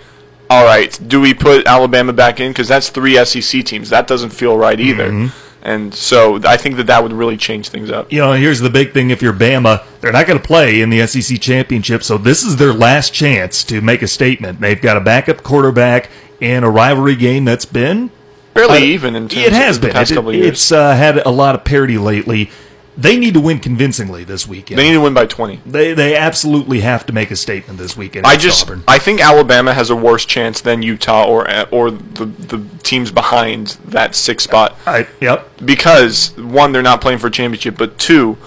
All 0.50 0.66
right, 0.66 1.00
do 1.08 1.22
we 1.22 1.32
put 1.32 1.66
Alabama 1.66 2.12
back 2.12 2.38
in 2.38 2.52
because 2.52 2.68
that's 2.68 2.90
three 2.90 3.16
SEC 3.24 3.64
teams? 3.64 3.88
That 3.88 4.06
doesn't 4.06 4.30
feel 4.30 4.58
right 4.58 4.78
either, 4.78 5.08
Mm-hmm. 5.10 5.43
And 5.64 5.94
so 5.94 6.40
I 6.44 6.56
think 6.56 6.76
that 6.76 6.86
that 6.88 7.02
would 7.02 7.12
really 7.12 7.36
change 7.36 7.68
things 7.70 7.90
up. 7.90 8.12
you 8.12 8.18
know, 8.20 8.32
here's 8.32 8.60
the 8.60 8.70
big 8.70 8.92
thing 8.92 9.10
if 9.10 9.22
you're 9.22 9.32
Bama, 9.32 9.82
they're 10.00 10.12
not 10.12 10.26
going 10.26 10.38
to 10.38 10.46
play 10.46 10.80
in 10.80 10.90
the 10.90 11.06
SEC 11.06 11.40
championship, 11.40 12.02
so 12.04 12.18
this 12.18 12.44
is 12.44 12.56
their 12.56 12.72
last 12.72 13.12
chance 13.14 13.64
to 13.64 13.80
make 13.80 14.02
a 14.02 14.06
statement. 14.06 14.60
They've 14.60 14.80
got 14.80 14.96
a 14.96 15.00
backup 15.00 15.42
quarterback 15.42 16.10
in 16.40 16.62
a 16.64 16.70
rivalry 16.70 17.16
game 17.16 17.44
that's 17.44 17.64
been 17.64 18.10
fairly 18.52 18.76
Uh, 18.78 18.80
even 18.80 19.16
in 19.16 19.28
terms 19.28 19.46
it 19.46 19.52
has 19.52 19.76
of 19.76 19.82
the 19.82 19.88
been. 19.88 19.94
past 19.96 20.10
It- 20.10 20.14
couple 20.14 20.30
of 20.30 20.36
years. 20.36 20.48
It's 20.48 20.70
uh, 20.72 20.94
had 20.94 21.18
a 21.18 21.30
lot 21.30 21.54
of 21.54 21.64
parity 21.64 21.96
lately. 21.98 22.50
They 22.96 23.16
need 23.16 23.34
to 23.34 23.40
win 23.40 23.58
convincingly 23.58 24.22
this 24.22 24.46
weekend. 24.46 24.78
They 24.78 24.84
need 24.84 24.94
to 24.94 25.00
win 25.00 25.14
by 25.14 25.26
20. 25.26 25.62
They 25.66 25.94
they 25.94 26.16
absolutely 26.16 26.80
have 26.80 27.04
to 27.06 27.12
make 27.12 27.30
a 27.32 27.36
statement 27.36 27.78
this 27.78 27.96
weekend. 27.96 28.24
I 28.24 28.36
just 28.36 28.62
Auburn. 28.62 28.84
I 28.86 28.98
think 28.98 29.20
Alabama 29.20 29.74
has 29.74 29.90
a 29.90 29.96
worse 29.96 30.24
chance 30.24 30.60
than 30.60 30.82
Utah 30.82 31.26
or 31.26 31.44
or 31.70 31.90
the 31.90 32.26
the 32.26 32.64
teams 32.84 33.10
behind 33.10 33.78
that 33.86 34.14
six 34.14 34.44
spot 34.44 34.76
I, 34.86 35.08
yep. 35.20 35.48
because 35.64 36.36
one 36.36 36.70
they're 36.72 36.82
not 36.82 37.00
playing 37.00 37.18
for 37.18 37.26
a 37.26 37.32
championship, 37.32 37.76
but 37.76 37.98
two, 37.98 38.38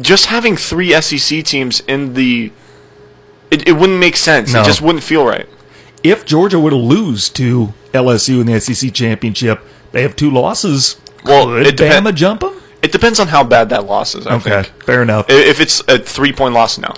just 0.00 0.26
having 0.26 0.56
three 0.56 0.92
SEC 1.00 1.42
teams 1.44 1.80
in 1.80 2.12
the 2.12 2.52
it, 3.50 3.68
it 3.68 3.72
wouldn't 3.72 3.98
make 3.98 4.16
sense. 4.16 4.52
No. 4.52 4.62
It 4.62 4.64
just 4.64 4.82
wouldn't 4.82 5.04
feel 5.04 5.24
right. 5.24 5.48
If 6.02 6.26
Georgia 6.26 6.58
were 6.58 6.70
to 6.70 6.76
lose 6.76 7.30
to 7.30 7.72
LSU 7.92 8.40
in 8.40 8.46
the 8.46 8.60
SEC 8.60 8.92
championship, 8.92 9.60
they 9.92 10.02
have 10.02 10.16
two 10.16 10.30
losses. 10.30 10.96
Well, 11.24 11.46
Could 11.46 11.66
it 11.66 11.76
Bama 11.76 12.14
jump 12.14 12.40
them? 12.40 12.61
It 12.82 12.92
depends 12.92 13.20
on 13.20 13.28
how 13.28 13.44
bad 13.44 13.68
that 13.70 13.86
loss 13.86 14.14
is. 14.14 14.26
I 14.26 14.34
Okay, 14.34 14.62
think 14.64 14.84
fair 14.84 15.02
enough. 15.02 15.26
If 15.28 15.60
it's 15.60 15.80
a 15.88 15.98
three 15.98 16.32
point 16.32 16.54
loss 16.54 16.78
no. 16.78 16.92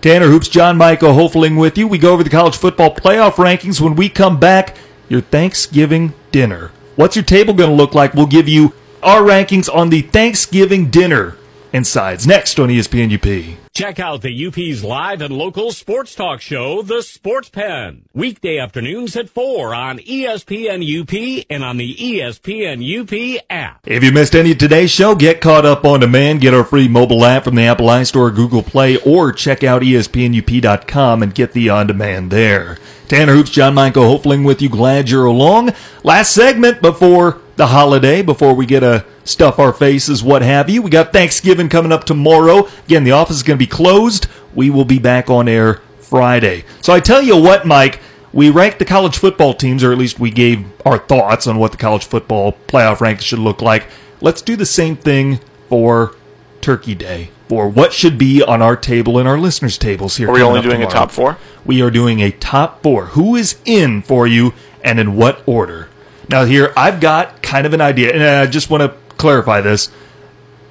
Tanner 0.00 0.26
Hoops, 0.26 0.48
John 0.48 0.76
Michael 0.76 1.14
Hofling 1.14 1.58
with 1.58 1.76
you. 1.78 1.88
We 1.88 1.98
go 1.98 2.12
over 2.12 2.22
the 2.22 2.30
college 2.30 2.56
football 2.56 2.94
playoff 2.94 3.32
rankings. 3.34 3.80
When 3.80 3.96
we 3.96 4.08
come 4.08 4.38
back, 4.38 4.76
your 5.08 5.22
Thanksgiving 5.22 6.12
dinner. 6.30 6.72
What's 6.96 7.16
your 7.16 7.24
table 7.24 7.54
going 7.54 7.70
to 7.70 7.76
look 7.76 7.94
like? 7.94 8.14
We'll 8.14 8.26
give 8.26 8.48
you 8.48 8.74
our 9.02 9.22
rankings 9.22 9.72
on 9.74 9.90
the 9.90 10.02
Thanksgiving 10.02 10.90
dinner 10.90 11.36
insides 11.74 12.26
next 12.26 12.58
on 12.60 12.68
ESPN 12.68 13.12
UP. 13.12 13.58
Check 13.74 13.98
out 13.98 14.22
the 14.22 14.46
UP's 14.46 14.84
live 14.84 15.20
and 15.20 15.36
local 15.36 15.72
sports 15.72 16.14
talk 16.14 16.40
show, 16.40 16.80
The 16.80 17.02
Sports 17.02 17.50
Pen. 17.50 18.04
Weekday 18.14 18.58
afternoons 18.58 19.16
at 19.16 19.28
4 19.28 19.74
on 19.74 19.98
ESPN 19.98 20.80
UP 20.84 21.44
and 21.50 21.64
on 21.64 21.76
the 21.76 21.94
ESPN 21.96 22.78
UP 22.80 23.44
app. 23.50 23.80
If 23.84 24.04
you 24.04 24.12
missed 24.12 24.36
any 24.36 24.52
of 24.52 24.58
today's 24.58 24.92
show, 24.92 25.16
get 25.16 25.40
caught 25.40 25.66
up 25.66 25.84
on 25.84 26.00
demand. 26.00 26.40
Get 26.40 26.54
our 26.54 26.62
free 26.62 26.86
mobile 26.86 27.24
app 27.24 27.44
from 27.44 27.56
the 27.56 27.64
Apple 27.64 27.88
iStore 27.88 28.32
Google 28.32 28.62
Play, 28.62 28.96
or 28.98 29.32
check 29.32 29.64
out 29.64 29.82
ESPNUP.com 29.82 31.22
and 31.24 31.34
get 31.34 31.52
the 31.52 31.68
on 31.68 31.88
demand 31.88 32.30
there. 32.30 32.78
Tanner 33.08 33.34
Hoops, 33.34 33.50
John 33.50 33.74
Michael 33.74 34.04
Hofling 34.04 34.46
with 34.46 34.62
you. 34.62 34.68
Glad 34.68 35.10
you're 35.10 35.26
along. 35.26 35.72
Last 36.04 36.32
segment 36.32 36.80
before 36.80 37.40
the 37.56 37.68
holiday, 37.68 38.22
before 38.22 38.54
we 38.54 38.66
get 38.66 38.80
to 38.80 39.04
stuff 39.24 39.58
our 39.58 39.72
faces, 39.72 40.22
what 40.22 40.42
have 40.42 40.68
you. 40.68 40.82
We 40.82 40.90
got 40.90 41.12
Thanksgiving 41.12 41.68
coming 41.68 41.92
up 41.92 42.04
tomorrow. 42.04 42.68
Again, 42.86 43.04
the 43.04 43.12
office 43.12 43.36
is 43.36 43.42
going 43.42 43.58
to 43.58 43.64
be 43.64 43.70
closed. 43.70 44.26
We 44.54 44.70
will 44.70 44.84
be 44.84 44.98
back 44.98 45.30
on 45.30 45.48
air 45.48 45.80
Friday. 46.00 46.64
So 46.80 46.92
I 46.92 47.00
tell 47.00 47.22
you 47.22 47.36
what, 47.36 47.66
Mike, 47.66 48.00
we 48.32 48.50
ranked 48.50 48.80
the 48.80 48.84
college 48.84 49.16
football 49.16 49.54
teams, 49.54 49.84
or 49.84 49.92
at 49.92 49.98
least 49.98 50.18
we 50.18 50.30
gave 50.30 50.66
our 50.84 50.98
thoughts 50.98 51.46
on 51.46 51.58
what 51.58 51.70
the 51.70 51.78
college 51.78 52.04
football 52.04 52.56
playoff 52.66 52.96
rankings 52.96 53.22
should 53.22 53.38
look 53.38 53.62
like. 53.62 53.86
Let's 54.20 54.42
do 54.42 54.56
the 54.56 54.66
same 54.66 54.96
thing 54.96 55.38
for 55.68 56.16
Turkey 56.60 56.94
Day, 56.94 57.30
for 57.48 57.68
what 57.68 57.92
should 57.92 58.18
be 58.18 58.42
on 58.42 58.62
our 58.62 58.76
table 58.76 59.18
and 59.18 59.28
our 59.28 59.38
listeners' 59.38 59.78
tables 59.78 60.16
here. 60.16 60.28
Are 60.28 60.32
we 60.32 60.42
only 60.42 60.62
doing 60.62 60.82
a 60.82 60.86
top 60.86 61.10
four? 61.10 61.38
We 61.64 61.80
are 61.82 61.90
doing 61.90 62.20
a 62.20 62.30
top 62.32 62.82
four. 62.82 63.06
Who 63.06 63.36
is 63.36 63.56
in 63.64 64.02
for 64.02 64.26
you 64.26 64.52
and 64.82 64.98
in 64.98 65.14
what 65.14 65.42
order? 65.46 65.88
Now, 66.28 66.44
here, 66.44 66.72
I've 66.76 67.00
got 67.00 67.42
kind 67.42 67.66
of 67.66 67.74
an 67.74 67.80
idea, 67.80 68.12
and 68.12 68.22
I 68.22 68.46
just 68.46 68.70
want 68.70 68.82
to 68.82 68.96
clarify 69.16 69.60
this. 69.60 69.90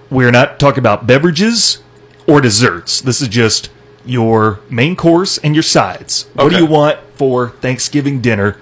We're 0.10 0.32
not 0.32 0.60
talking 0.60 0.80
about 0.80 1.08
beverages 1.08 1.82
or 2.28 2.42
desserts. 2.42 3.02
This 3.02 3.22
is 3.22 3.28
just 3.28 3.70
your 4.06 4.60
main 4.70 4.96
course 4.96 5.38
and 5.38 5.56
your 5.56 5.64
sides. 5.64 6.28
What 6.34 6.50
do 6.50 6.58
you 6.58 6.66
want 6.66 7.00
for 7.16 7.50
Thanksgiving 7.50 8.22
dinner? 8.22 8.58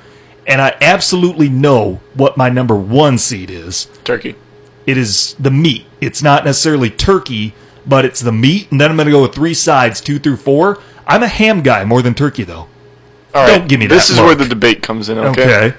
And 0.48 0.62
I 0.62 0.76
absolutely 0.82 1.50
know 1.50 2.02
what 2.14 2.38
my 2.38 2.50
number 2.50 2.76
one 2.76 3.18
seed 3.18 3.50
is. 3.50 3.88
Turkey. 4.04 4.36
It 4.86 4.98
is 4.98 5.36
the 5.40 5.52
meat. 5.52 5.86
It's 6.00 6.24
not 6.24 6.46
necessarily 6.46 6.90
turkey, 6.90 7.54
but 7.86 8.06
it's 8.06 8.20
the 8.20 8.32
meat. 8.32 8.72
And 8.72 8.82
then 8.82 8.90
I'm 8.90 8.98
going 8.98 9.06
to 9.06 9.12
go 9.12 9.22
with 9.22 9.36
three 9.36 9.54
sides, 9.54 10.02
two 10.02 10.20
through 10.20 10.38
four. 10.38 10.80
I'm 11.06 11.24
a 11.24 11.28
ham 11.28 11.62
guy 11.62 11.84
more 11.86 12.02
than 12.02 12.16
turkey, 12.16 12.44
though. 12.44 12.68
All 13.34 13.48
right. 13.48 13.60
Don't 13.60 13.68
give 13.68 13.80
me 13.80 13.88
that. 13.88 13.96
This 13.96 14.08
that 14.10 14.16
is 14.16 14.20
where 14.20 14.36
the 14.36 14.48
debate 14.48 14.82
comes 14.82 15.10
in. 15.10 15.18
Okay. 15.18 15.44
Okay. 15.44 15.78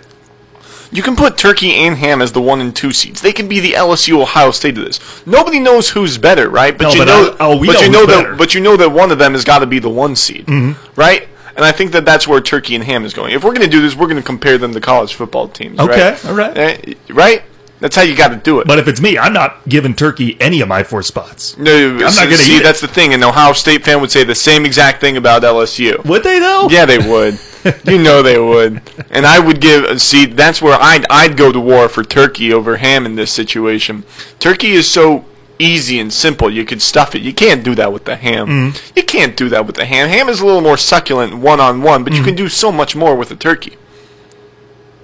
You 0.93 1.03
can 1.03 1.16
put 1.16 1.38
turkey 1.38 1.72
and 1.72 1.97
ham 1.97 2.20
as 2.20 2.32
the 2.32 2.40
one 2.43 2.61
and 2.61 2.76
two 2.76 2.93
seeds. 2.93 3.22
They 3.22 3.32
can 3.32 3.49
be 3.49 3.61
the 3.61 3.72
LSU 3.72 4.20
Ohio 4.20 4.51
State 4.51 4.76
of 4.76 4.84
this. 4.84 5.01
Nobody 5.26 5.59
knows 5.59 5.88
who's 5.90 6.18
better, 6.18 6.51
right? 6.51 6.76
But 6.76 6.84
No, 6.84 6.90
you 6.93 6.99
but 6.99 7.05
know, 7.07 7.30
I- 7.32 7.36
oh, 7.40 7.57
we 7.57 7.66
but 7.68 7.72
know 7.74 7.80
you 7.80 7.90
know 7.90 8.07
better. 8.07 8.30
that, 8.32 8.38
but 8.38 8.55
you 8.55 8.61
know 8.61 8.76
that 8.76 8.90
one 8.90 9.11
of 9.11 9.18
them 9.18 9.32
has 9.32 9.45
got 9.45 9.61
to 9.61 9.66
be 9.66 9.78
the 9.78 9.88
one 9.88 10.14
seed, 10.16 10.47
Mm-hmm. 10.47 11.01
right? 11.01 11.28
And 11.57 11.64
I 11.66 11.72
think 11.72 11.93
that 11.93 12.05
that's 12.07 12.26
where 12.28 12.40
turkey 12.40 12.74
and 12.74 12.82
ham 12.84 13.05
is 13.05 13.12
going. 13.14 13.32
If 13.34 13.45
we're 13.45 13.53
going 13.53 13.64
to 13.64 13.70
do 13.70 13.82
this, 13.82 13.95
we're 13.95 14.07
going 14.07 14.16
to 14.16 14.22
compare 14.22 14.57
them 14.59 14.72
to 14.74 14.80
college 14.80 15.12
football 15.14 15.49
teams. 15.49 15.78
Okay, 15.80 16.12
right? 16.12 16.24
all 16.26 16.34
right. 16.34 16.57
Eh, 16.57 16.95
right? 17.11 17.43
That's 17.82 17.94
how 17.96 18.02
you 18.02 18.16
got 18.16 18.28
to 18.28 18.36
do 18.36 18.60
it. 18.60 18.66
But 18.66 18.78
if 18.78 18.88
it's 18.88 19.00
me, 19.00 19.18
I'm 19.18 19.32
not 19.34 19.68
giving 19.68 19.92
Turkey 19.94 20.36
any 20.40 20.60
of 20.62 20.68
my 20.68 20.82
four 20.82 21.02
spots. 21.02 21.58
no, 21.58 21.70
I'm 21.90 21.98
not 21.98 22.14
gonna 22.14 22.36
see, 22.36 22.54
eat 22.56 22.60
it. 22.60 22.62
that's 22.62 22.80
the 22.80 22.88
thing. 22.88 23.12
An 23.12 23.22
Ohio 23.22 23.52
State 23.52 23.84
fan 23.84 24.00
would 24.00 24.10
say 24.10 24.24
the 24.24 24.34
same 24.34 24.64
exact 24.64 25.00
thing 25.00 25.16
about 25.18 25.42
LSU. 25.42 26.02
Would 26.06 26.22
they 26.22 26.38
though? 26.38 26.68
Yeah, 26.70 26.86
they 26.86 26.98
would. 26.98 27.38
you 27.84 28.02
know 28.02 28.22
they 28.22 28.38
would. 28.38 28.80
And 29.10 29.26
I 29.26 29.38
would 29.38 29.60
give. 29.60 30.00
See, 30.00 30.24
that's 30.26 30.62
where 30.62 30.78
I'd 30.80 31.04
I'd 31.10 31.36
go 31.36 31.52
to 31.52 31.60
war 31.60 31.88
for 31.88 32.02
turkey 32.02 32.52
over 32.52 32.78
ham 32.78 33.04
in 33.04 33.16
this 33.16 33.30
situation. 33.30 34.04
Turkey 34.38 34.72
is 34.72 34.88
so 34.90 35.24
easy 35.58 36.00
and 36.00 36.12
simple. 36.12 36.50
You 36.50 36.64
could 36.64 36.82
stuff 36.82 37.14
it. 37.14 37.22
You 37.22 37.32
can't 37.32 37.62
do 37.62 37.74
that 37.76 37.92
with 37.92 38.04
the 38.04 38.16
ham. 38.16 38.48
Mm-hmm. 38.48 38.92
You 38.96 39.04
can't 39.04 39.36
do 39.36 39.48
that 39.50 39.64
with 39.66 39.76
the 39.76 39.84
ham. 39.84 40.08
Ham 40.08 40.28
is 40.28 40.40
a 40.40 40.46
little 40.46 40.60
more 40.60 40.76
succulent 40.76 41.36
one 41.36 41.60
on 41.60 41.82
one, 41.82 42.02
but 42.02 42.12
you 42.12 42.18
Mm-hmm. 42.20 42.26
can 42.28 42.34
do 42.36 42.48
so 42.48 42.72
much 42.72 42.96
more 42.96 43.14
with 43.14 43.30
a 43.30 43.36
turkey. 43.36 43.76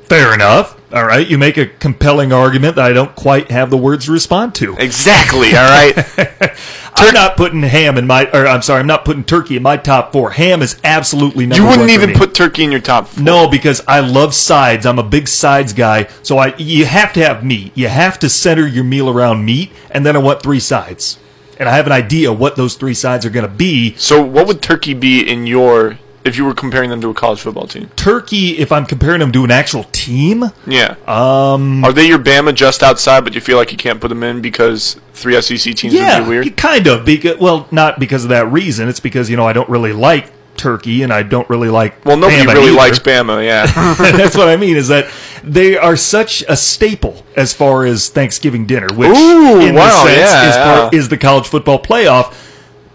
Fair 0.08 0.34
enough. 0.34 0.76
All 0.90 1.04
right, 1.04 1.26
you 1.26 1.36
make 1.36 1.58
a 1.58 1.66
compelling 1.66 2.32
argument 2.32 2.76
that 2.76 2.84
I 2.86 2.94
don't 2.94 3.14
quite 3.14 3.50
have 3.50 3.68
the 3.68 3.76
words 3.76 4.06
to 4.06 4.12
respond 4.12 4.54
to. 4.56 4.74
Exactly. 4.78 5.48
All 5.48 5.68
right. 5.68 5.94
I'm 6.94 7.12
not 7.14 7.36
putting 7.36 7.62
ham 7.62 7.98
in 7.98 8.06
my, 8.06 8.28
or 8.32 8.46
I'm 8.46 8.62
sorry, 8.62 8.80
I'm 8.80 8.86
not 8.86 9.04
putting 9.04 9.22
turkey 9.22 9.56
in 9.56 9.62
my 9.62 9.76
top 9.76 10.12
four. 10.12 10.30
Ham 10.30 10.62
is 10.62 10.80
absolutely 10.82 11.46
number 11.46 11.62
you 11.62 11.68
wouldn't 11.68 11.90
even 11.90 12.14
put 12.14 12.34
turkey 12.34 12.64
in 12.64 12.72
your 12.72 12.80
top. 12.80 13.08
Four. 13.08 13.22
No, 13.22 13.48
because 13.48 13.82
I 13.86 14.00
love 14.00 14.34
sides. 14.34 14.86
I'm 14.86 14.98
a 14.98 15.02
big 15.02 15.28
sides 15.28 15.74
guy. 15.74 16.08
So 16.22 16.38
I 16.38 16.56
you 16.56 16.86
have 16.86 17.12
to 17.12 17.20
have 17.20 17.44
meat. 17.44 17.72
You 17.76 17.88
have 17.88 18.18
to 18.20 18.28
center 18.28 18.66
your 18.66 18.84
meal 18.84 19.10
around 19.10 19.44
meat, 19.44 19.70
and 19.90 20.06
then 20.06 20.16
I 20.16 20.20
want 20.20 20.42
three 20.42 20.60
sides. 20.60 21.18
And 21.58 21.68
I 21.68 21.76
have 21.76 21.86
an 21.86 21.92
idea 21.92 22.32
what 22.32 22.56
those 22.56 22.76
three 22.76 22.94
sides 22.94 23.26
are 23.26 23.30
going 23.30 23.46
to 23.46 23.52
be. 23.52 23.94
So 23.96 24.22
what 24.24 24.46
would 24.46 24.62
turkey 24.62 24.94
be 24.94 25.20
in 25.20 25.46
your 25.46 25.98
if 26.28 26.36
you 26.36 26.44
were 26.44 26.54
comparing 26.54 26.90
them 26.90 27.00
to 27.00 27.08
a 27.10 27.14
college 27.14 27.40
football 27.40 27.66
team? 27.66 27.90
Turkey, 27.96 28.58
if 28.58 28.70
I'm 28.70 28.86
comparing 28.86 29.20
them 29.20 29.32
to 29.32 29.44
an 29.44 29.50
actual 29.50 29.84
team, 29.92 30.44
Yeah. 30.66 30.94
Um. 31.06 31.84
Are 31.84 31.92
they 31.92 32.06
your 32.06 32.18
Bama 32.18 32.54
just 32.54 32.82
outside, 32.82 33.24
but 33.24 33.34
you 33.34 33.40
feel 33.40 33.56
like 33.56 33.72
you 33.72 33.78
can't 33.78 34.00
put 34.00 34.08
them 34.08 34.22
in 34.22 34.40
because 34.40 35.00
three 35.14 35.40
SEC 35.40 35.74
teams 35.74 35.92
yeah, 35.94 36.18
would 36.20 36.24
be 36.24 36.28
weird? 36.28 36.56
kind 36.56 36.86
of. 36.86 37.04
Because 37.04 37.38
well, 37.38 37.66
not 37.70 37.98
because 37.98 38.22
of 38.24 38.30
that 38.30 38.50
reason. 38.52 38.88
It's 38.88 39.00
because 39.00 39.28
you 39.28 39.36
know 39.36 39.46
I 39.46 39.52
don't 39.52 39.68
really 39.68 39.92
like 39.92 40.30
turkey, 40.56 41.02
and 41.02 41.12
I 41.12 41.22
don't 41.22 41.48
really 41.48 41.68
like. 41.68 42.04
Well, 42.04 42.16
nobody 42.16 42.42
Bama 42.42 42.54
really 42.54 42.66
either. 42.68 42.76
likes 42.76 42.98
Bama. 42.98 43.44
Yeah. 43.44 43.66
That's 44.12 44.36
what 44.36 44.48
I 44.48 44.56
mean. 44.56 44.76
Is 44.76 44.88
that 44.88 45.10
they 45.44 45.76
are 45.76 45.96
such 45.96 46.42
a 46.48 46.56
staple 46.56 47.24
as 47.36 47.54
far 47.54 47.84
as 47.86 48.08
Thanksgiving 48.08 48.66
dinner, 48.66 48.88
which 48.92 49.16
Ooh, 49.16 49.60
in 49.60 49.74
wow, 49.74 50.04
sense 50.04 50.18
yeah, 50.18 50.48
is, 50.48 50.56
yeah. 50.56 50.90
is 50.92 51.08
the 51.08 51.16
college 51.18 51.46
football 51.46 51.80
playoff. 51.80 52.34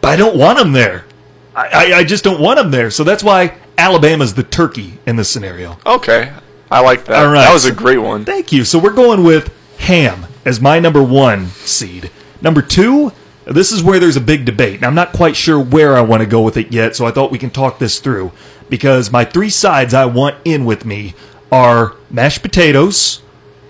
But 0.01 0.09
I 0.09 0.15
don't 0.17 0.37
want 0.37 0.57
them 0.59 0.73
there. 0.73 1.05
I, 1.55 1.67
I, 1.67 1.97
I 1.99 2.03
just 2.03 2.23
don't 2.23 2.41
want 2.41 2.57
them 2.57 2.71
there. 2.71 2.89
So 2.89 3.03
that's 3.03 3.23
why 3.23 3.55
Alabama's 3.77 4.33
the 4.33 4.43
turkey 4.43 4.99
in 5.05 5.15
this 5.15 5.29
scenario. 5.29 5.77
okay. 5.85 6.33
I 6.71 6.79
like 6.79 7.05
that. 7.05 7.23
All 7.23 7.31
right. 7.31 7.43
That 7.43 7.53
was 7.53 7.65
a 7.65 7.71
great 7.71 7.99
one. 7.99 8.25
Thank 8.25 8.51
you. 8.51 8.65
So 8.65 8.79
we're 8.79 8.93
going 8.93 9.23
with 9.23 9.53
ham 9.77 10.25
as 10.43 10.59
my 10.59 10.79
number 10.79 11.03
one 11.03 11.47
seed. 11.49 12.09
Number 12.41 12.63
two, 12.63 13.11
this 13.45 13.71
is 13.71 13.83
where 13.83 13.99
there's 13.99 14.15
a 14.15 14.21
big 14.21 14.43
debate. 14.43 14.77
And 14.77 14.85
I'm 14.85 14.95
not 14.95 15.13
quite 15.13 15.35
sure 15.35 15.59
where 15.59 15.95
I 15.95 16.01
want 16.01 16.21
to 16.21 16.27
go 16.27 16.41
with 16.41 16.57
it 16.57 16.71
yet, 16.71 16.95
so 16.95 17.05
I 17.05 17.11
thought 17.11 17.31
we 17.31 17.37
can 17.37 17.51
talk 17.51 17.77
this 17.77 17.99
through. 17.99 18.31
Because 18.69 19.11
my 19.11 19.23
three 19.23 19.51
sides 19.51 19.93
I 19.93 20.05
want 20.05 20.37
in 20.45 20.65
with 20.65 20.83
me 20.83 21.13
are 21.51 21.95
mashed 22.09 22.41
potatoes, 22.41 23.21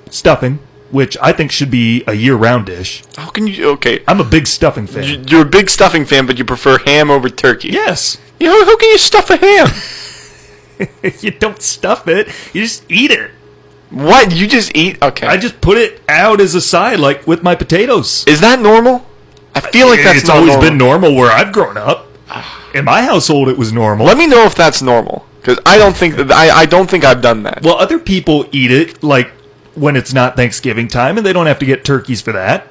stuffing, 0.10 0.60
which 0.94 1.18
I 1.22 1.34
think 1.34 1.52
should 1.52 1.72
be 1.72 2.04
a 2.08 2.14
year 2.14 2.36
round 2.36 2.68
dish. 2.68 3.04
How 3.18 3.30
can 3.30 3.48
you? 3.48 3.70
Okay. 3.72 4.04
I'm 4.08 4.22
a 4.22 4.24
big 4.24 4.46
stuffing 4.48 4.88
fan. 4.88 5.04
You- 5.04 5.24
You're 5.28 5.42
a 5.42 5.50
big 5.60 5.70
stuffing 5.70 6.06
fan, 6.06 6.26
but 6.28 6.38
you 6.38 6.46
prefer 6.46 6.78
ham 6.86 7.10
over 7.12 7.30
turkey. 7.30 7.70
yes. 7.70 8.18
You 8.40 8.48
know, 8.48 8.66
how 8.66 8.78
can 8.78 8.90
you 8.90 8.98
stuff 8.98 9.30
a 9.30 9.38
ham? 9.38 9.68
you 11.22 11.32
don't 11.32 11.62
stuff 11.62 12.08
it, 12.08 12.28
you 12.54 12.62
just 12.64 12.84
eat 12.90 13.12
it. 13.12 13.32
what? 13.90 14.34
You 14.36 14.48
just 14.48 14.76
eat? 14.76 15.02
Okay. 15.02 15.28
I 15.28 15.38
just 15.38 15.62
put 15.62 15.78
it 15.78 16.02
out 16.10 16.42
as 16.42 16.56
a 16.56 16.62
side, 16.62 17.00
like 17.00 17.26
with 17.28 17.42
my 17.44 17.56
potatoes. 17.56 18.24
Is 18.28 18.42
that 18.42 18.60
normal? 18.60 19.06
I 19.56 19.62
feel 19.62 19.88
like 19.88 20.02
that's 20.04 20.22
it's 20.22 20.30
always 20.30 20.48
normal. 20.54 20.70
been 20.70 20.78
normal 20.78 21.16
where 21.16 21.32
I've 21.32 21.54
grown 21.54 21.78
up. 21.78 22.08
Ah. 22.30 22.70
In 22.74 22.86
my 22.86 23.04
household, 23.04 23.50
it 23.50 23.58
was 23.58 23.72
normal. 23.72 24.06
Let 24.06 24.18
me 24.18 24.26
know 24.28 24.46
if 24.46 24.56
that's 24.56 24.82
normal, 24.82 25.26
because 25.40 25.60
I 25.66 25.78
don't 25.78 25.96
think 25.96 26.16
that 26.16 26.32
I, 26.32 26.50
I 26.62 26.66
don't 26.66 26.90
think 26.90 27.06
I've 27.06 27.22
done 27.22 27.44
that. 27.44 27.62
Well, 27.62 27.78
other 27.78 28.00
people 28.00 28.48
eat 28.52 28.72
it 28.72 29.04
like 29.04 29.32
when 29.76 29.96
it's 29.96 30.14
not 30.14 30.36
Thanksgiving 30.36 30.88
time, 30.88 31.18
and 31.18 31.26
they 31.26 31.34
don't 31.34 31.46
have 31.48 31.60
to 31.60 31.66
get 31.66 31.84
turkeys 31.86 32.22
for 32.22 32.32
that. 32.34 32.68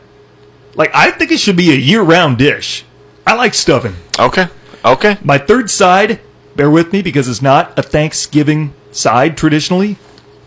Like 0.75 0.91
I 0.95 1.11
think 1.11 1.31
it 1.31 1.39
should 1.41 1.57
be 1.57 1.71
a 1.73 1.77
year-round 1.77 2.39
dish. 2.39 2.85
I 3.27 3.35
like 3.35 3.55
stuffing. 3.55 3.97
Okay. 4.19 4.47
Okay. 4.85 5.19
My 5.23 5.39
third 5.39 5.71
side, 5.71 6.21
bear 6.57 6.71
with 6.71 6.93
me 6.93 7.03
because 7.03 7.29
it's 7.29 7.43
not 7.43 7.79
a 7.79 7.83
Thanksgiving 7.83 8.73
side 8.91 9.37
traditionally. 9.37 9.97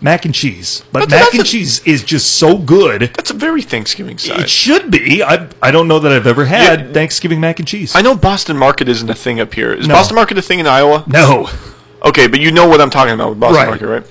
Mac 0.02 0.26
and 0.26 0.36
cheese, 0.36 0.84
but 0.92 1.00
But 1.00 1.10
mac 1.12 1.32
and 1.34 1.42
a- 1.42 1.46
cheese 1.46 1.80
is 1.86 2.04
just 2.04 2.36
so 2.36 2.58
good. 2.58 3.12
That's 3.16 3.32
a 3.32 3.34
very 3.34 3.62
Thanksgiving 3.62 4.18
side. 4.18 4.42
It 4.42 4.50
should 4.50 4.92
be. 4.92 5.24
I 5.24 5.48
I 5.62 5.72
don't 5.72 5.88
know 5.88 6.00
that 6.00 6.12
I've 6.12 6.28
ever 6.28 6.46
had 6.46 6.80
Yeah. 6.88 6.94
Thanksgiving 6.94 7.40
mac 7.40 7.60
and 7.60 7.68
cheese. 7.68 7.96
I 7.96 8.02
know 8.02 8.14
Boston 8.16 8.58
Market 8.58 8.90
isn't 8.90 9.10
a 9.10 9.16
thing 9.16 9.40
up 9.40 9.54
here. 9.54 9.74
Is 9.74 9.88
No. 9.88 9.96
Boston 9.96 10.16
Market 10.16 10.38
a 10.38 10.42
thing 10.42 10.60
in 10.60 10.68
Iowa? 10.68 11.06
no. 11.08 11.50
Okay, 12.04 12.28
but 12.28 12.40
you 12.40 12.52
know 12.52 12.68
what 12.68 12.82
I'm 12.82 12.92
talking 12.92 13.14
about 13.14 13.30
with 13.30 13.40
Boston 13.40 13.56
Right. 13.58 13.68
Market, 13.70 13.88
right? 13.88 14.04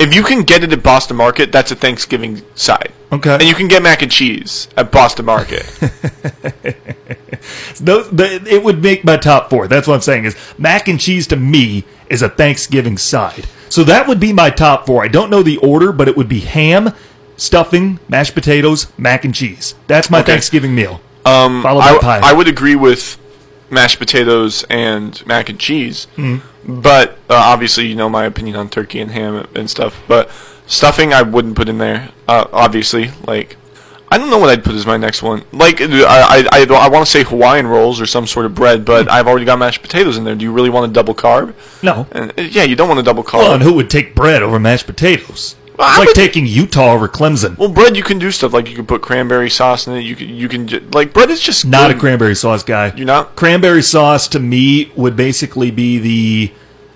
If 0.00 0.14
you 0.14 0.22
can 0.22 0.42
get 0.44 0.64
it 0.64 0.72
at 0.72 0.82
Boston 0.82 1.16
Market, 1.18 1.52
that's 1.52 1.70
a 1.70 1.76
Thanksgiving 1.76 2.42
side. 2.54 2.90
Okay. 3.12 3.34
And 3.34 3.42
you 3.42 3.54
can 3.54 3.68
get 3.68 3.82
mac 3.82 4.00
and 4.00 4.10
cheese 4.10 4.66
at 4.76 4.90
Boston 4.90 5.26
Market. 5.26 5.62
Those, 7.80 8.08
the, 8.10 8.42
it 8.48 8.62
would 8.62 8.82
make 8.82 9.04
my 9.04 9.16
top 9.18 9.50
four. 9.50 9.68
That's 9.68 9.86
what 9.86 9.94
I'm 9.94 10.00
saying. 10.00 10.24
Is 10.24 10.36
mac 10.56 10.88
and 10.88 10.98
cheese 10.98 11.26
to 11.28 11.36
me 11.36 11.84
is 12.08 12.22
a 12.22 12.28
Thanksgiving 12.28 12.96
side. 12.96 13.46
So 13.68 13.84
that 13.84 14.08
would 14.08 14.20
be 14.20 14.32
my 14.32 14.50
top 14.50 14.86
four. 14.86 15.04
I 15.04 15.08
don't 15.08 15.30
know 15.30 15.42
the 15.42 15.58
order, 15.58 15.92
but 15.92 16.08
it 16.08 16.16
would 16.16 16.28
be 16.28 16.40
ham, 16.40 16.94
stuffing, 17.36 17.98
mashed 18.08 18.34
potatoes, 18.34 18.86
mac 18.96 19.24
and 19.24 19.34
cheese. 19.34 19.74
That's 19.86 20.10
my 20.10 20.20
Okay. 20.20 20.32
Thanksgiving 20.32 20.74
meal. 20.74 21.00
Um, 21.26 21.62
Followed 21.62 21.80
by 21.80 21.88
I, 21.88 21.98
pie. 21.98 22.20
I 22.22 22.32
would 22.32 22.48
agree 22.48 22.74
with 22.76 23.18
mashed 23.70 23.98
potatoes 23.98 24.64
and 24.68 25.24
mac 25.26 25.48
and 25.48 25.58
cheese, 25.58 26.06
Mm-hmm. 26.16 26.80
but 26.80 27.10
uh, 27.28 27.34
obviously 27.34 27.86
you 27.86 27.94
know 27.94 28.08
my 28.08 28.24
opinion 28.24 28.56
on 28.56 28.68
turkey 28.68 29.00
and 29.00 29.10
ham 29.10 29.46
and 29.54 29.70
stuff. 29.70 30.00
But 30.08 30.30
stuffing 30.66 31.12
I 31.12 31.22
wouldn't 31.22 31.56
put 31.56 31.68
in 31.68 31.78
there. 31.78 32.10
Uh, 32.28 32.46
obviously, 32.52 33.10
like 33.26 33.56
I 34.12 34.18
don't 34.18 34.28
know 34.28 34.38
what 34.38 34.50
I'd 34.50 34.64
put 34.64 34.74
as 34.74 34.86
my 34.86 34.96
next 34.96 35.22
one. 35.22 35.44
Like 35.52 35.80
I 35.80 35.86
I, 35.86 36.44
I, 36.52 36.66
I 36.68 36.88
want 36.88 37.06
to 37.06 37.10
say 37.10 37.22
Hawaiian 37.22 37.66
rolls 37.68 38.00
or 38.00 38.06
some 38.06 38.26
sort 38.26 38.44
of 38.46 38.54
bread, 38.56 38.84
but 38.84 39.04
Hmm. 39.06 39.10
I've 39.12 39.26
already 39.28 39.44
got 39.46 39.58
mashed 39.58 39.82
potatoes 39.82 40.16
in 40.18 40.24
there. 40.24 40.34
Do 40.34 40.44
you 40.44 40.52
really 40.52 40.70
want 40.70 40.90
a 40.90 40.92
double 40.92 41.14
carb? 41.14 41.54
No. 41.82 42.06
And, 42.12 42.32
uh, 42.36 42.42
yeah, 42.42 42.64
you 42.64 42.74
don't 42.76 42.88
want 42.88 42.98
a 43.00 43.04
double 43.04 43.22
carb. 43.22 43.38
Well, 43.38 43.54
and 43.54 43.62
who 43.62 43.72
would 43.74 43.88
take 43.88 44.14
bread 44.16 44.42
over 44.42 44.58
mashed 44.58 44.86
potatoes? 44.86 45.54
Well, 45.80 45.88
it's 45.88 45.96
I 45.96 45.98
like 46.00 46.06
would- 46.08 46.14
taking 46.16 46.46
Utah 46.46 46.92
over 46.92 47.08
Clemson. 47.08 47.56
well, 47.56 47.70
bread 47.70 47.96
you 47.96 48.02
can 48.02 48.18
do 48.18 48.30
stuff 48.30 48.52
like 48.52 48.68
you 48.68 48.76
can 48.76 48.86
put 48.86 49.00
cranberry 49.02 49.48
sauce 49.50 49.86
in 49.86 49.94
it. 49.94 50.00
You 50.02 50.14
can 50.14 50.28
you 50.28 50.48
can 50.48 50.66
ju- 50.68 50.86
like 50.92 51.12
bread 51.14 51.30
is 51.30 51.40
just 51.40 51.64
Not 51.64 51.90
a 51.90 51.94
cranberry 51.94 52.34
sauce 52.36 52.62
guy. 52.62 52.92
You're 52.94 53.06
not? 53.06 53.34
Cranberry 53.34 53.82
sauce 53.82 54.28
to 54.28 54.38
me 54.40 54.92
would 54.94 55.16
basically 55.16 55.70
be 55.70 55.98
the 55.98 56.52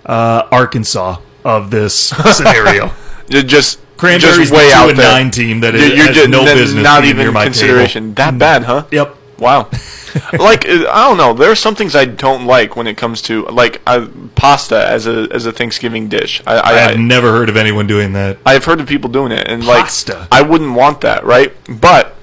uh, 0.06 0.46
Arkansas 0.52 1.16
of 1.44 1.70
this 1.70 1.94
scenario. 2.34 2.90
Just 3.30 3.80
Cranberry's 3.96 4.36
just 4.36 4.50
the 4.50 4.56
way 4.58 4.68
two 4.68 4.74
out 4.74 4.90
and 4.90 4.98
there. 4.98 5.10
nine 5.10 5.30
team 5.30 5.60
that 5.60 5.72
You're- 5.72 5.86
is- 5.86 5.96
you're 5.96 6.06
has 6.08 6.16
ju- 6.16 6.28
no 6.28 6.44
business 6.44 6.84
Not 6.84 7.04
even 7.04 7.18
near 7.22 7.32
my 7.32 7.44
consideration. 7.44 8.12
That 8.14 8.38
bad, 8.38 8.64
huh? 8.64 8.84
Yep. 8.90 9.16
Wow. 9.44 9.68
like 10.38 10.66
I 10.66 11.06
don't 11.06 11.18
know. 11.18 11.34
There 11.34 11.50
are 11.50 11.54
some 11.54 11.74
things 11.74 11.94
I 11.94 12.06
don't 12.06 12.46
like 12.46 12.76
when 12.76 12.86
it 12.86 12.96
comes 12.96 13.20
to 13.22 13.44
like 13.48 13.82
uh, 13.86 14.08
pasta 14.34 14.88
as 14.88 15.06
a 15.06 15.28
as 15.30 15.44
a 15.44 15.52
Thanksgiving 15.52 16.08
dish. 16.08 16.42
I 16.46 16.54
I, 16.54 16.70
I 16.70 16.72
have 16.78 16.90
I, 16.92 16.94
never 16.94 17.30
heard 17.30 17.50
of 17.50 17.56
anyone 17.58 17.86
doing 17.86 18.14
that. 18.14 18.38
I've 18.46 18.64
heard 18.64 18.80
of 18.80 18.86
people 18.86 19.10
doing 19.10 19.32
it, 19.32 19.46
and 19.46 19.66
like 19.66 19.84
Pasta. 19.84 20.26
I 20.32 20.40
wouldn't 20.40 20.74
want 20.74 21.02
that, 21.02 21.24
right? 21.24 21.52
But 21.68 22.14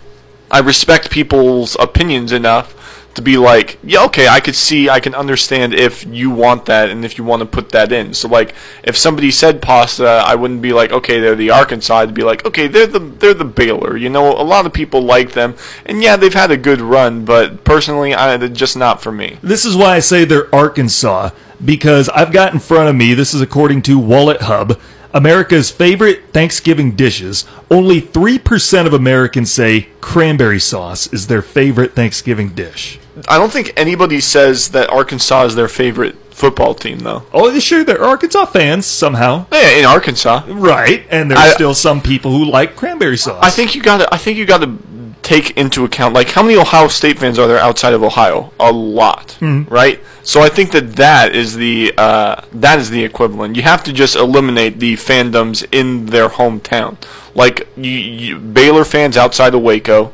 I 0.49 0.61
respect 0.61 1.11
people's 1.11 1.77
opinions 1.79 2.31
enough 2.31 2.75
to 3.15 3.21
be 3.21 3.37
like, 3.37 3.77
yeah, 3.83 4.03
okay, 4.05 4.27
I 4.27 4.39
could 4.39 4.55
see, 4.55 4.89
I 4.89 4.99
can 4.99 5.13
understand 5.13 5.73
if 5.73 6.05
you 6.05 6.29
want 6.29 6.65
that 6.65 6.89
and 6.89 7.03
if 7.03 7.17
you 7.17 7.23
want 7.23 7.41
to 7.41 7.45
put 7.45 7.69
that 7.69 7.91
in. 7.91 8.13
So 8.13 8.27
like, 8.27 8.55
if 8.83 8.95
somebody 8.95 9.31
said 9.31 9.61
pasta, 9.61 10.23
I 10.25 10.35
wouldn't 10.35 10.61
be 10.61 10.73
like, 10.73 10.91
okay, 10.91 11.19
they're 11.19 11.35
the 11.35 11.49
Arkansas. 11.49 11.97
I'd 11.97 12.13
be 12.13 12.23
like, 12.23 12.45
okay, 12.45 12.67
they're 12.67 12.87
the 12.87 12.99
they're 12.99 13.33
the 13.33 13.45
Baylor. 13.45 13.97
You 13.97 14.09
know, 14.09 14.31
a 14.31 14.43
lot 14.43 14.65
of 14.65 14.73
people 14.73 15.01
like 15.01 15.33
them, 15.33 15.55
and 15.85 16.01
yeah, 16.01 16.15
they've 16.15 16.33
had 16.33 16.51
a 16.51 16.57
good 16.57 16.81
run, 16.81 17.25
but 17.25 17.63
personally, 17.63 18.13
I, 18.13 18.37
just 18.47 18.77
not 18.77 19.01
for 19.01 19.11
me. 19.11 19.37
This 19.41 19.65
is 19.65 19.75
why 19.75 19.95
I 19.95 19.99
say 19.99 20.25
they're 20.25 20.53
Arkansas 20.53 21.31
because 21.63 22.09
I've 22.09 22.33
got 22.33 22.53
in 22.53 22.59
front 22.59 22.89
of 22.89 22.95
me, 22.95 23.13
this 23.13 23.33
is 23.33 23.41
according 23.41 23.83
to 23.83 23.99
WalletHub, 23.99 24.79
America's 25.13 25.69
favorite 25.69 26.31
Thanksgiving 26.31 26.95
dishes. 26.95 27.45
Only 27.69 28.01
3% 28.01 28.87
of 28.87 28.93
Americans 28.93 29.51
say 29.51 29.89
cranberry 29.99 30.59
sauce 30.59 31.11
is 31.13 31.27
their 31.27 31.41
favorite 31.41 31.93
Thanksgiving 31.93 32.49
dish. 32.49 32.99
I 33.27 33.37
don't 33.37 33.51
think 33.51 33.73
anybody 33.77 34.21
says 34.21 34.69
that 34.69 34.89
Arkansas 34.89 35.43
is 35.45 35.55
their 35.55 35.67
favorite 35.67 36.15
football 36.33 36.73
team, 36.73 36.99
though. 36.99 37.23
Oh, 37.33 37.57
sure, 37.59 37.83
they're 37.83 38.03
Arkansas 38.03 38.45
fans 38.45 38.85
somehow. 38.85 39.45
Yeah, 39.51 39.71
in 39.79 39.85
Arkansas. 39.85 40.43
Right, 40.47 41.05
and 41.09 41.29
there's 41.29 41.39
I- 41.39 41.49
still 41.53 41.73
some 41.73 42.01
people 42.01 42.31
who 42.31 42.45
like 42.45 42.75
cranberry 42.75 43.17
sauce. 43.17 43.39
I 43.43 43.49
think 43.49 43.75
you 43.75 43.81
got 43.81 43.97
to. 43.97 44.13
I 44.13 44.17
think 44.17 44.37
you 44.37 44.45
got 44.45 44.61
to 44.61 44.77
take 45.21 45.55
into 45.55 45.85
account 45.85 46.15
like 46.15 46.29
how 46.29 46.41
many 46.41 46.57
Ohio 46.57 46.87
State 46.87 47.19
fans 47.19 47.37
are 47.37 47.47
there 47.47 47.59
outside 47.59 47.93
of 47.93 48.01
Ohio? 48.01 48.51
A 48.59 48.71
lot, 48.71 49.37
right? 49.41 49.99
So 50.23 50.41
I 50.41 50.49
think 50.49 50.71
that 50.71 50.93
that 50.95 51.35
is 51.35 51.55
the 51.57 51.93
uh, 51.97 52.41
that 52.53 52.79
is 52.79 52.89
the 52.89 53.03
equivalent. 53.03 53.55
You 53.55 53.61
have 53.61 53.83
to 53.83 53.93
just 53.93 54.15
eliminate 54.15 54.79
the 54.79 54.93
fandoms 54.95 55.63
in 55.71 56.07
their 56.07 56.29
hometown. 56.29 56.97
Like 57.35 57.67
you, 57.77 57.91
you, 57.91 58.39
Baylor 58.39 58.83
fans 58.83 59.15
outside 59.15 59.53
of 59.53 59.61
Waco, 59.61 60.11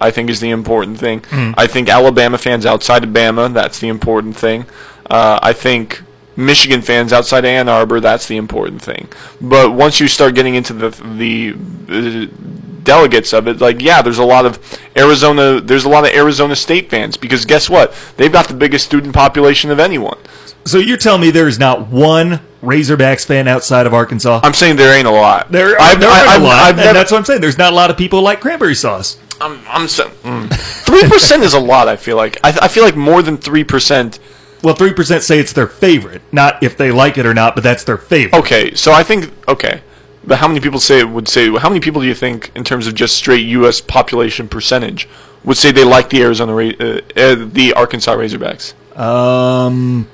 I 0.00 0.10
think 0.10 0.30
is 0.30 0.40
the 0.40 0.50
important 0.50 0.98
thing. 0.98 1.22
I 1.56 1.66
think 1.66 1.88
Alabama 1.88 2.38
fans 2.38 2.64
outside 2.66 3.04
of 3.04 3.10
Bama, 3.10 3.52
that's 3.52 3.78
the 3.80 3.88
important 3.88 4.36
thing. 4.36 4.64
Uh, 5.08 5.38
I 5.42 5.52
think 5.52 6.02
Michigan 6.36 6.80
fans 6.82 7.12
outside 7.12 7.40
of 7.40 7.50
Ann 7.50 7.68
Arbor, 7.68 8.00
that's 8.00 8.26
the 8.28 8.36
important 8.36 8.80
thing. 8.80 9.08
But 9.40 9.72
once 9.72 10.00
you 10.00 10.08
start 10.08 10.34
getting 10.34 10.54
into 10.54 10.72
the 10.72 10.90
the 11.18 11.54
uh, 11.88 12.26
delegates 12.82 13.32
of 13.34 13.46
it, 13.48 13.60
like 13.60 13.82
yeah, 13.82 14.00
there's 14.02 14.18
a 14.18 14.24
lot 14.24 14.46
of 14.46 14.58
Arizona. 14.96 15.60
There's 15.60 15.84
a 15.84 15.88
lot 15.88 16.04
of 16.04 16.10
Arizona 16.14 16.56
State 16.56 16.88
fans 16.90 17.16
because 17.16 17.44
guess 17.44 17.68
what? 17.68 17.92
They've 18.16 18.32
got 18.32 18.48
the 18.48 18.54
biggest 18.54 18.86
student 18.86 19.14
population 19.14 19.70
of 19.70 19.78
anyone. 19.78 20.18
so 20.64 20.78
you're 20.78 20.96
telling 20.96 21.20
me 21.20 21.30
there's 21.30 21.58
not 21.58 21.88
one 21.88 22.40
Razorbacks 22.62 23.24
fan 23.26 23.48
outside 23.48 23.86
of 23.86 23.94
Arkansas? 23.94 24.40
I'm 24.42 24.54
saying 24.54 24.76
there 24.76 24.96
ain't 24.96 25.06
a 25.06 25.10
lot. 25.10 25.50
there 25.50 25.72
are, 25.74 25.80
I've, 25.80 26.00
there 26.00 26.10
I- 26.10 26.20
are 26.20 26.26
I've- 26.28 26.44
a 26.44 26.46
lot, 26.46 26.58
I've 26.62 26.68
and 26.70 26.76
never- 26.78 26.92
that's 26.92 27.10
what 27.10 27.18
I'm 27.18 27.24
saying. 27.24 27.40
There's 27.40 27.56
not 27.58 27.72
a 27.72 27.76
lot 27.76 27.90
of 27.90 27.96
people 27.96 28.22
like 28.22 28.40
cranberry 28.40 28.74
sauce. 28.74 29.18
I'm, 29.40 29.60
I'm 29.68 29.88
three 29.88 31.08
percent 31.08 31.42
is 31.42 31.54
a 31.54 31.60
lot. 31.60 31.88
I 31.88 31.96
feel 31.96 32.16
like 32.16 32.36
I, 32.44 32.56
I 32.62 32.68
feel 32.68 32.84
like 32.84 32.96
more 32.96 33.22
than 33.22 33.36
three 33.36 33.64
percent. 33.64 34.18
Well, 34.62 34.74
three 34.74 34.92
percent 34.92 35.22
say 35.22 35.38
it's 35.38 35.52
their 35.54 35.66
favorite, 35.66 36.20
not 36.32 36.62
if 36.62 36.76
they 36.76 36.90
like 36.90 37.16
it 37.16 37.24
or 37.24 37.32
not, 37.32 37.54
but 37.54 37.64
that's 37.64 37.84
their 37.84 37.96
favorite. 37.96 38.38
Okay, 38.38 38.74
so 38.74 38.92
I 38.92 39.02
think 39.02 39.32
okay, 39.48 39.82
but 40.24 40.38
how 40.38 40.48
many 40.48 40.60
people 40.60 40.80
say 40.80 41.02
would 41.02 41.28
say? 41.28 41.50
How 41.56 41.68
many 41.68 41.80
people 41.80 42.02
do 42.02 42.06
you 42.06 42.14
think, 42.14 42.52
in 42.54 42.64
terms 42.64 42.86
of 42.86 42.94
just 42.94 43.16
straight 43.16 43.46
U.S. 43.46 43.80
population 43.80 44.48
percentage, 44.48 45.08
would 45.44 45.56
say 45.56 45.72
they 45.72 45.84
like 45.84 46.10
the 46.10 46.22
Arizona, 46.22 46.54
Ra- 46.54 46.72
uh, 46.78 47.00
uh, 47.16 47.48
the 47.50 47.72
Arkansas 47.74 48.14
Razorbacks? 48.14 48.74
Um, 48.98 50.06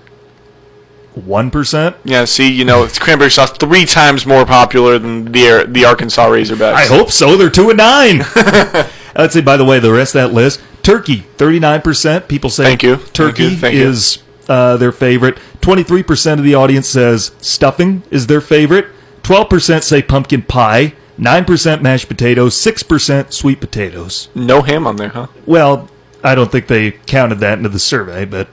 one 1.15 1.51
percent. 1.51 1.97
Yeah, 2.05 2.25
see, 2.27 2.53
you 2.53 2.65
know, 2.65 2.85
it's 2.85 3.01
cranberry 3.01 3.31
sauce 3.33 3.51
three 3.51 3.85
times 3.85 4.27
more 4.27 4.47
popular 4.47 5.01
than 5.01 5.33
the 5.33 5.67
the 5.69 5.85
Arkansas 5.85 6.29
Razorbacks. 6.29 6.75
I 6.75 6.87
hope 6.87 7.11
so. 7.11 7.37
They're 7.37 7.51
two 7.51 7.71
and 7.71 7.79
nine. 7.79 8.23
Let's 9.17 9.35
say, 9.35 9.41
by 9.41 9.57
the 9.57 9.65
way, 9.65 9.79
the 9.79 9.93
rest 9.93 10.15
of 10.15 10.29
that 10.29 10.35
list: 10.35 10.61
turkey, 10.83 11.19
thirty-nine 11.37 11.83
percent. 11.83 12.29
People 12.29 12.51
say 12.51 12.65
Thank 12.65 12.83
you. 12.83 12.97
Thank 12.97 13.13
turkey 13.13 13.45
you. 13.45 13.57
Thank 13.57 13.75
you. 13.75 13.89
is 13.89 14.23
uh, 14.49 14.77
their 14.77 14.93
favorite. 14.93 15.39
Twenty-three 15.61 16.03
percent 16.03 16.39
of 16.41 16.45
the 16.45 16.55
audience 16.55 16.89
says 16.89 17.33
stuffing 17.41 18.03
is 18.11 18.27
their 18.27 18.41
favorite. 18.41 18.87
Twelve 19.23 19.49
percent 19.49 19.85
say 19.85 20.03
pumpkin 20.03 20.43
pie. 20.43 20.95
Nine 21.19 21.45
percent 21.47 21.83
mashed 21.83 22.09
potatoes. 22.09 22.55
Six 22.57 22.83
percent 22.83 23.33
sweet 23.33 23.59
potatoes. 23.61 24.29
No 24.35 24.63
ham 24.63 24.87
on 24.87 24.97
there, 24.97 25.09
huh? 25.09 25.29
Well, 25.47 25.89
I 26.23 26.35
don't 26.35 26.53
think 26.53 26.67
they 26.67 26.91
counted 26.93 27.37
that 27.41 27.57
into 27.59 27.69
the 27.71 27.79
survey, 27.79 28.25
but 28.27 28.49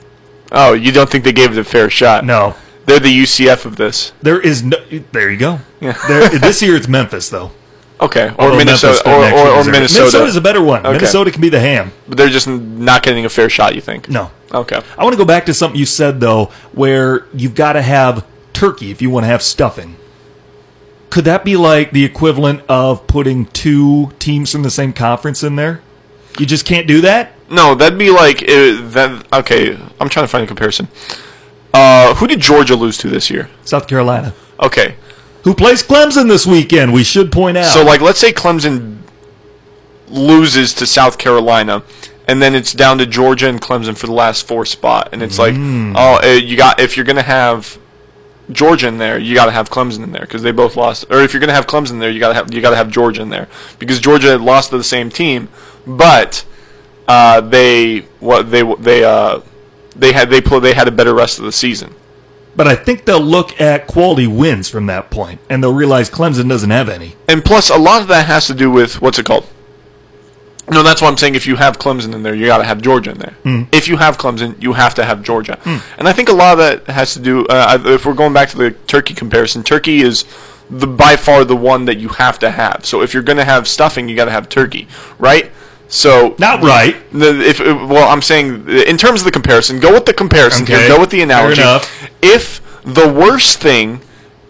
Oh, 0.50 0.72
you 0.72 0.92
don't 0.92 1.10
think 1.10 1.24
they 1.24 1.32
gave 1.32 1.52
it 1.52 1.58
a 1.58 1.64
fair 1.64 1.90
shot? 1.90 2.24
no, 2.24 2.54
They're 2.86 3.00
the 3.00 3.08
UCF 3.22 3.64
of 3.64 3.76
this. 3.76 4.12
there 4.22 4.40
is 4.40 4.62
no. 4.62 4.76
There 5.12 5.30
you 5.30 5.36
go. 5.36 5.60
Yeah. 5.80 5.98
There, 6.08 6.28
this 6.38 6.62
year 6.62 6.76
it's 6.76 6.88
Memphis 6.88 7.28
though. 7.28 7.50
Okay, 8.04 8.28
or 8.28 8.40
Although 8.40 8.58
Minnesota, 8.58 9.08
Memphis 9.08 9.40
or, 9.40 9.46
or, 9.46 9.48
or 9.50 9.58
deserve. 9.58 9.72
Minnesota. 9.72 10.00
Minnesota's 10.00 10.36
a 10.36 10.40
better 10.40 10.62
one. 10.62 10.80
Okay. 10.80 10.92
Minnesota 10.92 11.30
can 11.30 11.40
be 11.40 11.48
the 11.48 11.60
ham. 11.60 11.92
But 12.06 12.18
they're 12.18 12.28
just 12.28 12.46
not 12.46 13.02
getting 13.02 13.24
a 13.24 13.28
fair 13.28 13.48
shot. 13.48 13.74
You 13.74 13.80
think? 13.80 14.08
No. 14.08 14.30
Okay. 14.52 14.80
I 14.98 15.02
want 15.04 15.14
to 15.14 15.18
go 15.18 15.24
back 15.24 15.46
to 15.46 15.54
something 15.54 15.78
you 15.78 15.86
said 15.86 16.20
though, 16.20 16.46
where 16.72 17.26
you've 17.32 17.54
got 17.54 17.72
to 17.72 17.82
have 17.82 18.26
turkey 18.52 18.90
if 18.90 19.00
you 19.00 19.10
want 19.10 19.24
to 19.24 19.28
have 19.28 19.42
stuffing. 19.42 19.96
Could 21.10 21.24
that 21.24 21.44
be 21.44 21.56
like 21.56 21.92
the 21.92 22.04
equivalent 22.04 22.62
of 22.68 23.06
putting 23.06 23.46
two 23.46 24.10
teams 24.18 24.50
from 24.50 24.64
the 24.64 24.70
same 24.70 24.92
conference 24.92 25.42
in 25.42 25.56
there? 25.56 25.80
You 26.38 26.46
just 26.46 26.66
can't 26.66 26.86
do 26.88 27.00
that. 27.02 27.32
No, 27.48 27.74
that'd 27.74 27.98
be 27.98 28.10
like 28.10 28.42
uh, 28.42 28.82
that. 28.90 29.26
Okay, 29.32 29.78
I'm 30.00 30.08
trying 30.08 30.24
to 30.24 30.28
find 30.28 30.42
a 30.42 30.46
comparison. 30.46 30.88
Uh, 31.72 32.14
who 32.16 32.26
did 32.26 32.40
Georgia 32.40 32.74
lose 32.74 32.98
to 32.98 33.08
this 33.08 33.30
year? 33.30 33.48
South 33.64 33.86
Carolina, 33.86 34.34
Okay, 34.60 34.96
who 35.44 35.54
plays 35.54 35.82
Clemson 35.82 36.28
this 36.28 36.46
weekend? 36.46 36.92
We 36.92 37.04
should 37.04 37.30
point 37.30 37.56
out. 37.56 37.66
so 37.66 37.84
like 37.84 38.00
let's 38.00 38.18
say 38.18 38.32
Clemson 38.32 38.98
loses 40.08 40.74
to 40.74 40.86
South 40.86 41.18
Carolina, 41.18 41.82
and 42.28 42.40
then 42.42 42.54
it's 42.54 42.72
down 42.72 42.98
to 42.98 43.06
Georgia 43.06 43.48
and 43.48 43.60
Clemson 43.60 43.96
for 43.96 44.06
the 44.06 44.12
last 44.12 44.46
four 44.46 44.64
spot, 44.66 45.10
and 45.12 45.22
it's 45.22 45.38
like, 45.38 45.54
oh, 45.56 46.20
uh, 46.22 46.26
you 46.34 46.56
got 46.56 46.80
if 46.80 46.96
you're 46.96 47.06
gonna 47.06 47.22
have 47.22 47.78
Georgia 48.50 48.88
in 48.88 48.98
there, 48.98 49.18
you 49.18 49.34
got 49.34 49.46
to 49.46 49.52
have 49.52 49.70
Clemson 49.70 50.02
in 50.04 50.12
there 50.12 50.20
because 50.20 50.42
they 50.42 50.52
both 50.52 50.76
lost. 50.76 51.06
Or 51.10 51.20
if 51.22 51.32
you're 51.32 51.40
gonna 51.40 51.54
have 51.54 51.66
Clemson 51.66 51.92
in 51.92 51.98
there, 51.98 52.10
you 52.10 52.20
got 52.20 52.28
to 52.28 52.34
have 52.34 52.52
you 52.52 52.60
got 52.60 52.70
to 52.70 52.76
have 52.76 52.90
Georgia 52.90 53.22
in 53.22 53.30
there 53.30 53.48
because 53.78 53.98
Georgia 54.00 54.28
had 54.32 54.40
lost 54.42 54.70
to 54.70 54.76
the 54.76 54.84
same 54.84 55.08
team, 55.10 55.48
but 55.86 56.44
uh, 57.08 57.40
they 57.40 58.00
what 58.20 58.50
they 58.50 58.62
they 58.76 59.02
uh 59.04 59.40
they 59.96 60.12
had 60.12 60.28
they 60.28 60.40
pl- 60.42 60.60
they 60.60 60.74
had 60.74 60.88
a 60.88 60.92
better 60.92 61.14
rest 61.14 61.38
of 61.38 61.44
the 61.46 61.52
season. 61.52 61.94
But 62.56 62.66
I 62.68 62.74
think 62.74 63.04
they'll 63.04 63.20
look 63.20 63.60
at 63.60 63.86
quality 63.86 64.26
wins 64.26 64.68
from 64.68 64.86
that 64.86 65.10
point, 65.10 65.40
and 65.48 65.62
they'll 65.62 65.74
realize 65.74 66.10
Clemson 66.10 66.48
doesn't 66.48 66.70
have 66.70 66.88
any. 66.88 67.16
And 67.28 67.44
plus, 67.44 67.70
a 67.70 67.78
lot 67.78 68.02
of 68.02 68.08
that 68.08 68.26
has 68.26 68.46
to 68.46 68.54
do 68.54 68.70
with 68.70 69.00
what's 69.02 69.18
it 69.18 69.26
called? 69.26 69.46
No, 70.70 70.82
that's 70.82 71.02
why 71.02 71.08
I'm 71.08 71.18
saying 71.18 71.34
if 71.34 71.46
you 71.46 71.56
have 71.56 71.78
Clemson 71.78 72.14
in 72.14 72.22
there, 72.22 72.34
you 72.34 72.46
got 72.46 72.58
to 72.58 72.64
have 72.64 72.80
Georgia 72.80 73.10
in 73.10 73.18
there. 73.18 73.34
If 73.70 73.86
you 73.86 73.98
have 73.98 74.16
Clemson, 74.16 74.60
you 74.62 74.72
have 74.72 74.94
to 74.94 75.04
have 75.04 75.22
Georgia. 75.22 75.58
And 75.98 76.08
I 76.08 76.12
think 76.12 76.30
a 76.30 76.32
lot 76.32 76.52
of 76.52 76.58
that 76.58 76.90
has 76.92 77.12
to 77.14 77.20
do. 77.20 77.44
Uh, 77.46 77.78
if 77.84 78.06
we're 78.06 78.14
going 78.14 78.32
back 78.32 78.48
to 78.50 78.56
the 78.56 78.70
Turkey 78.86 79.12
comparison, 79.12 79.62
Turkey 79.62 80.00
is 80.00 80.24
the 80.70 80.86
by 80.86 81.16
far 81.16 81.44
the 81.44 81.56
one 81.56 81.84
that 81.84 81.98
you 81.98 82.08
have 82.08 82.38
to 82.38 82.50
have. 82.50 82.86
So 82.86 83.02
if 83.02 83.12
you're 83.12 83.22
going 83.22 83.36
to 83.36 83.44
have 83.44 83.68
stuffing, 83.68 84.08
you 84.08 84.16
got 84.16 84.24
to 84.24 84.30
have 84.30 84.48
turkey, 84.48 84.88
right? 85.18 85.52
So 85.88 86.34
Not 86.38 86.62
right. 86.62 86.96
The, 87.12 87.40
if 87.40 87.60
well, 87.60 88.08
I'm 88.08 88.22
saying 88.22 88.68
in 88.68 88.96
terms 88.96 89.20
of 89.20 89.24
the 89.24 89.30
comparison, 89.30 89.80
go 89.80 89.92
with 89.92 90.06
the 90.06 90.14
comparison 90.14 90.64
Okay, 90.64 90.78
here. 90.78 90.88
Go 90.88 91.00
with 91.00 91.10
the 91.10 91.22
analogy. 91.22 91.62
If 92.22 92.60
the 92.82 93.10
worst 93.12 93.60
thing 93.60 94.00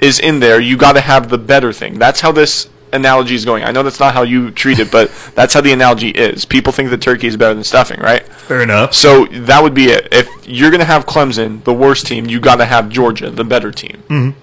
is 0.01 0.21
in 0.21 0.41
there, 0.41 0.61
you 0.61 0.77
got 0.77 0.93
to 0.93 1.01
have 1.01 1.29
the 1.29 1.39
better 1.39 1.73
thing. 1.73 1.99
That's 1.99 2.21
how 2.21 2.33
this 2.33 2.69
analogy 2.93 3.35
is 3.35 3.45
going. 3.45 3.65
I 3.65 3.73
know 3.73 3.83
that's 3.83 4.01
not 4.01 4.15
how 4.15 4.23
you 4.23 4.51
treat 4.51 4.79
it, 4.79 4.91
but 4.91 5.11
that's 5.35 5.53
how 5.53 5.61
the 5.61 5.73
analogy 5.73 6.11
is. 6.11 6.45
People 6.45 6.73
think 6.73 6.91
that 6.91 7.01
turkey 7.03 7.27
is 7.27 7.37
better 7.37 7.55
than 7.55 7.65
stuffing, 7.65 8.01
right? 8.01 8.27
Fair 8.27 8.63
enough. 8.63 8.95
So 8.95 9.27
that 9.27 9.63
would 9.63 9.75
be 9.75 9.87
it. 9.87 10.09
If 10.13 10.29
you're 10.47 10.71
going 10.71 10.81
to 10.81 10.87
have 10.87 11.05
Clemson, 11.07 11.63
the 11.65 11.73
worst 11.75 12.07
team, 12.07 12.27
you 12.27 12.41
got 12.41 12.57
to 12.57 12.65
have 12.65 12.89
Georgia, 12.89 13.31
the 13.31 13.45
better 13.45 13.73
team. 13.73 14.03
Mm-hmm. 14.09 14.41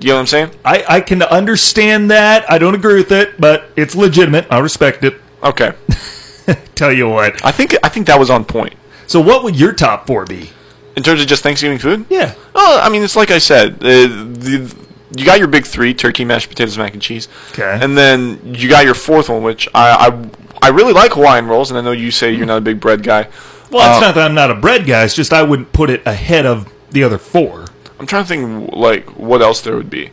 You 0.00 0.08
know 0.08 0.14
what 0.14 0.20
I'm 0.20 0.26
saying? 0.26 0.50
I, 0.64 0.84
I 0.88 1.00
can 1.02 1.22
understand 1.22 2.10
that. 2.10 2.50
I 2.50 2.56
don't 2.56 2.74
agree 2.74 2.94
with 2.94 3.12
it, 3.12 3.38
but 3.38 3.70
it's 3.76 3.94
legitimate. 3.94 4.46
I 4.50 4.58
respect 4.60 5.04
it. 5.04 5.16
Okay. 5.42 5.72
Tell 6.74 6.92
you 6.92 7.08
what. 7.08 7.44
I 7.44 7.50
think 7.52 7.74
I 7.82 7.88
think 7.88 8.06
that 8.06 8.18
was 8.18 8.30
on 8.30 8.44
point. 8.44 8.74
So, 9.06 9.20
what 9.20 9.42
would 9.44 9.58
your 9.58 9.72
top 9.72 10.06
four 10.06 10.24
be? 10.24 10.50
In 10.96 11.02
terms 11.02 11.20
of 11.20 11.26
just 11.28 11.42
Thanksgiving 11.42 11.78
food? 11.78 12.04
Yeah. 12.10 12.34
Oh, 12.54 12.80
I 12.82 12.88
mean, 12.88 13.02
it's 13.02 13.16
like 13.16 13.30
I 13.30 13.38
said. 13.38 13.74
Uh, 13.76 14.06
the, 14.08 14.74
you 15.16 15.24
got 15.24 15.38
your 15.38 15.48
big 15.48 15.64
three: 15.66 15.94
turkey, 15.94 16.24
mashed 16.24 16.48
potatoes, 16.48 16.76
mac 16.78 16.92
and 16.92 17.02
cheese. 17.02 17.28
Okay. 17.52 17.78
And 17.80 17.96
then 17.96 18.40
you 18.54 18.68
got 18.68 18.84
your 18.84 18.94
fourth 18.94 19.28
one, 19.28 19.42
which 19.42 19.68
I 19.74 20.08
I, 20.08 20.28
I 20.62 20.68
really 20.70 20.92
like 20.92 21.12
Hawaiian 21.12 21.46
rolls, 21.46 21.70
and 21.70 21.78
I 21.78 21.80
know 21.80 21.92
you 21.92 22.10
say 22.10 22.32
you're 22.32 22.46
not 22.46 22.58
a 22.58 22.60
big 22.62 22.80
bread 22.80 23.02
guy. 23.02 23.28
Well, 23.70 23.88
it's 23.88 23.98
Uh, 24.02 24.06
not 24.08 24.14
that 24.16 24.24
I'm 24.28 24.34
not 24.34 24.50
a 24.50 24.54
bread 24.54 24.86
guy. 24.86 25.04
It's 25.04 25.14
just 25.14 25.32
I 25.32 25.42
wouldn't 25.42 25.72
put 25.72 25.90
it 25.90 26.04
ahead 26.06 26.44
of 26.46 26.72
the 26.90 27.02
other 27.04 27.18
four. 27.18 27.66
I'm 27.98 28.06
trying 28.06 28.24
to 28.24 28.28
think 28.28 28.72
like 28.72 29.06
what 29.16 29.42
else 29.42 29.60
there 29.60 29.76
would 29.76 29.90
be. 29.90 30.06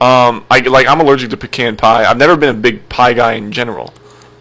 Um, 0.00 0.44
I 0.50 0.60
like 0.60 0.86
I'm 0.86 1.00
allergic 1.00 1.30
to 1.30 1.36
pecan 1.36 1.76
pie. 1.76 2.04
I've 2.04 2.16
never 2.18 2.36
been 2.36 2.50
a 2.50 2.58
big 2.58 2.88
pie 2.88 3.12
guy 3.14 3.32
in 3.32 3.50
general. 3.50 3.92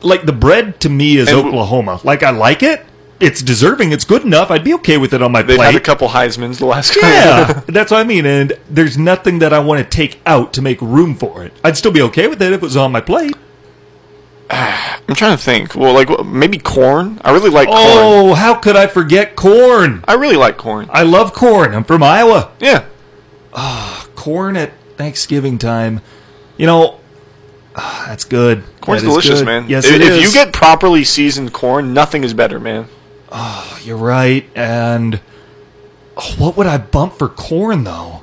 Like 0.02 0.26
the 0.26 0.34
bread 0.34 0.80
to 0.82 0.90
me 0.90 1.18
is 1.18 1.28
And 1.28 1.38
w- 1.38 1.54
Oklahoma. 1.56 2.00
Like 2.04 2.24
I 2.24 2.30
like 2.32 2.62
it. 2.64 2.86
It's 3.20 3.42
deserving. 3.42 3.92
It's 3.94 4.06
good 4.06 4.24
enough. 4.24 4.52
I'd 4.52 4.64
be 4.64 4.76
okay 4.76 4.98
with 5.00 5.12
it 5.14 5.24
on 5.24 5.32
my 5.32 5.42
plate. 5.42 5.48
They've 5.48 5.58
plate. 5.58 5.66
had 5.74 5.76
a 5.82 5.84
couple 5.84 6.08
Heisman's 6.10 6.60
the 6.60 6.66
last. 6.68 6.96
yeah, 7.02 7.62
that's 7.68 7.92
what 7.92 8.00
I 8.00 8.04
mean. 8.04 8.26
And 8.28 8.54
there's 8.70 8.96
nothing 8.98 9.40
that 9.40 9.54
I 9.54 9.60
want 9.60 9.80
to 9.84 9.90
take 9.90 10.20
out 10.26 10.54
to 10.54 10.62
make 10.62 10.80
room 10.82 11.16
for 11.16 11.44
it. 11.44 11.52
I'd 11.64 11.76
still 11.78 11.92
be 11.92 12.02
okay 12.04 12.28
with 12.28 12.40
it 12.42 12.54
if 12.54 12.58
it 12.62 12.64
was 12.64 12.78
on 12.78 12.92
my 12.92 13.02
plate. 13.02 13.36
I'm 14.50 15.16
trying 15.16 15.36
to 15.38 15.44
think. 15.44 15.76
Well, 15.76 15.94
like 15.94 16.26
maybe 16.26 16.58
corn. 16.58 17.20
I 17.24 17.32
really 17.32 17.50
like 17.50 17.68
corn. 17.68 17.80
Oh, 17.82 18.34
how 18.34 18.56
could 18.56 18.76
I 18.76 18.88
forget 18.88 19.36
corn? 19.36 20.04
I 20.08 20.14
really 20.14 20.36
like 20.38 20.58
corn. 20.58 20.88
I 20.92 21.04
love 21.04 21.34
corn. 21.34 21.74
I'm 21.74 21.84
from 21.84 22.04
Iowa. 22.04 22.52
Yeah. 22.60 22.86
Oh, 23.54 24.08
Corn 24.16 24.56
at 24.58 24.74
Thanksgiving 24.98 25.58
time. 25.58 26.02
You 26.58 26.66
know, 26.68 27.00
ah, 27.78 28.06
that's 28.08 28.26
good. 28.26 28.64
Corn's 28.82 29.02
That 29.04 29.08
is 29.08 29.14
delicious, 29.14 29.40
good. 29.40 29.46
man. 29.46 29.66
Yes, 29.70 29.86
if, 29.86 29.96
it 29.96 30.02
if 30.02 30.22
you 30.22 30.32
get 30.34 30.52
properly 30.54 31.04
seasoned 31.04 31.54
corn, 31.54 31.94
nothing 31.94 32.24
is 32.24 32.34
better, 32.34 32.60
man. 32.60 32.88
Oh, 33.32 33.80
You're 33.84 33.98
right. 33.98 34.46
And 34.56 35.22
oh, 36.18 36.36
what 36.38 36.58
would 36.58 36.68
I 36.68 36.78
bump 36.78 37.14
for 37.14 37.30
corn 37.30 37.84
though? 37.84 38.22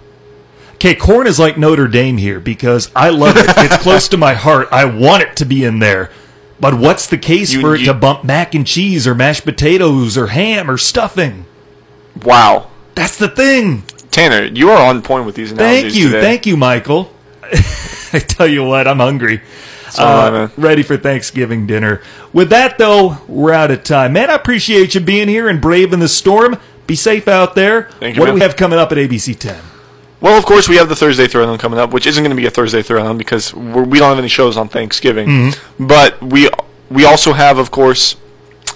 Okay, 0.74 0.94
corn 0.94 1.26
is 1.26 1.38
like 1.38 1.57
Notre 1.57 1.88
Dame 1.88 2.18
here 2.18 2.40
because 2.40 2.90
I 2.94 3.09
love 3.09 3.36
it. 3.38 3.46
it's 3.48 3.76
close 3.82 4.09
to 4.09 4.16
my 4.18 4.34
heart. 4.34 4.68
I 4.70 4.84
want 4.84 5.22
it 5.22 5.36
to 5.36 5.44
be 5.46 5.64
in 5.64 5.78
there. 5.78 6.11
But 6.61 6.74
what's 6.74 7.07
the 7.07 7.18
case 7.18 7.52
You- 7.52 7.61
for 7.62 7.74
it 7.74 7.80
you- 7.80 7.86
to 7.86 7.94
bump 7.94 8.24
mac 8.24 8.55
and 8.55 8.66
cheese 8.66 9.07
or 9.07 9.14
mashed 9.14 9.44
potatoes 9.44 10.16
or 10.18 10.28
ham 10.28 10.70
or 10.70 10.76
stuffing? 10.76 11.46
Wow. 12.22 12.70
That's 12.94 13.16
the 13.16 13.28
thing. 13.28 13.82
Tanner, 14.11 14.44
you 14.44 14.70
are 14.70 14.86
on 14.86 15.02
point 15.02 15.26
with 15.26 15.34
these 15.34 15.52
analogies. 15.52 15.82
Thank 15.82 15.94
you, 15.96 16.09
today. 16.11 16.20
thank 16.20 16.46
you, 16.46 16.57
Michael. 16.57 17.11
I 18.19 18.21
tell 18.21 18.47
you 18.47 18.65
what, 18.65 18.87
I'm 18.87 18.99
hungry. 18.99 19.43
So 19.91 20.03
am 20.05 20.09
I, 20.09 20.31
man. 20.31 20.53
ready 20.57 20.83
for 20.83 20.97
Thanksgiving 20.97 21.67
dinner. 21.67 22.01
With 22.33 22.51
that, 22.51 22.79
though, 22.79 23.19
we're 23.27 23.53
out 23.53 23.71
of 23.71 23.83
time. 23.83 24.12
Man, 24.12 24.31
I 24.31 24.35
appreciate 24.35 24.95
you 24.95 25.01
being 25.01 25.29
here 25.29 25.49
and 25.49 25.61
braving 25.61 25.99
the 25.99 26.09
storm. 26.09 26.57
Be 26.87 26.95
safe 26.95 27.27
out 27.27 27.55
there. 27.55 27.91
Thank 27.99 28.17
you, 28.17 28.21
what 28.21 28.27
do 28.27 28.35
we 28.35 28.41
have 28.41 28.57
coming 28.57 28.79
up 28.79 28.93
at 28.93 28.99
ABC 28.99 29.37
10? 29.39 29.61
Well, 30.21 30.39
of 30.39 30.47
course, 30.47 30.69
we 30.69 30.77
have 30.77 30.89
the 30.89 30.97
Thursday 30.97 31.27
Throwdown 31.27 31.59
coming 31.59 31.79
up, 31.79 31.93
which 31.93 32.07
isn't 32.07 32.23
going 32.23 32.35
to 32.35 32.41
be 32.41 32.47
a 32.47 32.51
Thursday 32.51 32.83
Throwdown 32.83 33.19
because 33.19 33.53
we're, 33.53 33.83
we 33.85 33.99
don't 33.99 34.09
have 34.09 34.19
any 34.19 34.29
shows 34.29 34.57
on 34.57 34.69
Thanksgiving. 34.69 35.29
Mm-hmm. 35.29 35.87
But 35.87 36.23
we 36.23 36.49
we 36.91 37.05
also 37.05 37.33
have, 37.33 37.59
of 37.59 37.71
course. 37.71 38.17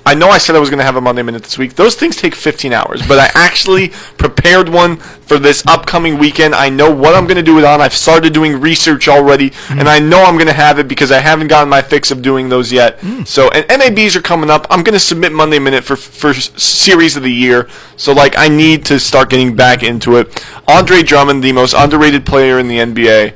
I 0.09 0.15
know 0.15 0.29
I 0.31 0.39
said 0.39 0.57
I 0.57 0.59
was 0.59 0.71
going 0.71 0.79
to 0.79 0.85
have 0.85 0.97
a 0.97 1.01
Monday 1.01 1.23
Minute 1.23 1.43
this 1.43 1.59
week. 1.59 1.75
Those 1.75 1.95
things 1.95 2.17
take 2.17 2.35
15 2.35 2.73
hours, 2.73 3.07
but 3.07 3.19
I 3.19 3.31
actually 3.35 3.91
prepared 4.17 4.69
one 4.69 4.97
for 4.97 5.39
this 5.39 5.63
upcoming 5.67 6.19
weekend. 6.19 6.55
I 6.55 6.71
know 6.71 6.91
what 6.93 7.15
I'm 7.15 7.25
going 7.27 7.37
to 7.37 7.43
do 7.43 7.59
it 7.59 7.65
on. 7.65 7.81
I've 7.81 7.93
started 7.95 8.33
doing 8.33 8.61
research 8.61 9.07
already, 9.09 9.51
Mm-hmm. 9.51 9.81
and 9.81 9.89
I 9.89 9.99
know 9.99 10.23
I'm 10.25 10.35
going 10.37 10.47
to 10.47 10.53
have 10.55 10.79
it 10.79 10.89
because 10.89 11.13
I 11.13 11.21
haven't 11.21 11.49
gotten 11.49 11.69
my 11.69 11.83
fix 11.83 12.11
of 12.11 12.23
doing 12.23 12.49
those 12.49 12.73
yet. 12.73 12.99
Mm. 13.01 13.27
So, 13.27 13.51
and 13.51 13.67
MABs 13.69 14.17
are 14.17 14.23
coming 14.23 14.49
up. 14.51 14.67
I'm 14.71 14.83
going 14.83 14.95
to 14.95 14.99
submit 14.99 15.33
Monday 15.33 15.59
Minute 15.59 15.85
for 15.85 15.97
for 15.97 16.33
series 16.33 17.17
of 17.17 17.23
the 17.23 17.33
year. 17.33 17.69
So, 17.97 18.13
like, 18.13 18.39
I 18.39 18.49
need 18.49 18.87
to 18.87 18.99
start 18.99 19.29
getting 19.31 19.55
back 19.57 19.83
into 19.83 20.17
it. 20.17 20.45
Andre 20.67 21.03
Drummond, 21.03 21.45
the 21.45 21.53
most 21.53 21.75
underrated 21.75 22.25
player 22.25 22.59
in 22.59 22.69
the 22.69 22.79
NBA. 22.79 23.35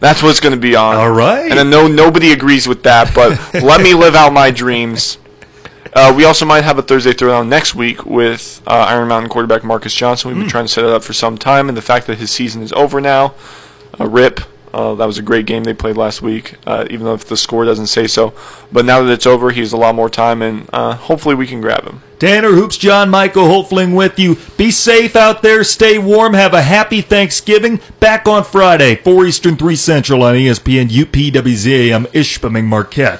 That's 0.00 0.22
what's 0.22 0.40
going 0.40 0.54
to 0.54 0.60
be 0.60 0.76
on. 0.76 0.96
All 0.96 1.10
right. 1.10 1.50
And 1.50 1.58
I 1.60 1.62
know 1.62 1.86
nobody 1.86 2.32
agrees 2.32 2.66
with 2.66 2.82
that, 2.84 3.14
but 3.14 3.38
let 3.62 3.82
me 3.82 3.94
live 3.94 4.14
out 4.14 4.32
my 4.32 4.50
dreams. 4.50 5.18
Uh, 5.92 6.14
we 6.16 6.24
also 6.24 6.44
might 6.46 6.62
have 6.62 6.78
a 6.78 6.82
Thursday 6.82 7.12
Throwdown 7.12 7.48
next 7.48 7.74
week 7.74 8.06
with 8.06 8.62
uh, 8.66 8.86
Iron 8.88 9.08
Mountain 9.08 9.28
quarterback 9.30 9.64
Marcus 9.64 9.94
Johnson. 9.94 10.30
We've 10.30 10.38
been 10.38 10.48
trying 10.48 10.66
to 10.66 10.72
set 10.72 10.84
it 10.84 10.90
up 10.90 11.02
for 11.02 11.12
some 11.12 11.36
time, 11.36 11.68
and 11.68 11.76
the 11.76 11.82
fact 11.82 12.06
that 12.06 12.18
his 12.18 12.30
season 12.30 12.62
is 12.62 12.72
over 12.72 13.00
now, 13.00 13.34
uh, 13.98 14.06
rip. 14.06 14.40
Uh, 14.72 14.94
that 14.94 15.04
was 15.04 15.18
a 15.18 15.22
great 15.22 15.46
game 15.46 15.64
they 15.64 15.74
played 15.74 15.96
last 15.96 16.22
week, 16.22 16.54
uh, 16.64 16.86
even 16.90 17.04
though 17.04 17.14
if 17.14 17.24
the 17.24 17.36
score 17.36 17.64
doesn't 17.64 17.88
say 17.88 18.06
so. 18.06 18.32
But 18.70 18.84
now 18.84 19.02
that 19.02 19.12
it's 19.12 19.26
over, 19.26 19.50
he 19.50 19.58
has 19.60 19.72
a 19.72 19.76
lot 19.76 19.96
more 19.96 20.08
time, 20.08 20.42
and 20.42 20.70
uh, 20.72 20.94
hopefully 20.94 21.34
we 21.34 21.48
can 21.48 21.60
grab 21.60 21.84
him. 21.84 22.02
Tanner 22.20 22.52
Hoops, 22.52 22.76
John 22.76 23.10
Michael 23.10 23.48
Hofling 23.48 23.96
with 23.96 24.16
you. 24.18 24.36
Be 24.56 24.70
safe 24.70 25.16
out 25.16 25.42
there. 25.42 25.64
Stay 25.64 25.98
warm. 25.98 26.34
Have 26.34 26.54
a 26.54 26.62
happy 26.62 27.00
Thanksgiving. 27.00 27.80
Back 27.98 28.28
on 28.28 28.44
Friday, 28.44 28.94
4 28.94 29.26
Eastern, 29.26 29.56
3 29.56 29.74
Central 29.74 30.22
on 30.22 30.36
ESPN 30.36 30.88
UPWZAM 30.88 32.06
Ishpeming 32.08 32.66
Marquette. 32.66 33.18